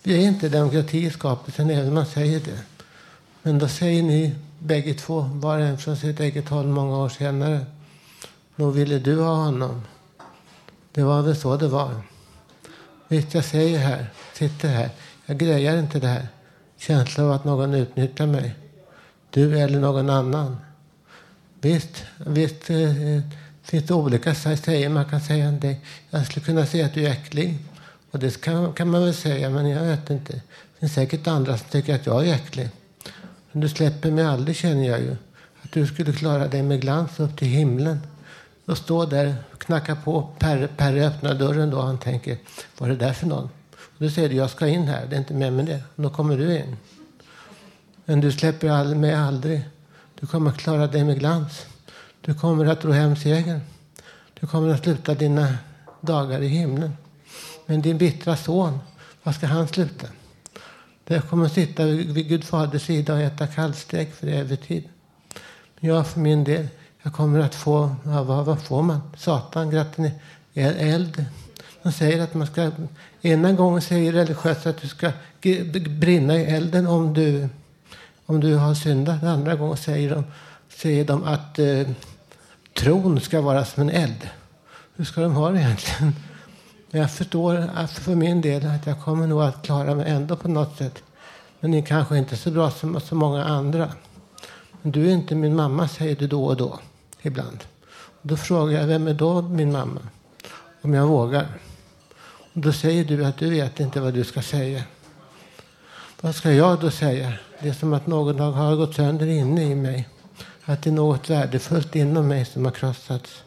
Vi 0.03 0.15
är 0.15 0.29
inte 0.29 0.49
demokrati 0.49 0.99
i 0.99 1.11
skapelsen, 1.11 1.71
även 1.71 1.89
om 1.89 1.95
man 1.95 2.07
säger 2.07 2.41
det. 2.41 2.59
Men 3.43 3.59
då 3.59 3.69
säger 3.69 4.03
ni 4.03 4.35
bägge 4.59 4.95
två, 4.95 5.21
var 5.21 5.59
och 5.59 5.65
en 5.65 5.79
från 5.79 5.97
sitt 5.97 6.21
eget 6.21 6.49
håll 6.49 6.67
många 6.67 6.97
år 6.97 7.09
senare. 7.09 7.67
Nog 8.57 8.75
ville 8.75 8.99
du 8.99 9.21
ha 9.21 9.35
honom. 9.35 9.83
Det 10.93 11.03
var 11.03 11.23
väl 11.23 11.37
så 11.37 11.57
det 11.57 11.69
var. 11.69 11.95
Visst, 13.09 13.35
jag 13.35 13.45
säger 13.45 13.79
här, 13.79 14.07
sitter 14.35 14.69
här. 14.69 14.91
Jag 15.27 15.39
grejar 15.39 15.77
inte 15.77 15.99
det 15.99 16.07
här. 16.07 16.29
Känslan 16.79 17.27
av 17.27 17.33
att 17.33 17.45
någon 17.45 17.75
utnyttjar 17.75 18.27
mig. 18.27 18.55
Du 19.31 19.59
eller 19.59 19.81
någon 19.81 20.11
annan. 20.11 20.57
Visst, 21.61 22.05
visst 22.27 22.71
eh, 22.71 23.17
eh 23.17 23.23
finns 23.63 23.85
det 23.85 23.95
olika 23.95 24.35
säger 24.35 24.89
man 24.89 25.05
kan 25.05 25.21
säga 25.21 25.49
om 25.49 25.61
dig. 25.61 25.81
Jag 26.11 26.27
skulle 26.27 26.47
kunna 26.47 26.67
säga 26.67 26.87
att 26.87 26.95
du 26.95 27.07
är 27.07 27.11
äcklig. 27.11 27.59
Och 28.11 28.19
det 28.19 28.41
kan, 28.41 28.73
kan 28.73 28.91
man 28.91 29.05
väl 29.05 29.15
säga, 29.15 29.51
men 29.51 29.69
jag 29.69 29.85
vet 29.85 30.11
inte. 30.11 30.33
Det 30.33 30.81
finns 30.81 30.95
säkert 30.95 31.27
andra 31.27 31.59
som 31.59 31.69
tycker 31.69 31.95
att 31.95 32.07
jag 32.07 32.29
är 32.29 32.35
äcklig. 32.35 32.69
Men 33.53 33.61
du 33.61 33.69
släpper 33.69 34.11
mig 34.11 34.25
aldrig, 34.25 34.57
känner 34.57 34.89
jag 34.89 35.01
ju. 35.01 35.17
Att 35.63 35.73
du 35.73 35.87
skulle 35.87 36.13
klara 36.13 36.49
dig 36.49 36.63
med 36.63 36.81
glans 36.81 37.21
upp 37.21 37.39
till 37.39 37.49
himlen. 37.49 38.01
Och 38.67 38.79
stå 38.79 39.07
där 39.07 39.35
knackar 39.61 39.95
på. 39.95 40.29
Perre, 40.39 40.69
Perre 40.69 41.07
öppnar 41.07 41.35
dörren 41.35 41.71
då 41.71 41.81
han 41.81 41.99
tänker, 41.99 42.39
vad 42.79 42.91
är 42.91 42.95
det 42.97 43.05
där 43.07 43.13
för 43.13 43.27
någon? 43.27 43.49
Och 43.75 44.05
då 44.05 44.11
säger 44.11 44.29
du, 44.29 44.35
jag 44.35 44.51
ska 44.51 44.69
in 44.69 44.89
här, 44.89 45.07
det 45.07 45.17
är 45.17 45.19
inte 45.19 45.35
med 45.35 45.53
mig 45.53 45.67
det. 45.67 45.83
Och 45.97 46.03
då 46.03 46.11
kommer 46.11 46.37
du 46.37 46.57
in. 46.59 46.77
Men 48.05 48.21
du 48.21 48.33
släpper 48.33 48.69
all- 48.69 48.95
mig 48.95 49.15
aldrig. 49.15 49.63
Du 50.21 50.27
kommer 50.27 50.51
att 50.51 50.57
klara 50.57 50.87
dig 50.87 51.05
med 51.05 51.19
glans. 51.19 51.67
Du 52.21 52.35
kommer 52.35 52.67
att 52.67 52.85
ro 52.85 52.93
hem 52.93 53.17
segern. 53.17 53.61
Du 54.41 54.47
kommer 54.47 54.69
att 54.75 54.83
sluta 54.83 55.15
dina 55.15 55.55
dagar 56.01 56.41
i 56.41 56.49
himlen. 56.49 56.97
Men 57.67 57.83
din 57.83 57.99
bittra 57.99 58.37
son, 58.37 58.79
vad 59.23 59.35
ska 59.35 59.47
han 59.47 59.69
sluta? 59.69 60.07
Jag 61.05 61.29
kommer 61.29 61.47
att 61.47 61.53
sitta 61.53 61.85
vid 61.85 62.11
vid 62.13 62.29
Gud 62.29 62.45
faders 62.45 62.83
sida 62.83 63.15
och 63.15 63.21
äta 63.21 63.47
kallstek 63.47 64.15
för 64.15 64.27
evig 64.27 64.63
tid. 64.63 64.89
Men 65.81 65.91
jag 65.91 66.07
för 66.07 66.21
min 66.21 66.45
del, 66.45 66.69
jag 67.03 67.13
kommer 67.13 67.41
att 67.41 67.55
få, 67.55 67.97
ja, 68.05 68.23
vad, 68.23 68.45
vad 68.45 68.63
får 68.63 68.83
man? 68.83 69.01
Satan, 69.17 69.71
gratten 69.71 70.11
eld. 70.55 71.25
De 71.83 71.93
säger 71.93 72.23
att 72.23 72.35
man 72.35 72.47
ska, 72.47 72.71
ena 73.23 73.53
gången 73.53 73.83
säger 73.83 74.13
religiösa 74.13 74.71
att 74.71 74.81
du 74.81 74.89
ska 74.89 75.13
brinna 76.01 76.37
i 76.37 76.45
elden 76.45 76.87
om 76.87 77.15
du, 77.15 77.49
om 78.27 78.41
du 78.41 78.55
har 78.55 78.75
syndat. 78.75 79.21
Den 79.21 79.31
andra 79.31 79.55
gången 79.55 79.77
säger 79.77 80.15
de, 80.15 80.25
säger 80.69 81.05
de 81.05 81.25
att 81.25 81.59
eh, 81.59 81.89
tron 82.75 83.21
ska 83.21 83.41
vara 83.41 83.65
som 83.65 83.83
en 83.83 83.91
eld. 83.91 84.29
Hur 84.97 85.05
ska 85.05 85.21
de 85.21 85.33
ha 85.33 85.51
det 85.51 85.61
egentligen? 85.61 86.15
Men 86.91 87.01
jag 87.01 87.11
förstår 87.11 87.71
att 87.75 87.91
för 87.91 88.15
min 88.15 88.41
del 88.41 88.67
att 88.67 88.87
jag 88.87 89.01
kommer 89.01 89.27
nog 89.27 89.43
att 89.43 89.63
klara 89.63 89.95
mig 89.95 90.11
ändå 90.11 90.37
på 90.37 90.49
något 90.49 90.77
sätt. 90.77 91.03
Men 91.61 91.71
det 91.71 91.79
är 91.79 91.83
kanske 91.83 92.19
inte 92.19 92.37
så 92.37 92.51
bra 92.51 92.71
som 92.71 93.01
så 93.01 93.15
många 93.15 93.45
andra. 93.45 93.93
Men 94.83 94.93
du 94.93 95.09
är 95.09 95.13
inte 95.13 95.35
min 95.35 95.57
mamma, 95.57 95.89
säger 95.89 96.17
du 96.17 96.27
då 96.27 96.45
och 96.45 96.57
då. 96.57 96.79
Ibland. 97.23 97.65
Och 97.91 98.29
då 98.29 98.37
frågar 98.37 98.81
jag, 98.81 98.87
vem 98.87 99.09
är 99.09 99.15
då 99.15 99.43
min 99.43 99.73
mamma? 99.73 100.01
Om 100.83 100.95
jag 100.95 101.07
vågar. 101.07 101.47
Och 102.55 102.61
då 102.61 102.73
säger 102.73 103.05
du 103.05 103.25
att 103.25 103.39
du 103.39 103.51
vet 103.51 103.81
inte 103.81 104.01
vad 104.01 104.15
du 104.15 104.25
ska 104.25 104.43
säga. 104.43 104.83
Vad 106.21 106.35
ska 106.35 106.53
jag 106.53 106.81
då 106.81 106.91
säga? 106.91 107.33
Det 107.61 107.69
är 107.69 107.73
som 107.73 107.93
att 107.93 108.07
någon 108.07 108.41
har 108.41 108.77
gått 108.77 108.95
sönder 108.95 109.27
inne 109.27 109.65
i 109.65 109.75
mig. 109.75 110.09
Att 110.65 110.83
det 110.83 110.91
är 110.91 110.95
något 110.95 111.31
värdefullt 111.31 111.97
inom 111.97 112.29
mig 112.29 112.45
som 112.45 112.65
har 112.65 112.73
krossats. 112.73 113.43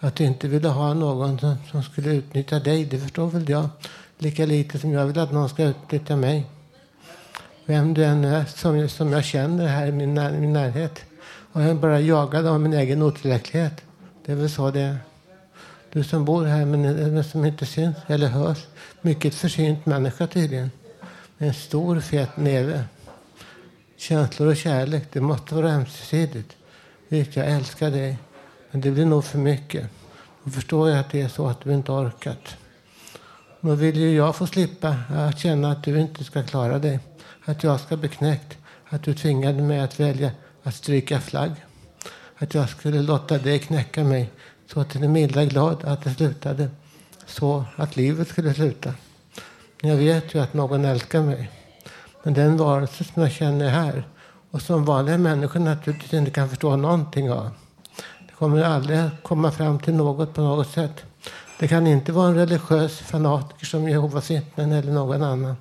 Att 0.00 0.16
du 0.16 0.24
inte 0.24 0.48
ville 0.48 0.68
ha 0.68 0.94
någon 0.94 1.38
som, 1.38 1.56
som 1.70 1.82
skulle 1.82 2.10
utnyttja 2.10 2.58
dig, 2.58 2.84
det 2.84 2.98
förstår 2.98 3.26
väl 3.26 3.48
jag. 3.50 3.68
Lika 4.18 4.46
lite 4.46 4.78
som 4.78 4.92
jag 4.92 5.06
vill 5.06 5.18
att 5.18 5.32
någon 5.32 5.48
ska 5.48 5.64
utnyttja 5.64 6.16
mig. 6.16 6.46
Vem 7.66 7.94
du 7.94 8.04
än 8.04 8.24
är 8.24 8.44
som, 8.44 8.88
som 8.88 9.12
jag 9.12 9.24
känner 9.24 9.66
här 9.66 9.86
i 9.86 9.92
min, 9.92 10.14
när, 10.14 10.32
min 10.32 10.52
närhet. 10.52 11.04
Och 11.54 11.62
jag 11.62 11.70
är 11.70 11.74
bara 11.74 12.00
jagad 12.00 12.46
av 12.46 12.60
min 12.60 12.72
egen 12.72 13.02
otillräcklighet. 13.02 13.82
Det 14.24 14.32
är 14.32 14.36
väl 14.36 14.50
så 14.50 14.70
det 14.70 14.80
är. 14.80 14.98
Du 15.92 16.04
som 16.04 16.24
bor 16.24 16.44
här 16.44 16.64
men, 16.64 16.82
men 17.14 17.24
som 17.24 17.44
inte 17.44 17.66
syns 17.66 17.96
eller 18.06 18.26
hörs. 18.26 18.58
Mycket 19.00 19.34
försynt 19.34 19.86
människa 19.86 20.26
tydligen. 20.26 20.70
Med 21.38 21.48
en 21.48 21.54
stor 21.54 22.00
fet 22.00 22.36
näve. 22.36 22.84
Känslor 23.96 24.48
och 24.48 24.56
kärlek, 24.56 25.04
det 25.12 25.20
måste 25.20 25.54
vara 25.54 25.70
ömsesidigt. 25.70 26.56
Visst, 27.08 27.36
jag 27.36 27.46
älskar 27.46 27.90
dig, 27.90 28.18
men 28.70 28.80
det 28.80 28.90
blir 28.90 29.06
nog 29.06 29.24
för 29.24 29.38
mycket. 29.38 29.86
Då 30.44 30.50
förstår 30.50 30.90
jag 30.90 30.98
att 30.98 31.10
det 31.10 31.20
är 31.20 31.28
så 31.28 31.46
att 31.46 31.60
du 31.60 31.72
inte 31.72 31.92
orkat. 31.92 32.56
Då 33.60 33.74
vill 33.74 33.96
ju 33.96 34.14
jag 34.16 34.36
få 34.36 34.46
slippa 34.46 34.96
att 35.08 35.38
känna 35.38 35.70
att 35.70 35.84
du 35.84 36.00
inte 36.00 36.24
ska 36.24 36.42
klara 36.42 36.78
dig. 36.78 37.00
Att 37.44 37.64
jag 37.64 37.80
ska 37.80 37.96
bli 37.96 38.08
knäckt. 38.08 38.58
Att 38.88 39.02
du 39.02 39.14
tvingade 39.14 39.62
mig 39.62 39.80
att 39.80 40.00
välja 40.00 40.30
att 40.64 40.74
stryka 40.74 41.20
flagg. 41.20 41.52
Att 42.38 42.54
jag 42.54 42.68
skulle 42.68 43.02
låta 43.02 43.38
dig 43.38 43.58
knäcka 43.58 44.04
mig 44.04 44.30
så 44.66 44.84
till 44.84 45.00
den 45.00 45.12
milda 45.12 45.44
glad 45.44 45.84
att 45.84 46.04
det 46.04 46.14
slutade. 46.14 46.70
Så 47.26 47.64
att 47.76 47.96
livet 47.96 48.28
skulle 48.28 48.54
sluta. 48.54 48.94
Men 49.80 49.90
jag 49.90 49.96
vet 49.96 50.34
ju 50.34 50.42
att 50.42 50.54
någon 50.54 50.84
älskar 50.84 51.22
mig. 51.22 51.50
Men 52.22 52.34
den 52.34 52.56
varelse 52.56 53.04
som 53.04 53.22
jag 53.22 53.32
känner 53.32 53.68
här 53.68 54.08
och 54.50 54.62
som 54.62 54.84
vanliga 54.84 55.18
människor 55.18 55.60
naturligtvis 55.60 56.12
inte 56.12 56.30
kan 56.30 56.48
förstå 56.48 56.76
någonting 56.76 57.32
av. 57.32 57.50
Det 58.26 58.34
kommer 58.34 58.62
aldrig 58.62 58.98
att 58.98 59.22
komma 59.22 59.52
fram 59.52 59.78
till 59.78 59.94
något 59.94 60.34
på 60.34 60.40
något 60.40 60.70
sätt. 60.70 61.04
Det 61.58 61.68
kan 61.68 61.86
inte 61.86 62.12
vara 62.12 62.28
en 62.28 62.34
religiös 62.34 62.98
fanatiker 62.98 63.66
som 63.66 63.88
Jehovas 63.88 64.30
vittnen 64.30 64.72
eller 64.72 64.92
någon 64.92 65.22
annan. 65.22 65.56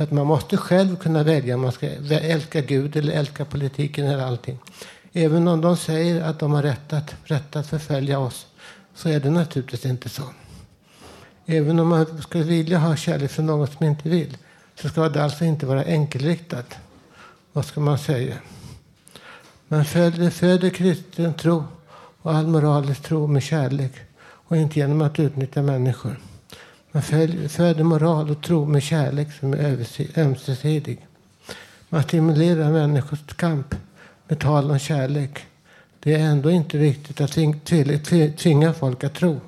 För 0.00 0.04
att 0.04 0.12
man 0.12 0.26
måste 0.26 0.56
själv 0.56 0.96
kunna 0.96 1.22
välja 1.22 1.54
om 1.54 1.60
man 1.60 1.72
ska 1.72 1.86
älska 2.10 2.60
Gud 2.60 2.96
eller 2.96 3.12
älska 3.12 3.44
politiken 3.44 4.06
eller 4.06 4.24
allting. 4.24 4.58
Även 5.12 5.48
om 5.48 5.60
de 5.60 5.76
säger 5.76 6.22
att 6.22 6.38
de 6.38 6.52
har 6.52 6.62
rätt 6.62 6.92
att, 6.92 7.14
rätt 7.24 7.56
att 7.56 7.66
förfölja 7.66 8.18
oss 8.18 8.46
så 8.94 9.08
är 9.08 9.20
det 9.20 9.30
naturligtvis 9.30 9.86
inte 9.86 10.08
så. 10.08 10.22
Även 11.46 11.78
om 11.78 11.88
man 11.88 12.22
skulle 12.22 12.44
vilja 12.44 12.78
ha 12.78 12.96
kärlek 12.96 13.30
från 13.30 13.46
någon 13.46 13.66
som 13.66 13.86
inte 13.86 14.08
vill 14.08 14.36
så 14.74 14.88
ska 14.88 15.08
det 15.08 15.24
alltså 15.24 15.44
inte 15.44 15.66
vara 15.66 15.84
enkelriktat. 15.84 16.74
Vad 17.52 17.64
ska 17.64 17.80
man 17.80 17.98
säga? 17.98 18.36
Man 19.68 19.84
föder, 19.84 20.30
föder 20.30 20.70
kristen 20.70 21.34
tro 21.34 21.64
och 22.22 22.34
all 22.34 22.46
moralisk 22.46 23.02
tro 23.02 23.26
med 23.26 23.42
kärlek 23.42 23.92
och 24.22 24.56
inte 24.56 24.78
genom 24.78 25.02
att 25.02 25.18
utnyttja 25.18 25.62
människor. 25.62 26.16
Man 26.92 27.02
föder 27.48 27.82
moral 27.82 28.30
och 28.30 28.42
tro 28.42 28.66
med 28.66 28.82
kärlek 28.82 29.32
som 29.32 29.52
är 29.52 29.86
ömsesidig. 30.18 31.06
Man 31.88 32.02
stimulerar 32.02 32.72
människors 32.72 33.18
kamp 33.36 33.74
med 34.28 34.38
tal 34.38 34.70
om 34.70 34.78
kärlek. 34.78 35.46
Det 36.00 36.14
är 36.14 36.18
ändå 36.18 36.50
inte 36.50 36.78
riktigt 36.78 37.20
att 37.20 37.32
tvinga 38.38 38.72
folk 38.72 39.04
att 39.04 39.14
tro. 39.14 39.40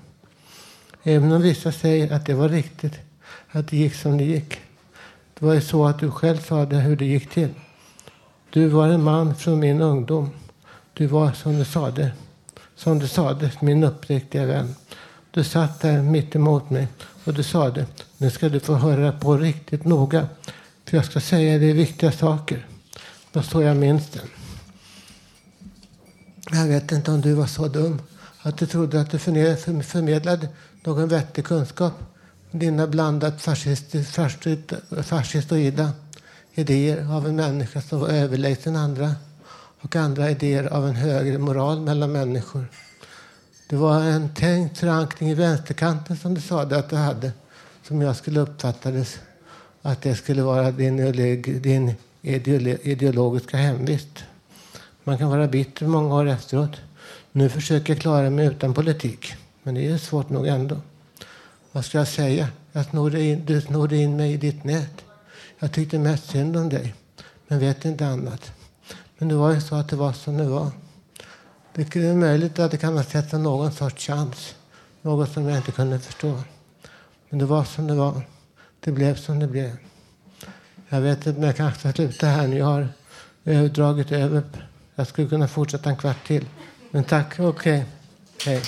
Även 1.03 1.33
om 1.33 1.43
vissa 1.43 1.73
säger 1.73 2.13
att 2.13 2.27
det 2.27 2.35
var 2.35 2.49
riktigt, 2.49 3.01
att 3.51 3.69
det 3.69 3.77
gick 3.77 3.95
som 3.95 4.19
det 4.19 4.25
gick. 4.25 4.61
Det 5.39 5.47
var 5.47 5.55
ju 5.55 5.61
så 5.61 5.87
att 5.87 5.99
du 5.99 6.11
själv 6.11 6.39
sa 6.39 6.65
det 6.65 6.77
hur 6.77 6.97
det 6.97 7.05
gick 7.05 7.31
till. 7.31 7.55
Du 8.51 8.69
var 8.69 8.89
en 8.89 9.03
man 9.03 9.35
från 9.35 9.61
min 9.61 9.81
ungdom. 9.81 10.31
Du 10.93 11.07
var 11.07 11.33
som 11.33 11.59
du 11.59 11.65
sade, 11.65 12.13
som 12.77 12.99
du 12.99 13.09
sade, 13.09 13.51
min 13.61 13.85
uppriktiga 13.85 14.47
vän. 14.47 14.75
Du 15.35 15.45
satt 15.45 15.81
där 15.81 16.03
mitt 16.03 16.35
emot 16.35 16.71
mig 16.71 16.89
och 17.25 17.35
du 17.35 17.43
sade, 17.43 17.87
nu 18.19 18.31
ska 18.31 18.49
du 18.49 18.61
få 18.61 18.75
höra 18.75 19.13
på 19.13 19.37
riktigt 19.37 19.85
noga. 19.85 20.29
För 20.85 20.97
jag 20.97 21.07
ska 21.07 21.21
säga 21.21 21.59
dig 21.59 21.73
viktiga 21.73 22.13
saker. 22.13 22.67
Då 23.33 23.43
så 23.43 23.63
jag 23.63 23.77
minns 23.77 24.11
det. 24.11 24.21
Jag 26.51 26.67
vet 26.67 26.93
inte 26.93 27.11
om 27.11 27.21
du 27.21 27.35
var 27.35 27.47
så 27.47 27.69
dum 27.69 28.03
att 28.43 28.59
du 28.59 28.67
trodde 28.67 29.01
att 29.01 29.11
du 29.11 29.19
förmedlade 29.19 30.49
någon 30.85 31.09
vettig 31.09 31.45
kunskap. 31.45 31.93
Dina 32.51 32.87
blandat 32.87 33.43
fascistoida 35.03 35.91
idéer 36.55 37.13
av 37.13 37.27
en 37.27 37.37
människa 37.37 37.81
som 37.81 38.01
var 38.01 38.09
överlägsen 38.09 38.77
andra 38.77 39.15
och 39.81 39.97
andra 39.97 40.31
idéer 40.31 40.65
av 40.65 40.89
en 40.89 40.97
högre 40.97 41.39
moral 41.39 41.81
mellan 41.81 42.13
människor. 42.13 42.67
Det 43.73 43.79
var 43.79 44.01
en 44.01 44.29
tänkt 44.29 44.79
förankring 44.79 45.31
i 45.31 45.35
vänsterkanten 45.35 46.17
som 46.17 46.35
du 46.35 46.41
sa 46.41 46.63
att 46.63 46.91
du 46.91 46.97
hade 46.97 47.33
som 47.83 48.01
jag 48.01 48.17
skulle 48.17 48.41
uppfatta 48.41 48.91
det 48.91 49.21
att 49.83 50.03
det 50.03 50.15
skulle 50.15 50.43
vara 50.43 50.71
din, 50.71 51.13
din 51.63 51.95
ideologiska 52.83 53.57
hemvist. 53.57 54.25
Man 55.05 55.19
kan 55.19 55.29
vara 55.29 55.49
bitter 55.49 55.87
många 55.87 56.15
år 56.15 56.29
efteråt. 56.29 56.71
Nu 57.33 57.49
försöker 57.49 57.93
jag 57.93 58.01
klara 58.01 58.31
mig 58.31 58.47
utan 58.47 58.75
politik. 58.75 59.35
Men 59.63 59.75
det 59.75 59.87
är 59.89 59.99
svårt 59.99 60.31
nog 60.31 60.47
ändå. 60.47 60.77
Vad 61.73 61.85
ska 61.85 61.99
jag 61.99 62.09
säga? 62.09 62.49
Jag 62.73 62.87
snodde 62.87 63.23
in, 63.23 63.47
du 63.47 63.61
snodde 63.61 63.97
in 63.97 64.17
mig 64.17 64.33
i 64.33 64.37
ditt 64.37 64.65
nät. 64.65 65.05
Jag 65.59 65.73
tyckte 65.73 65.99
mest 65.99 66.31
synd 66.31 66.57
om 66.57 66.69
dig, 66.69 66.95
men 67.49 67.59
vet 67.59 67.85
inte 67.85 68.07
annat. 68.07 68.53
Men 69.19 69.29
det 69.29 69.35
var 69.35 69.53
ju 69.53 69.61
så 69.61 69.75
att 69.75 69.89
det 69.89 69.97
var 69.97 70.13
som 70.13 70.37
det 70.37 70.49
var. 70.49 70.71
Det 71.75 71.97
är 71.97 72.15
möjligt 72.15 72.59
att 72.59 72.71
det 72.71 72.77
kan 72.77 72.97
ha 72.97 73.05
sett 73.05 73.33
någon 73.33 73.73
sorts 73.73 74.07
chans. 74.07 74.55
Något 75.03 75.33
som 75.33 75.49
jag 75.49 75.57
inte 75.57 75.73
kunde 75.73 75.99
förstå. 75.99 76.41
Men 77.29 77.39
det 77.39 77.45
var 77.45 77.65
som 77.65 77.87
det 77.87 77.95
var. 77.95 78.23
Det 78.81 78.93
blev 78.93 79.15
som 79.15 79.39
det 79.39 79.47
blev. 79.47 79.77
Jag 80.89 81.01
vet 81.01 81.27
inte 81.27 81.41
men 81.41 81.47
jag 81.47 81.57
kanske 81.57 81.81
ska 81.81 81.93
sluta 81.93 82.27
här 82.27 82.47
nu. 82.47 82.57
Jag 82.57 82.67
har 83.55 83.69
dragit 83.69 84.13
över. 84.13 84.43
Jag 84.95 85.07
skulle 85.07 85.29
kunna 85.29 85.49
fortsätta 85.49 85.91
en 85.91 85.97
kvart 85.97 86.27
till. 86.27 86.47
Men 86.91 87.05
tack, 87.05 87.41
okej. 87.41 87.47
Okay. 87.47 87.85
Hej. 88.47 88.63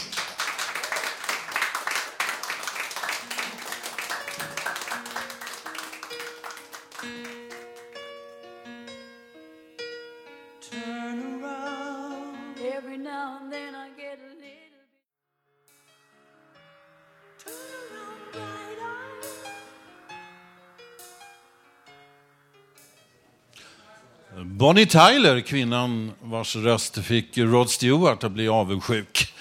Bonnie 24.57 24.87
Tyler, 24.87 25.41
kvinnan 25.41 26.13
vars 26.23 26.57
röst 26.57 26.99
fick 26.99 27.39
Rod 27.39 27.71
Stewart 27.71 28.25
att 28.25 28.33
bli 28.33 28.49
avundsjuk. 28.49 29.35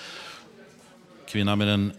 Kvinnan 1.30 1.58
med 1.58 1.68
den 1.68 1.94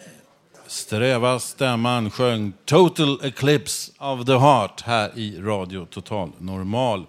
sträva 0.67 1.39
stämman 1.39 2.11
sjöng 2.11 2.53
Total 2.65 3.21
Eclipse 3.25 3.93
of 3.99 4.27
the 4.27 4.39
Heart 4.39 4.81
här 4.81 5.19
i 5.19 5.41
Radio 5.41 5.87
Total 5.87 6.33
Normal. 6.39 7.07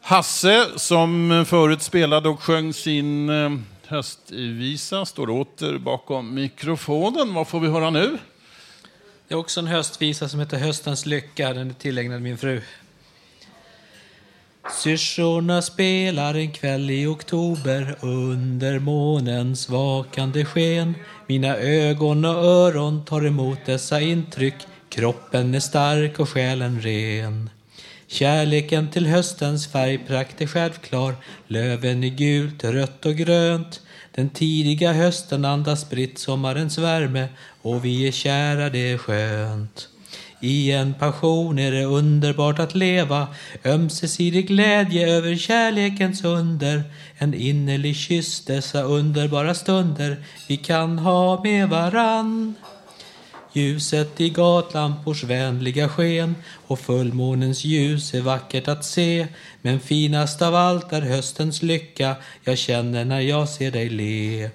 Hasse, 0.00 0.66
som 0.76 1.44
förut 1.48 1.82
spelade 1.82 2.28
och 2.28 2.42
sjöng 2.42 2.72
sin 2.72 3.30
eh, 3.30 3.50
höstvisa, 3.86 5.04
står 5.04 5.30
åter 5.30 5.78
bakom 5.78 6.34
mikrofonen. 6.34 7.34
Vad 7.34 7.48
får 7.48 7.60
vi 7.60 7.68
höra 7.68 7.90
nu? 7.90 8.18
Det 9.28 9.34
är 9.34 9.38
också 9.38 9.60
en 9.60 9.66
höstvisa 9.66 10.28
som 10.28 10.40
heter 10.40 10.58
Höstens 10.58 11.06
lycka. 11.06 11.52
Den 11.52 11.70
är 11.70 11.74
tillägnad 11.74 12.22
min 12.22 12.38
fru. 12.38 12.62
Syrsorna 14.70 15.62
spelar 15.62 16.34
en 16.34 16.52
kväll 16.52 16.90
i 16.90 17.06
oktober 17.06 17.96
under 18.00 18.78
månens 18.78 19.68
vakande 19.68 20.44
sken. 20.44 20.94
Mina 21.26 21.56
ögon 21.56 22.24
och 22.24 22.44
öron 22.44 23.04
tar 23.04 23.26
emot 23.26 23.58
dessa 23.66 24.00
intryck. 24.00 24.54
Kroppen 24.88 25.54
är 25.54 25.60
stark 25.60 26.20
och 26.20 26.28
själen 26.28 26.80
ren. 26.80 27.50
Kärleken 28.06 28.90
till 28.90 29.06
höstens 29.06 29.66
färgprakt 29.66 30.40
är 30.40 30.46
självklar. 30.46 31.14
Löven 31.46 32.04
är 32.04 32.08
gult, 32.08 32.64
rött 32.64 33.06
och 33.06 33.14
grönt. 33.14 33.80
Den 34.14 34.30
tidiga 34.30 34.92
hösten 34.92 35.44
andas 35.44 35.80
spritt 35.80 36.18
sommarens 36.18 36.78
värme 36.78 37.28
och 37.62 37.84
vi 37.84 38.08
är 38.08 38.12
kära, 38.12 38.70
det 38.70 38.92
är 38.92 38.98
skönt. 38.98 39.88
I 40.40 40.72
en 40.72 40.94
passion 40.94 41.58
är 41.58 41.72
det 41.72 41.84
underbart 41.84 42.58
att 42.58 42.74
leva. 42.74 43.28
Ömsesidig 43.64 44.48
glädje 44.48 45.08
över 45.08 45.36
kärlekens 45.36 46.24
under. 46.24 46.82
En 47.18 47.34
innerlig 47.34 47.96
kyss 47.96 48.44
dessa 48.44 48.82
underbara 48.82 49.54
stunder. 49.54 50.16
Vi 50.48 50.56
kan 50.56 50.98
ha 50.98 51.42
med 51.42 51.68
varann. 51.68 52.54
Ljuset 53.52 54.20
i 54.20 54.30
gatlampors 54.30 55.24
vänliga 55.24 55.88
sken. 55.88 56.34
Och 56.66 56.78
fullmånens 56.78 57.64
ljus 57.64 58.14
är 58.14 58.20
vackert 58.20 58.68
att 58.68 58.84
se. 58.84 59.26
Men 59.62 59.80
finast 59.80 60.42
av 60.42 60.54
allt 60.54 60.92
är 60.92 61.02
höstens 61.02 61.62
lycka. 61.62 62.16
Jag 62.44 62.58
känner 62.58 63.04
när 63.04 63.20
jag 63.20 63.48
ser 63.48 63.70
dig 63.70 63.88
le 63.88 64.50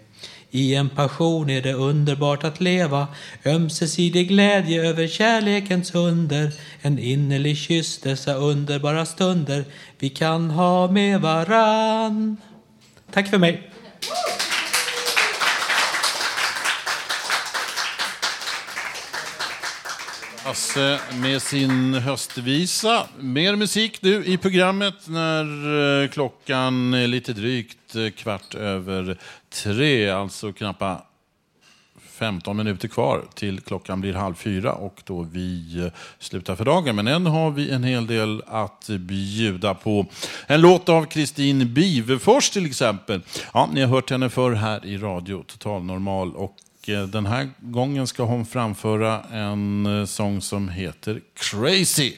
i 0.51 0.75
en 0.75 0.89
passion 0.89 1.49
är 1.49 1.61
det 1.61 1.73
underbart 1.73 2.43
att 2.43 2.61
leva 2.61 3.07
Ömsesidig 3.45 4.27
glädje 4.27 4.89
över 4.89 5.07
kärlekens 5.07 5.95
under 5.95 6.51
En 6.81 6.99
innerlig 6.99 7.57
kyss 7.57 7.97
dessa 7.97 8.33
underbara 8.33 9.05
stunder 9.05 9.65
Vi 9.99 10.09
kan 10.09 10.49
ha 10.49 10.91
med 10.91 11.21
varann 11.21 12.37
Tack 13.11 13.27
för 13.27 13.37
mig. 13.37 13.71
Hasse 20.43 20.99
med 21.13 21.41
sin 21.41 21.93
höstvisa. 21.93 23.07
Mer 23.19 23.55
musik 23.55 24.01
nu 24.01 24.25
i 24.25 24.37
programmet 24.37 25.07
när 25.07 26.03
eh, 26.03 26.09
klockan 26.09 26.93
är 26.93 27.07
lite 27.07 27.33
drygt 27.33 27.80
Eh, 27.95 28.09
kvart 28.09 28.55
över 28.55 29.17
tre, 29.49 30.09
alltså 30.09 30.53
knappa 30.53 31.01
15 32.21 32.57
minuter 32.57 32.87
kvar 32.87 33.23
till 33.33 33.59
klockan 33.59 34.01
blir 34.01 34.13
halv 34.13 34.35
fyra 34.35 34.73
och 34.73 35.01
då 35.05 35.21
vi 35.21 35.79
eh, 35.85 35.91
slutar 36.19 36.55
för 36.55 36.65
dagen. 36.65 36.95
Men 36.95 37.07
än 37.07 37.25
har 37.25 37.51
vi 37.51 37.71
en 37.71 37.83
hel 37.83 38.07
del 38.07 38.43
att 38.47 38.87
bjuda 38.87 39.73
på. 39.73 40.05
En 40.47 40.61
låt 40.61 40.89
av 40.89 41.05
Kristin 41.05 41.73
Bivefors 41.73 42.49
till 42.49 42.65
exempel. 42.65 43.21
Ja, 43.53 43.69
ni 43.73 43.81
har 43.81 43.87
hört 43.87 44.09
henne 44.09 44.29
förr 44.29 44.51
här 44.51 44.85
i 44.85 44.97
Radio 44.97 45.43
Total 45.47 45.83
Normal 45.83 46.35
och 46.35 46.55
eh, 46.87 47.03
den 47.03 47.25
här 47.25 47.49
gången 47.59 48.07
ska 48.07 48.23
hon 48.23 48.45
framföra 48.45 49.21
en 49.21 50.07
sång 50.07 50.41
som 50.41 50.69
heter 50.69 51.21
Crazy. 51.33 52.13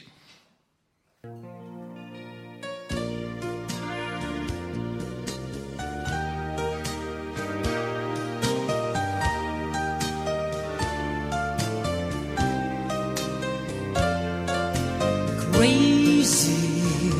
Crazy. 15.54 17.12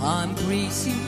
I'm 0.00 0.34
crazy 0.36 1.01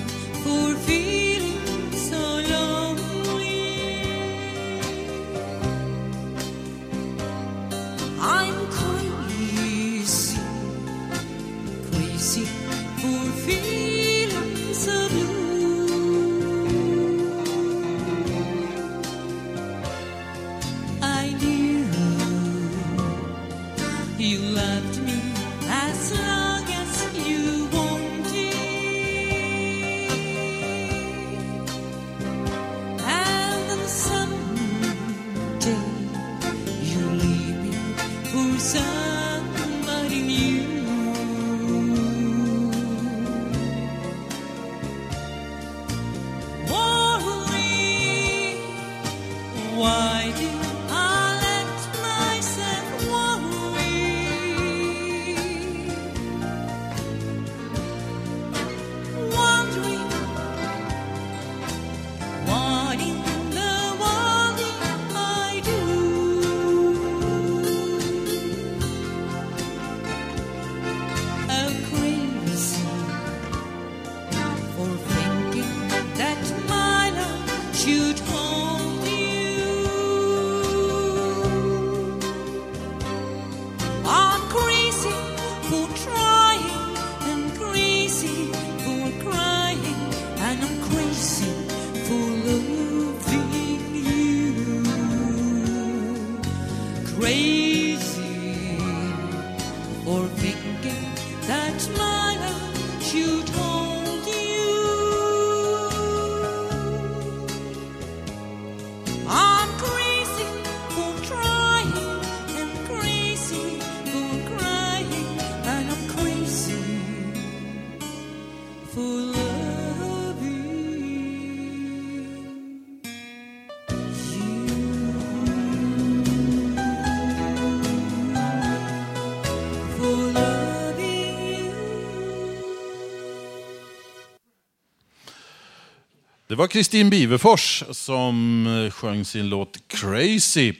Det 136.55 136.59
var 136.59 136.66
Kristin 136.66 137.11
Bivefors 137.11 137.84
som 137.90 138.66
eh, 138.66 138.90
sjöng 138.90 139.24
sin 139.24 139.48
låt 139.48 139.76
Crazy. 139.88 140.72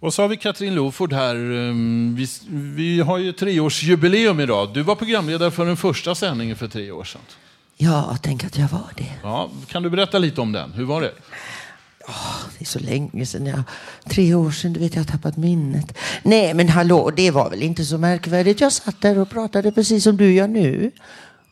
Och 0.00 0.14
så 0.14 0.22
har 0.22 0.28
vi 0.28 0.36
Katrin 0.36 0.74
Loford 0.74 1.12
här. 1.12 1.34
Ehm, 1.34 2.14
Vi, 2.16 2.28
vi 2.50 3.00
har 3.00 3.18
ju 3.18 3.32
treårsjubileum 3.32 4.40
idag. 4.40 4.74
Du 4.74 4.82
var 4.82 4.94
programledare 4.94 5.50
för 5.50 5.66
den 5.66 5.76
första 5.76 6.14
sändningen 6.14 6.56
för 6.56 6.68
tre 6.68 6.90
år 6.90 7.04
sedan. 7.04 7.20
Ja, 7.76 8.16
tänk 8.22 8.44
att 8.44 8.58
jag 8.58 8.68
var 8.68 8.92
det. 8.96 9.12
Ja, 9.22 9.50
kan 9.68 9.82
du 9.82 9.90
berätta 9.90 10.18
lite 10.18 10.40
om 10.40 10.52
den? 10.52 10.72
Hur 10.72 10.84
var 10.84 11.00
det? 11.00 11.12
Det 12.58 12.64
är 12.64 12.64
så 12.64 12.78
länge 12.78 13.26
sedan. 13.26 13.46
Jag, 13.46 13.62
tre 14.08 14.34
år 14.34 14.50
sedan, 14.50 14.72
du 14.72 14.80
vet, 14.80 14.94
jag 14.94 15.02
har 15.02 15.12
tappat 15.12 15.36
minnet. 15.36 15.98
Nej, 16.22 16.54
men 16.54 16.68
hallå, 16.68 17.10
det 17.16 17.30
var 17.30 17.50
väl 17.50 17.62
inte 17.62 17.84
så 17.84 17.98
märkvärdigt. 17.98 18.60
Jag 18.60 18.72
satt 18.72 19.00
där 19.00 19.18
och 19.18 19.30
pratade 19.30 19.72
precis 19.72 20.04
som 20.04 20.16
du 20.16 20.32
gör 20.32 20.48
nu. 20.48 20.90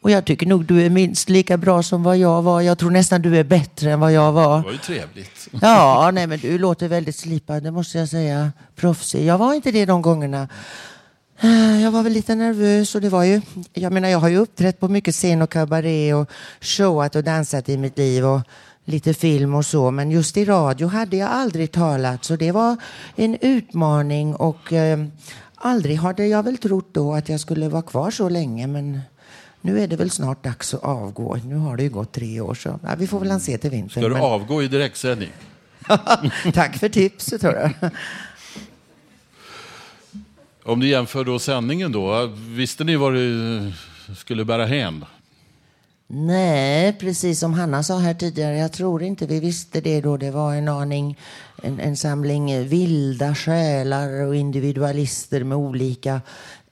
Och 0.03 0.11
jag 0.11 0.25
tycker 0.25 0.47
nog 0.47 0.65
du 0.65 0.83
är 0.87 0.91
minst 0.91 1.29
lika 1.29 1.57
bra 1.57 1.83
som 1.83 2.03
vad 2.03 2.17
jag 2.19 2.43
var. 2.43 2.61
Jag 2.61 2.79
tror 2.79 2.91
nästan 2.91 3.23
du 3.23 3.37
är 3.39 3.45
bättre 3.45 3.93
än 3.93 4.01
vad 4.01 4.13
jag 4.13 4.33
var. 4.33 4.59
Det 4.59 4.65
var 4.65 4.73
ju 4.73 4.79
trevligt. 4.79 5.49
Ja, 5.63 6.11
nej 6.15 6.27
men 6.27 6.39
du 6.39 6.59
låter 6.59 6.89
väldigt 6.89 7.17
slipad, 7.17 7.63
det 7.63 7.71
måste 7.71 7.99
jag 7.99 8.09
säga. 8.09 8.53
Proffsig. 8.77 9.25
Jag 9.27 9.39
var 9.39 9.55
inte 9.55 9.71
det 9.71 9.85
de 9.87 10.03
gångerna. 10.03 10.49
Eh, 11.41 11.83
Jag 11.83 11.91
var 11.91 12.03
väl 12.03 12.13
lite 12.13 12.35
nervös 12.35 12.95
och 12.95 13.01
det 13.01 13.09
var 13.09 13.25
ju, 13.25 13.41
jag 13.73 13.93
menar 13.93 14.09
jag 14.09 14.19
har 14.19 14.29
ju 14.29 14.37
uppträtt 14.37 14.81
på 14.81 14.89
mycket 14.89 15.15
scen 15.15 15.43
och 15.43 15.51
kabaré 15.51 16.15
och 16.15 16.31
showat 16.61 17.17
och 17.17 17.25
dansat 17.25 17.69
i 17.69 17.77
mitt 17.77 17.99
liv 17.99 18.27
och 18.27 18.41
lite 18.85 19.15
film 19.15 19.55
och 19.55 19.67
så. 19.67 19.91
Men 19.91 20.11
just 20.11 20.37
i 20.37 20.45
radio 20.45 20.87
hade 20.89 21.17
jag 21.17 21.29
aldrig 21.31 21.73
talat 21.73 22.25
så 22.25 22.37
det 22.37 22.53
var 22.53 22.77
en 23.17 23.37
utmaning 23.41 24.35
och 24.35 24.73
eh, 24.73 24.99
aldrig 25.55 25.97
hade 25.97 26.27
jag 26.27 26.43
väl 26.43 26.59
trott 26.59 26.89
då 26.93 27.15
att 27.15 27.29
jag 27.29 27.41
skulle 27.41 27.69
vara 27.69 27.83
kvar 27.83 28.11
så 28.11 28.29
länge 28.29 28.67
men 28.67 29.01
nu 29.61 29.81
är 29.83 29.89
det 29.89 29.97
väl 29.97 30.11
snart 30.11 30.45
dags 30.45 30.75
att 30.75 30.83
avgå. 30.83 31.39
Nu 31.45 31.57
har 31.57 31.77
det 31.77 31.83
ju 31.83 31.89
gått 31.91 32.13
tre 32.13 32.41
år 32.41 32.55
så 32.55 32.79
ja, 32.83 32.95
vi 32.99 33.07
får 33.07 33.21
väl 33.21 33.41
se 33.41 33.59
till 33.59 33.71
vintern. 33.71 33.91
Ska 33.91 34.01
du 34.01 34.15
men- 34.15 34.23
avgå 34.23 34.63
i 34.63 34.69
direktsändning? 34.69 35.31
Tack 36.55 36.77
för 36.77 36.89
tipset 36.89 37.43
hörru. 37.43 37.71
Om 40.65 40.81
du 40.81 40.89
jämför 40.89 41.25
då 41.25 41.39
sändningen 41.39 41.93
då, 41.93 42.27
visste 42.37 42.85
ni 42.85 42.97
vad 42.97 43.13
du 43.15 43.73
skulle 44.17 44.45
bära 44.45 44.67
hem? 44.67 45.05
Nej, 46.13 46.93
precis 47.01 47.41
som 47.41 47.55
Hanna 47.55 47.83
sa 47.83 47.99
här 47.99 48.15
tidigare. 48.15 48.59
Jag 48.59 48.73
tror 48.73 49.03
inte 49.03 49.27
vi 49.27 49.41
visste 49.41 49.81
det 49.81 50.01
då. 50.01 50.17
Det 50.17 50.31
var 50.31 50.55
en 50.55 50.69
aning, 50.69 51.19
en, 51.63 51.81
en 51.81 51.97
samling 51.97 52.69
vilda 52.69 53.35
själar 53.35 54.27
och 54.27 54.37
individualister 54.37 55.45
med 55.45 55.59
olika 55.59 56.21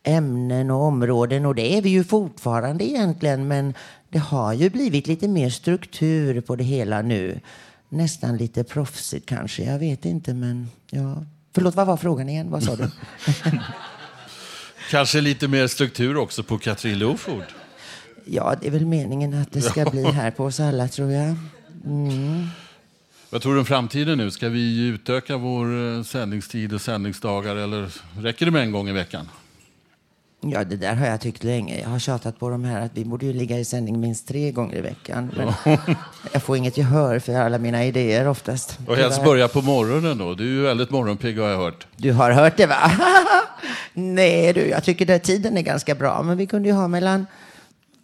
ämnen 0.09 0.71
och 0.71 0.83
områden. 0.83 1.47
Och 1.47 1.55
det 1.55 1.77
är 1.77 1.83
vi 1.83 1.91
ju 1.91 2.05
fortfarande 2.05 2.85
egentligen. 2.85 3.49
Men 3.49 3.75
det 4.09 4.19
har 4.19 4.53
ju 4.53 4.71
blivit 4.71 5.07
lite 5.07 5.29
mer 5.29 5.51
struktur 5.51 6.41
på 6.41 6.57
det 6.57 6.65
hela 6.65 7.03
nu. 7.03 7.41
Nästan 7.89 8.37
lite 8.37 8.65
proffsigt 8.65 9.29
kanske. 9.29 9.63
Jag 9.63 9.79
vet 9.79 10.05
inte, 10.05 10.35
men 10.35 10.69
ja. 10.91 11.25
Förlåt, 11.55 11.75
vad 11.75 11.87
var 11.87 11.97
frågan 11.97 12.29
igen? 12.29 12.51
Vad 12.51 12.63
sa 12.63 12.77
du? 12.77 12.91
Kanske 14.91 15.21
lite 15.21 15.49
mer 15.49 15.67
struktur 15.67 16.17
också 16.17 16.43
på 16.43 16.59
Katrin 16.59 16.99
Loford? 16.99 17.45
ja, 18.31 18.55
det 18.61 18.67
är 18.67 18.71
väl 18.71 18.87
meningen 18.87 19.35
att 19.35 19.53
det 19.53 19.63
ska 19.63 19.85
bli 19.85 20.05
här 20.05 20.31
på 20.31 20.45
oss 20.45 20.61
alla, 20.61 20.89
tror 20.89 21.13
jag. 21.13 21.37
Mm. 21.85 22.47
Vad 23.31 23.43
tror 23.43 23.55
du 23.55 23.61
om 23.61 23.67
framtiden 23.67 24.19
nu? 24.19 24.31
Ska 24.31 24.49
vi 24.49 24.87
utöka 24.87 25.37
vår 25.37 25.97
eh, 25.97 26.03
sändningstid 26.03 26.75
och 26.75 26.81
sändningsdagar 26.81 27.57
eller 27.57 27.91
räcker 28.21 28.47
det 28.47 28.53
med 28.53 28.63
en 28.63 28.73
gång 28.73 28.89
i 28.89 28.93
veckan? 28.93 29.29
Ja, 30.41 30.65
det 30.65 30.77
där 30.77 30.95
har 30.95 31.07
jag 31.07 31.21
tyckt 31.21 31.45
länge. 31.45 31.81
Jag 31.81 31.89
har 31.89 31.99
tjatat 31.99 32.39
på 32.39 32.49
de 32.51 32.65
här 32.65 32.81
att 32.87 32.91
vi 32.95 33.05
borde 33.05 33.27
ju 33.27 33.33
ligga 33.33 33.59
i 33.59 33.65
sändning 33.65 34.01
minst 34.01 34.29
tre 34.29 34.51
gånger 34.51 34.77
i 34.77 34.81
veckan. 34.81 35.31
Men 35.37 35.53
jag 36.33 36.43
får 36.43 36.57
inget 36.57 36.77
gehör 36.77 37.19
för 37.19 37.35
alla 37.35 37.59
mina 37.59 37.85
idéer 37.85 38.29
oftast. 38.29 38.79
Och 38.87 38.97
helst 38.97 39.25
börja 39.25 39.49
på 39.49 39.63
morgonen 39.63 40.19
då. 40.19 40.35
Du 40.35 40.45
är 40.45 40.49
ju 40.49 40.63
väldigt 40.63 40.91
morgonpigg 40.91 41.39
har 41.39 41.49
jag 41.49 41.59
hört. 41.59 41.87
Du 41.97 42.13
har 42.13 42.31
hört 42.31 42.57
det 42.57 42.67
va? 42.67 42.93
Nej 43.95 44.53
du, 44.53 44.61
jag 44.69 44.85
tycker 44.85 45.15
att 45.17 45.23
tiden 45.25 45.57
är 45.57 45.63
ganska 45.63 45.95
bra. 45.95 46.23
Men 46.23 46.37
vi 46.37 46.47
kunde 46.47 46.69
ju 46.69 46.75
ha 46.75 46.89
mellan 46.89 47.27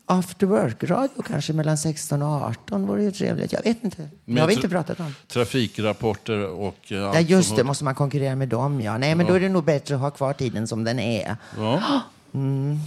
after 0.06 0.46
work-radio 0.46 1.22
kanske 1.28 1.52
mellan 1.52 1.78
16 1.78 2.22
och 2.22 2.28
18 2.42 2.86
vore 2.86 3.02
ju 3.02 3.10
trevligt. 3.10 3.52
Jag 3.52 3.62
vet 3.62 3.84
inte. 3.84 4.08
Det 4.24 4.40
har 4.40 4.48
vi 4.48 4.54
inte 4.54 4.68
pratat 4.68 5.00
om. 5.00 5.14
Trafikrapporter 5.28 6.46
och 6.46 6.92
eh, 6.92 7.04
allt 7.06 7.14
Ja, 7.14 7.20
just 7.20 7.56
det. 7.56 7.64
Måste 7.64 7.84
man 7.84 7.94
konkurrera 7.94 8.36
med 8.36 8.48
dem? 8.48 8.80
Ja, 8.80 8.98
nej, 8.98 9.14
men 9.14 9.26
Ja. 9.26 9.32
då 9.32 9.36
är 9.36 9.40
det 9.40 9.48
nog 9.48 9.64
bättre 9.64 9.94
att 9.94 10.00
ha 10.00 10.10
kvar 10.10 10.32
tiden 10.32 10.66
som 10.66 10.84
den 10.84 10.98
är. 10.98 11.36
Ja. 11.58 11.82
Mm. 12.34 12.78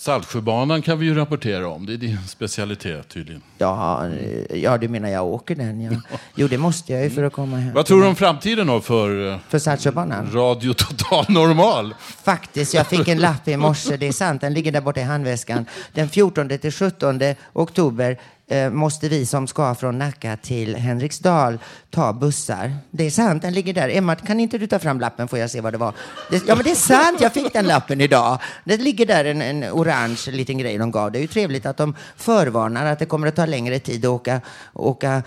Saltsjöbanan 0.00 0.82
kan 0.82 0.98
vi 0.98 1.06
ju 1.06 1.14
rapportera 1.14 1.68
om. 1.68 1.86
Det 1.86 1.92
är 1.92 1.96
din 1.96 2.18
specialitet 2.28 3.08
tydligen. 3.08 3.42
Ja, 3.58 4.08
ja, 4.50 4.78
du 4.78 4.88
menar 4.88 5.08
jag 5.08 5.26
åker 5.26 5.54
den? 5.54 5.80
Ja. 5.80 5.90
Jo, 6.34 6.48
det 6.48 6.58
måste 6.58 6.92
jag 6.92 7.04
ju 7.04 7.10
för 7.10 7.22
att 7.22 7.32
komma 7.32 7.56
hem. 7.56 7.74
Vad 7.74 7.86
tror 7.86 8.00
du 8.02 8.06
om 8.08 8.16
framtiden 8.16 8.66
då 8.66 8.80
för, 8.80 9.32
eh, 9.32 9.38
För 9.48 9.58
Saltsjöbanan? 9.58 10.30
Radio 10.32 10.72
Total 10.72 11.24
Normal? 11.28 11.94
Faktiskt, 12.22 12.74
jag 12.74 12.86
fick 12.86 13.08
en 13.08 13.18
lapp 13.18 13.48
i 13.48 13.56
morse. 13.56 13.96
Det 13.96 14.08
är 14.08 14.12
sant, 14.12 14.40
den 14.40 14.54
ligger 14.54 14.72
där 14.72 14.80
borta 14.80 15.00
i 15.00 15.04
handväskan. 15.04 15.64
Den 15.92 16.08
14 16.08 16.58
till 16.58 16.72
17 16.72 17.20
oktober 17.52 18.18
eh, 18.50 18.70
måste 18.70 19.08
vi 19.08 19.26
som 19.26 19.46
ska 19.46 19.74
från 19.74 19.98
Nacka 19.98 20.36
till 20.36 20.76
Henriksdal 20.76 21.58
ta 21.90 22.12
bussar. 22.12 22.76
Det 22.90 23.06
är 23.06 23.10
sant, 23.10 23.42
den 23.42 23.52
ligger 23.52 23.74
där. 23.74 23.88
Emma, 23.88 24.14
kan 24.14 24.40
inte 24.40 24.58
du 24.58 24.66
ta 24.66 24.78
fram 24.78 25.00
lappen 25.00 25.28
får 25.28 25.38
jag 25.38 25.50
se 25.50 25.60
vad 25.60 25.72
det 25.72 25.78
var? 25.78 25.94
Det, 26.30 26.42
ja, 26.46 26.54
men 26.54 26.64
det 26.64 26.70
är 26.70 26.74
sant, 26.74 27.20
jag 27.20 27.32
fick 27.32 27.52
den 27.52 27.66
lappen 27.66 28.00
idag. 28.00 28.38
Det 28.64 28.76
ligger 28.76 29.06
där 29.06 29.24
en, 29.24 29.42
en 29.42 29.64
orange 29.64 30.30
liten 30.30 30.58
grej 30.58 30.78
de 30.78 30.90
gav. 30.90 31.12
Det 31.12 31.18
är 31.18 31.22
ju 31.22 31.26
trevligt 31.26 31.66
att 31.66 31.76
de 31.76 31.94
förvarnar 32.16 32.86
att 32.86 32.98
det 32.98 33.06
kommer 33.06 33.26
att 33.26 33.36
ta 33.36 33.46
längre 33.46 33.78
tid 33.78 34.04
att 34.04 34.10
åka, 34.10 34.40
åka 34.72 35.22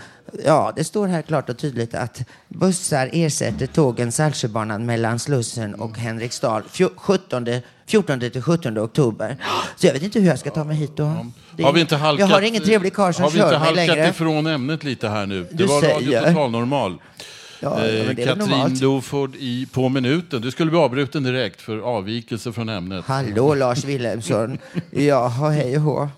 Ja, 0.46 0.74
det 0.76 0.84
står 0.84 1.08
här 1.08 1.22
klart 1.22 1.50
och 1.50 1.58
tydligt 1.58 1.96
att 1.96 2.22
bussar 2.48 3.10
ersätter 3.14 3.68
tågen 3.68 4.12
Saltsjöbanan 4.12 4.86
mellan 4.86 5.20
Slussen 5.20 5.76
och 5.76 5.98
Henriksdal 5.98 6.64
17, 6.98 7.48
14 7.88 8.20
till 8.20 8.42
17 8.42 8.78
oktober. 8.80 9.38
Så 9.76 9.88
jag 9.88 9.94
vet 9.94 10.04
inte 10.04 10.20
hur 10.20 10.28
jag 10.28 10.40
ska 10.40 10.50
ta 10.52 10.64
mig 10.64 10.76
hit 10.76 10.92
då. 10.96 11.04
Är- 11.58 11.64
Har 11.64 11.74
vi 11.74 11.82
inte 11.82 11.96
halkat, 11.96 12.30
jag 12.30 12.36
har 12.36 12.42
ingen 12.42 12.64
trevlig 12.64 12.94
karl 12.94 13.14
som 13.14 13.24
Har 13.24 13.32
vi 13.32 13.38
inte 13.40 13.50
kör 13.52 13.60
mig 13.60 13.68
halkat 13.68 13.88
längre. 13.88 14.10
ifrån 14.10 14.48
ämnet 14.48 14.84
lite 14.84 15.10
här 15.10 15.26
nu? 15.26 15.48
Du 15.52 15.58
det 15.58 15.66
var 15.66 15.82
Radio 15.82 16.06
säger. 16.12 16.28
Total 16.34 16.52
Normal. 16.52 16.98
Ja, 17.60 17.76
väl 17.76 18.16
Katrin. 18.16 18.80
Doford 18.80 19.36
i 19.40 19.68
På 19.72 19.90
minuten. 19.90 20.42
Du 20.42 20.52
skulle 20.52 20.72
bli 20.72 20.80
avbruten 20.80 21.24
direkt 21.24 21.62
för 21.62 21.78
avvikelse 21.80 22.52
från 22.54 22.70
ämnet. 22.70 23.06
Hallå 23.06 23.56
Lars 23.56 23.84
Wilhelmsson. 23.86 24.58
Jaha, 24.92 25.50
hej 25.50 25.76
och 25.78 25.82
hå. 25.84 26.10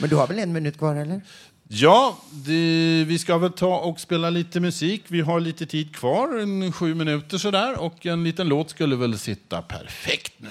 Men 0.00 0.10
du 0.10 0.16
har 0.16 0.26
väl 0.26 0.38
en 0.38 0.52
minut 0.52 0.78
kvar 0.78 0.94
eller? 0.96 1.20
Ja, 1.68 2.18
det, 2.30 3.04
vi 3.06 3.18
ska 3.18 3.38
väl 3.38 3.52
ta 3.52 3.76
och 3.78 4.00
spela 4.00 4.30
lite 4.30 4.60
musik. 4.60 5.02
Vi 5.08 5.20
har 5.20 5.40
lite 5.40 5.66
tid 5.66 5.96
kvar, 5.96 6.38
en 6.38 6.72
sju 6.72 6.94
minuter 6.94 7.38
sådär. 7.38 7.78
Och 7.80 8.06
en 8.06 8.24
liten 8.24 8.48
låt 8.48 8.70
skulle 8.70 8.96
väl 8.96 9.18
sitta 9.18 9.62
perfekt 9.62 10.32
nu. 10.36 10.48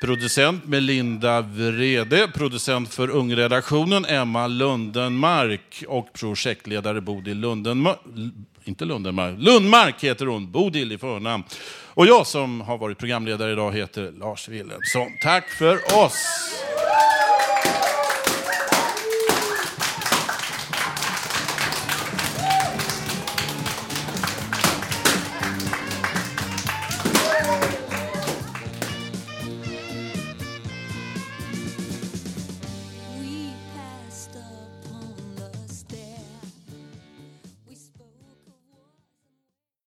Producent 0.00 0.66
Melinda 0.66 1.40
Vrede. 1.40 2.28
Producent 2.34 2.94
för 2.94 3.10
Ungredaktionen 3.10 4.04
Emma 4.04 4.46
Lundmark 5.24 5.84
Och 5.88 6.12
projektledare 6.12 7.00
Bodil 7.00 7.38
Lundenmark. 7.38 7.98
Inte 8.64 8.84
Lundenmark. 8.84 9.34
Lundmark 9.38 10.04
heter 10.04 10.26
hon. 10.26 10.50
Bodil 10.50 10.92
i 10.92 10.98
förnamn. 10.98 11.44
Och 11.94 12.06
jag 12.06 12.26
som 12.26 12.60
har 12.60 12.78
varit 12.78 12.98
programledare 12.98 13.52
idag 13.52 13.72
heter 13.72 14.12
Lars 14.18 14.48
Wilhelmsson. 14.48 15.08
Tack 15.22 15.50
för 15.50 15.74
oss! 15.74 16.26